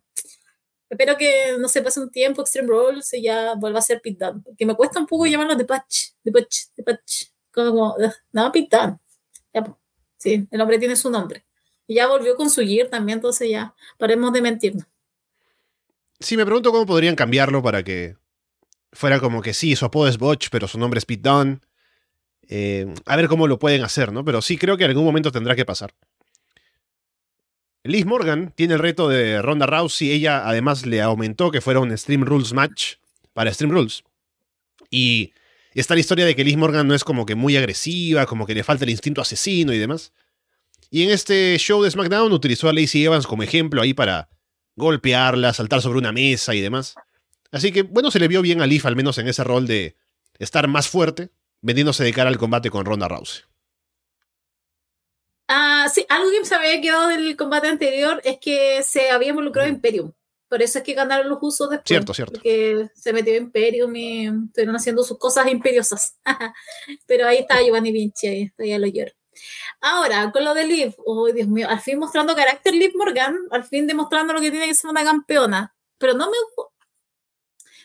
[0.89, 4.45] Espero que no se pase un tiempo Extreme Rules y ya vuelva a ser Pitán.
[4.57, 7.25] Que me cuesta un poco llamarlo de patch, de patch, de patch.
[7.51, 7.97] Como,
[8.33, 9.01] no, Pitán.
[9.53, 9.77] Ya,
[10.17, 11.45] sí, el hombre tiene su nombre.
[11.87, 14.87] Y ya volvió con su gear también, entonces ya, paremos de mentirnos.
[16.19, 18.17] Sí, me pregunto cómo podrían cambiarlo para que
[18.93, 21.61] fuera como que sí, su apodo es Botch, pero su nombre es Pete Dunne.
[22.49, 24.25] Eh, a ver cómo lo pueden hacer, ¿no?
[24.25, 25.95] Pero sí creo que en algún momento tendrá que pasar.
[27.87, 30.11] Liz Morgan tiene el reto de Ronda Rousey.
[30.11, 32.95] Ella además le aumentó que fuera un Stream Rules match
[33.33, 34.03] para Stream Rules.
[34.91, 35.33] Y
[35.75, 38.55] está la historia de que Liz Morgan no es como que muy agresiva, como que
[38.55, 40.13] le falta el instinto asesino y demás.
[40.91, 44.29] Y en este show de SmackDown utilizó a Lacey Evans como ejemplo ahí para
[44.77, 46.95] golpearla, saltar sobre una mesa y demás.
[47.51, 49.97] Así que, bueno, se le vio bien a Leaf, al menos en ese rol de
[50.39, 51.31] estar más fuerte,
[51.63, 53.43] vendiéndose de cara al combate con Ronda Rousey.
[55.49, 59.69] Ah, sí, algo que se había quedado del combate anterior es que se había involucrado
[59.69, 60.13] Imperium.
[60.49, 61.89] Por eso es que ganaron los usos después.
[61.89, 62.35] Cierto, cierto.
[62.35, 66.17] Porque se metió Imperium y estuvieron haciendo sus cosas imperiosas.
[67.07, 69.13] Pero ahí está Giovanni Vinci, ahí ya lo lloro.
[69.81, 73.65] Ahora, con lo de Liv, oh Dios mío, al fin mostrando carácter Liv Morgan, al
[73.65, 75.75] fin demostrando lo que tiene que ser una campeona.
[75.99, 76.37] Pero no me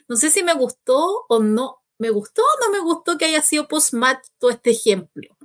[0.08, 1.82] no sé si me gustó o no.
[1.98, 5.38] ¿Me gustó o no me gustó que haya sido post-match todo este ejemplo?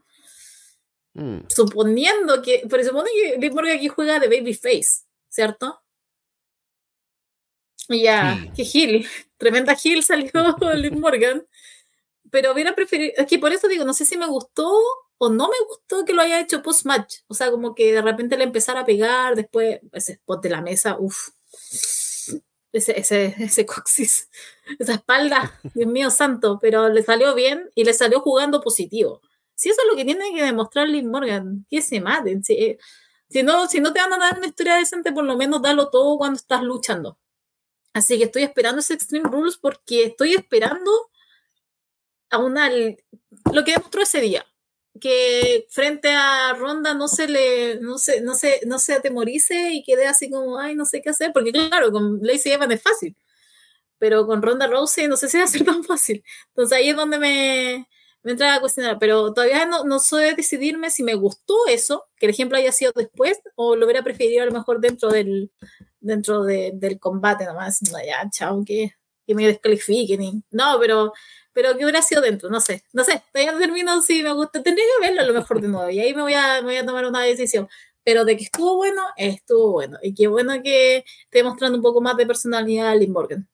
[1.16, 1.46] Mm.
[1.48, 5.82] Suponiendo que, pero supone que Liv Morgan aquí juega de babyface, ¿cierto?
[7.88, 10.30] Ya, qué Gil, tremenda Gil salió
[10.74, 11.46] Liv Morgan.
[12.30, 14.70] Pero hubiera preferido, es que por eso digo, no sé si me gustó
[15.18, 17.20] o no me gustó que lo haya hecho post-match.
[17.28, 20.60] O sea, como que de repente le empezara a pegar, después ese spot de la
[20.60, 21.30] mesa, uff
[22.76, 24.28] ese, ese, ese coxis,
[24.78, 29.22] esa espalda, Dios mío santo, pero le salió bien y le salió jugando positivo.
[29.56, 32.44] Si eso es lo que tiene que demostrar Liv Morgan, que se maten.
[32.44, 32.78] Si, eh,
[33.28, 35.90] si, no, si no te van a dar una historia decente, por lo menos dalo
[35.90, 37.18] todo cuando estás luchando.
[37.94, 40.90] Así que estoy esperando ese Extreme Rules porque estoy esperando
[42.30, 44.46] a una lo que demostró ese día
[45.00, 49.82] que frente a Ronda no se le, no se, no se, no se atemorice y
[49.82, 53.16] quede así como, ay, no sé qué hacer, porque claro, con Lacey Evans es fácil,
[53.98, 56.24] pero con Ronda Rousey no sé si va a ser tan fácil.
[56.48, 57.88] Entonces ahí es donde me,
[58.26, 62.26] me entra a cuestionar, pero todavía no, no sé decidirme si me gustó eso, que
[62.26, 65.52] el ejemplo haya sido después, o lo hubiera preferido a lo mejor dentro del,
[66.00, 68.94] dentro del combate nomás, no, ya, chao, que,
[69.24, 70.42] que me descalifiquen.
[70.50, 71.12] no, pero
[71.52, 74.60] pero que hubiera sido dentro, no sé, no sé, todavía no termino si me gusta,
[74.60, 76.84] tendría que verlo a lo mejor de nuevo y ahí me voy a, voy a
[76.84, 77.68] tomar una decisión.
[78.04, 79.98] Pero de que estuvo bueno, estuvo bueno.
[80.02, 83.48] Y qué bueno que esté mostrando un poco más de personalidad a Lynn Morgan.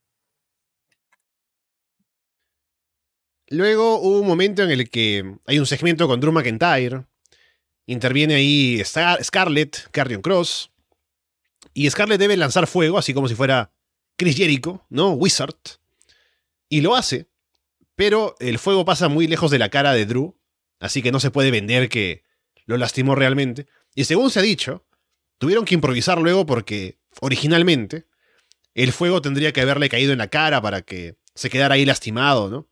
[3.53, 7.05] Luego hubo un momento en el que hay un segmento con Drew McIntyre.
[7.87, 10.71] Interviene ahí Scarlett, Carrion Cross.
[11.75, 13.73] Y Scarlett debe lanzar fuego, así como si fuera
[14.17, 15.13] Chris Jericho, ¿no?
[15.13, 15.57] Wizard.
[16.69, 17.29] Y lo hace
[18.03, 20.37] pero el fuego pasa muy lejos de la cara de Drew,
[20.81, 22.25] así que no se puede vender que
[22.67, 23.67] lo lastimó realmente.
[23.95, 24.85] Y según se ha dicho,
[25.39, 28.07] tuvieron que improvisar luego porque originalmente
[28.75, 32.51] el fuego tendría que haberle caído en la cara para que se quedara ahí lastimado,
[32.51, 32.69] ¿no?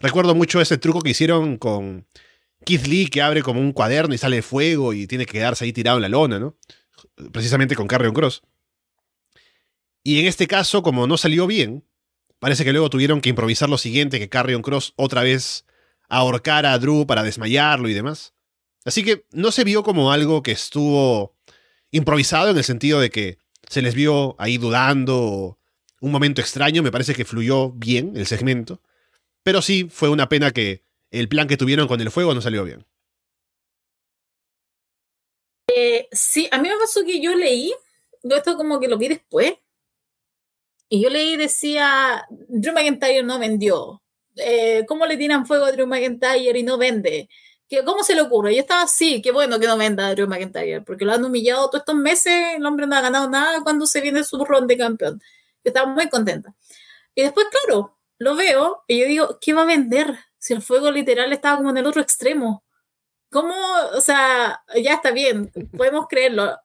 [0.00, 2.06] Recuerdo mucho ese truco que hicieron con
[2.64, 5.72] Keith Lee que abre como un cuaderno y sale fuego y tiene que quedarse ahí
[5.72, 6.56] tirado en la lona, ¿no?
[7.32, 8.42] Precisamente con Carrion Cross.
[10.04, 11.84] Y en este caso, como no salió bien,
[12.38, 15.64] Parece que luego tuvieron que improvisar lo siguiente, que Carrion Cross otra vez
[16.08, 18.34] ahorcara a Drew para desmayarlo y demás.
[18.84, 21.34] Así que no se vio como algo que estuvo
[21.90, 23.38] improvisado en el sentido de que
[23.68, 25.58] se les vio ahí dudando,
[26.00, 28.80] un momento extraño, me parece que fluyó bien el segmento,
[29.48, 32.64] pero sí fue una pena que el plan que tuvieron con el fuego no salió
[32.64, 32.84] bien.
[35.74, 37.72] Eh, sí, a mí me pasó que yo leí,
[38.24, 39.54] esto como que lo vi después,
[40.90, 44.02] y yo leí, decía, Drew McIntyre no vendió.
[44.36, 47.30] Eh, ¿Cómo le tiran fuego a Drew McIntyre y no vende?
[47.66, 48.52] ¿Qué, ¿Cómo se le ocurre?
[48.52, 51.70] Y estaba así, qué bueno que no venda a Drew McIntyre, porque lo han humillado
[51.70, 54.76] todos estos meses, el hombre no ha ganado nada cuando se viene su ron de
[54.76, 55.22] campeón.
[55.64, 56.54] Yo estaba muy contenta.
[57.14, 60.18] Y después, claro, lo veo y yo digo, ¿qué va a vender?
[60.38, 62.64] Si el fuego literal estaba como en el otro extremo.
[63.30, 63.54] ¿Cómo?
[63.94, 66.56] O sea, ya está bien, podemos creerlo.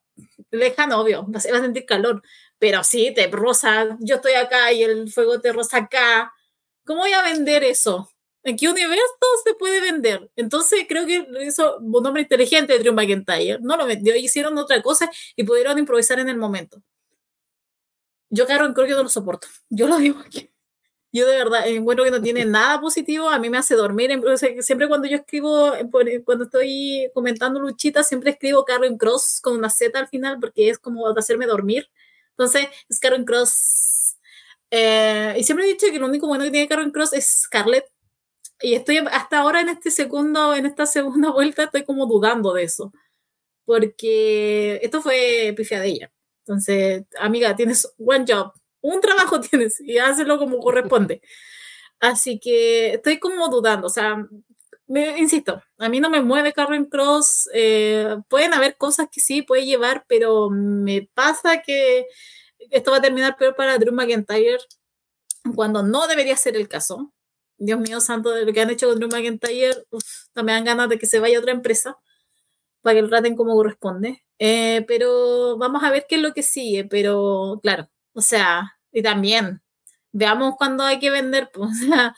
[0.51, 2.21] Lejano, obvio, va a sentir calor
[2.63, 6.31] pero sí, te rosa, yo estoy acá y el fuego te rosa acá.
[6.85, 8.09] ¿Cómo voy a vender eso?
[8.41, 9.03] ¿En qué universo
[9.43, 10.31] se puede vender?
[10.37, 13.59] Entonces creo que lo hizo un hombre inteligente de Drew McIntyre.
[13.59, 16.81] No lo vendió, hicieron otra cosa y pudieron improvisar en el momento.
[18.29, 19.49] Yo, Carol, creo que no lo soporto.
[19.69, 20.49] Yo lo digo aquí.
[21.13, 24.11] Yo de verdad encuentro que no tiene nada positivo, a mí me hace dormir,
[24.61, 25.71] siempre cuando yo escribo,
[26.25, 30.79] cuando estoy comentando luchitas, siempre escribo Karen Cross con una Z al final porque es
[30.79, 31.87] como hacerme dormir,
[32.31, 34.17] entonces es Karen Cross,
[34.71, 37.85] eh, y siempre he dicho que lo único bueno que tiene Karen Cross es Scarlett,
[38.59, 42.63] y estoy hasta ahora en este segundo, en esta segunda vuelta, estoy como dudando de
[42.63, 42.91] eso,
[43.65, 48.51] porque esto fue pifia de ella, entonces, amiga, tienes one job,
[48.83, 51.21] un trabajo tienes y hazlo como corresponde.
[51.99, 54.27] Así que estoy como dudando, o sea,
[54.87, 59.41] me, insisto, a mí no me mueve Karen Cross, eh, pueden haber cosas que sí
[59.41, 62.07] puede llevar, pero me pasa que
[62.71, 64.59] esto va a terminar peor para Drew McIntyre
[65.55, 67.13] cuando no debería ser el caso.
[67.57, 69.85] Dios mío santo, de lo que han hecho con Drew McIntyre,
[70.35, 71.97] no me dan ganas de que se vaya a otra empresa
[72.81, 74.23] para que lo traten como corresponde.
[74.39, 79.01] Eh, pero vamos a ver qué es lo que sigue, pero claro, o sea, y
[79.01, 79.61] también,
[80.11, 82.15] veamos cuándo hay que vender, pues, o sea,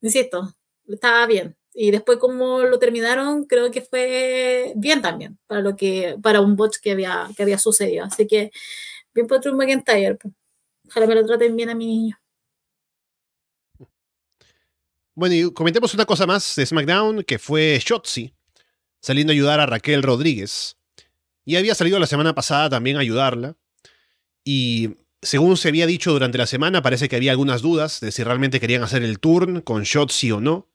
[0.00, 0.54] insisto,
[0.88, 1.56] estaba bien.
[1.76, 6.54] Y después como lo terminaron, creo que fue bien también para lo que para un
[6.54, 8.04] bot que había que había sucedido.
[8.04, 8.52] Así que
[9.12, 10.14] bien por Drew McIntyre.
[10.14, 10.32] Pues.
[10.86, 12.18] Ojalá me lo traten bien a mi niño.
[15.16, 18.34] Bueno, y comentemos una cosa más de SmackDown, que fue Shotzi,
[19.00, 20.76] saliendo a ayudar a Raquel Rodríguez.
[21.44, 23.56] Y había salido la semana pasada también a ayudarla.
[24.44, 28.22] Y según se había dicho durante la semana, parece que había algunas dudas de si
[28.22, 30.70] realmente querían hacer el turn con Shotzi o no,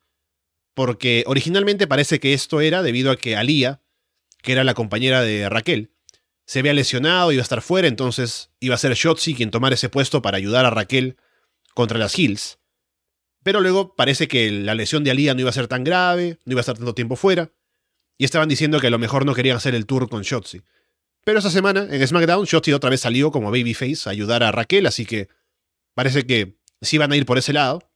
[0.74, 3.82] porque originalmente parece que esto era debido a que Alía,
[4.42, 5.92] que era la compañera de Raquel,
[6.46, 9.90] se había lesionado, iba a estar fuera, entonces iba a ser Shotzi quien tomara ese
[9.90, 11.18] puesto para ayudar a Raquel
[11.76, 12.58] contra las Hills.
[13.44, 16.54] Pero luego parece que la lesión de Alía no iba a ser tan grave, no
[16.54, 17.52] iba a estar tanto tiempo fuera,
[18.18, 20.62] y estaban diciendo que a lo mejor no querían hacer el tour con Shotzi.
[21.30, 24.88] Pero esa semana, en SmackDown, Shotzi otra vez salió como babyface a ayudar a Raquel,
[24.88, 25.28] así que
[25.94, 27.88] parece que sí van a ir por ese lado.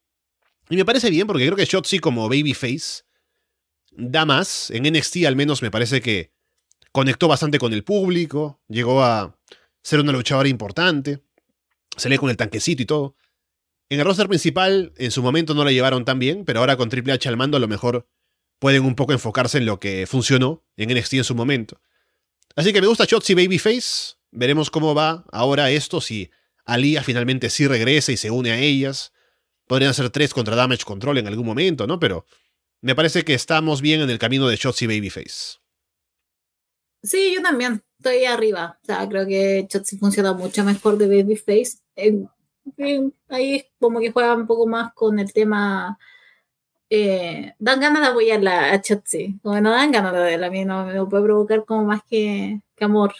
[0.70, 3.06] Y me parece bien, porque creo que Shotzi como babyface
[3.90, 4.70] da más.
[4.70, 6.32] En NXT al menos me parece que
[6.92, 9.36] conectó bastante con el público, llegó a
[9.82, 11.24] ser una luchadora importante,
[11.98, 13.16] se lee con el tanquecito y todo.
[13.90, 16.90] En el roster principal, en su momento no la llevaron tan bien, pero ahora con
[16.90, 18.08] Triple H al mando a lo mejor
[18.60, 21.82] pueden un poco enfocarse en lo que funcionó en NXT en su momento.
[22.56, 24.16] Así que me gusta Shotzi Babyface.
[24.32, 26.30] Veremos cómo va ahora esto, si
[26.66, 29.12] Aliyah finalmente sí regresa y se une a ellas.
[29.68, 32.00] Podrían ser tres contra Damage Control en algún momento, ¿no?
[32.00, 32.26] Pero
[32.82, 35.60] me parece que estamos bien en el camino de Shotzi Babyface.
[37.02, 37.84] Sí, yo también.
[37.98, 38.80] Estoy arriba.
[38.82, 41.78] O sea, creo que Shotzi funciona mucho mejor de Babyface.
[43.30, 45.98] ahí como que juega un poco más con el tema
[46.96, 49.40] eh, dan ganas de apoyarla a Chotzi.
[49.42, 52.62] Como no dan ganas de verla, a mí no me puede provocar como más que,
[52.80, 53.16] amor.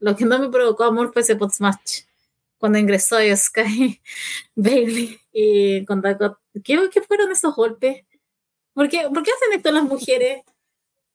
[0.00, 2.02] Lo que no me provocó amor fue ese post-match.
[2.58, 3.98] Cuando ingresó Sky
[4.54, 6.38] Bailey y con Dakota.
[6.62, 8.04] ¿Qué, ¿Qué, fueron esos golpes?
[8.74, 10.42] ¿Por qué, ¿Por qué hacen esto las mujeres?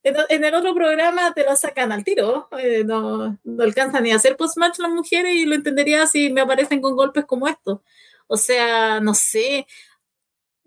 [0.01, 2.47] En, el otro programa te lo sacan al tiro.
[2.57, 6.41] Eh, no, no alcanzan ni a hacer post-match las mujeres y lo entendería si me
[6.41, 7.79] aparecen con golpes como estos.
[8.27, 9.67] O sea, no sé,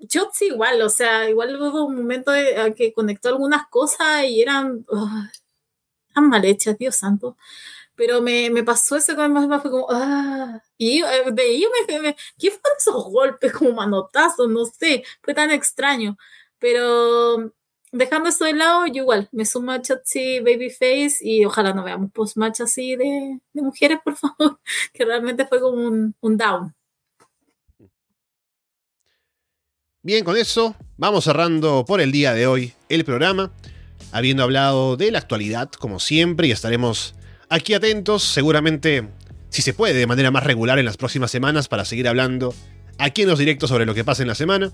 [0.06, 4.84] Chotzi igual, o sea, igual hubo un momento de, que conectó algunas cosas y eran
[6.14, 7.36] tan mal hechas, Dios santo.
[7.96, 12.00] Pero me, me pasó eso con más fue como, ah, y eh, de ahí me,
[12.00, 14.48] me, ¿qué fueron esos golpes como manotazos?
[14.48, 16.16] No sé, fue tan extraño.
[16.58, 17.52] Pero
[17.92, 22.12] dejando eso de lado, yo igual me sumo a Chotzi Babyface y ojalá no veamos
[22.12, 24.60] post-match así de, de, mujeres, por favor,
[24.92, 26.74] que realmente fue como un, un down.
[30.08, 33.52] Bien, con eso vamos cerrando por el día de hoy el programa,
[34.10, 37.14] habiendo hablado de la actualidad como siempre y estaremos
[37.50, 39.06] aquí atentos, seguramente
[39.50, 42.54] si se puede de manera más regular en las próximas semanas para seguir hablando
[42.96, 44.72] aquí en los directos sobre lo que pasa en la semana.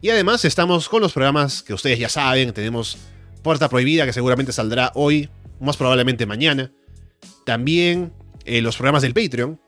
[0.00, 2.96] Y además estamos con los programas que ustedes ya saben, tenemos
[3.42, 5.28] Puerta Prohibida que seguramente saldrá hoy,
[5.60, 6.72] más probablemente mañana.
[7.44, 8.14] También
[8.46, 9.60] eh, los programas del Patreon.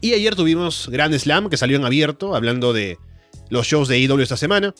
[0.00, 2.96] Y ayer tuvimos Grand Slam que salió en abierto hablando de
[3.50, 4.74] los shows de AEW esta semana.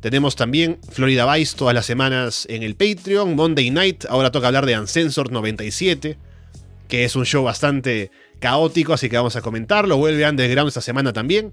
[0.00, 3.36] Tenemos también Florida Vice todas las semanas en el Patreon.
[3.36, 6.18] Monday Night, ahora toca hablar de Uncensored 97,
[6.88, 8.10] que es un show bastante
[8.40, 9.96] caótico, así que vamos a comentarlo.
[9.96, 11.52] Vuelve Underground esta semana también.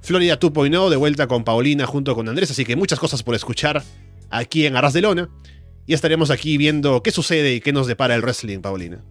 [0.00, 3.82] Florida 2.0 de vuelta con Paulina junto con Andrés, así que muchas cosas por escuchar
[4.30, 5.28] aquí en Arras de Lona.
[5.86, 9.02] Y estaremos aquí viendo qué sucede y qué nos depara el wrestling, Paulina.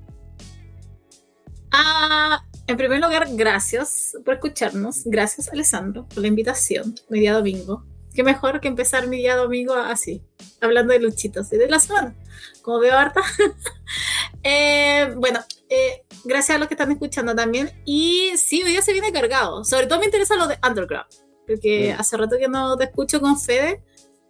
[1.71, 5.03] Ah, en primer lugar, gracias por escucharnos.
[5.05, 6.95] Gracias, Alessandro, por la invitación.
[7.09, 7.83] Mi día domingo.
[8.13, 10.23] Qué mejor que empezar mi día domingo así,
[10.59, 12.15] hablando de luchitos y de la semana.
[12.61, 13.21] Como veo harta.
[14.43, 17.69] Eh, bueno, eh, gracias a los que están escuchando también.
[17.83, 19.65] Y sí, hoy día se viene cargado.
[19.65, 21.07] Sobre todo me interesa lo de Underground.
[21.45, 21.99] porque Mm.
[21.99, 23.81] hace rato que no te escucho con Fede.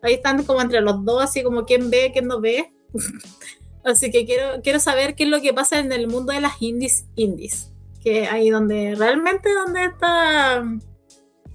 [0.02, 2.74] Ahí están como entre los dos, así como quién ve, quién no ve.
[3.84, 6.60] así que quiero, quiero saber qué es lo que pasa en el mundo de las
[6.62, 7.74] indies indies.
[8.08, 10.64] Que ahí donde realmente donde está...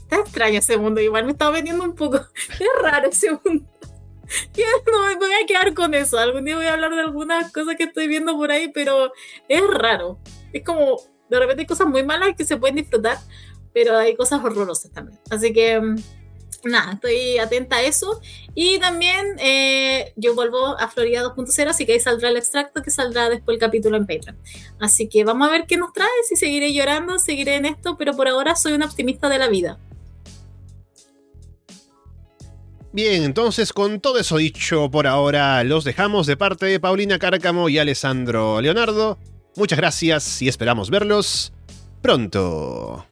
[0.03, 2.19] Está extraño ese mundo, igual me estaba vendiendo un poco.
[2.61, 3.65] Es raro ese mundo.
[4.93, 6.19] No me voy a quedar con eso.
[6.19, 9.13] Algún día voy a hablar de algunas cosas que estoy viendo por ahí, pero
[9.49, 10.19] es raro.
[10.53, 10.97] Es como,
[11.31, 13.19] de repente hay cosas muy malas que se pueden disfrutar,
[13.73, 15.19] pero hay cosas horrorosas también.
[15.31, 15.97] Así que, mm,
[16.65, 18.21] nada, estoy atenta a eso.
[18.55, 22.91] Y también eh, yo vuelvo a Florida 2.0, así que ahí saldrá el extracto que
[22.91, 24.39] saldrá después el capítulo en Patreon.
[24.81, 28.15] Así que vamos a ver qué nos trae, si seguiré llorando, seguiré en esto, pero
[28.15, 29.79] por ahora soy un optimista de la vida.
[32.95, 37.71] Bien, entonces con todo eso dicho por ahora, los dejamos de parte de Paulina Cárcamo
[37.71, 39.19] y Alessandro Leonardo.
[39.57, 41.55] Muchas gracias y esperamos verlos
[42.03, 43.07] pronto.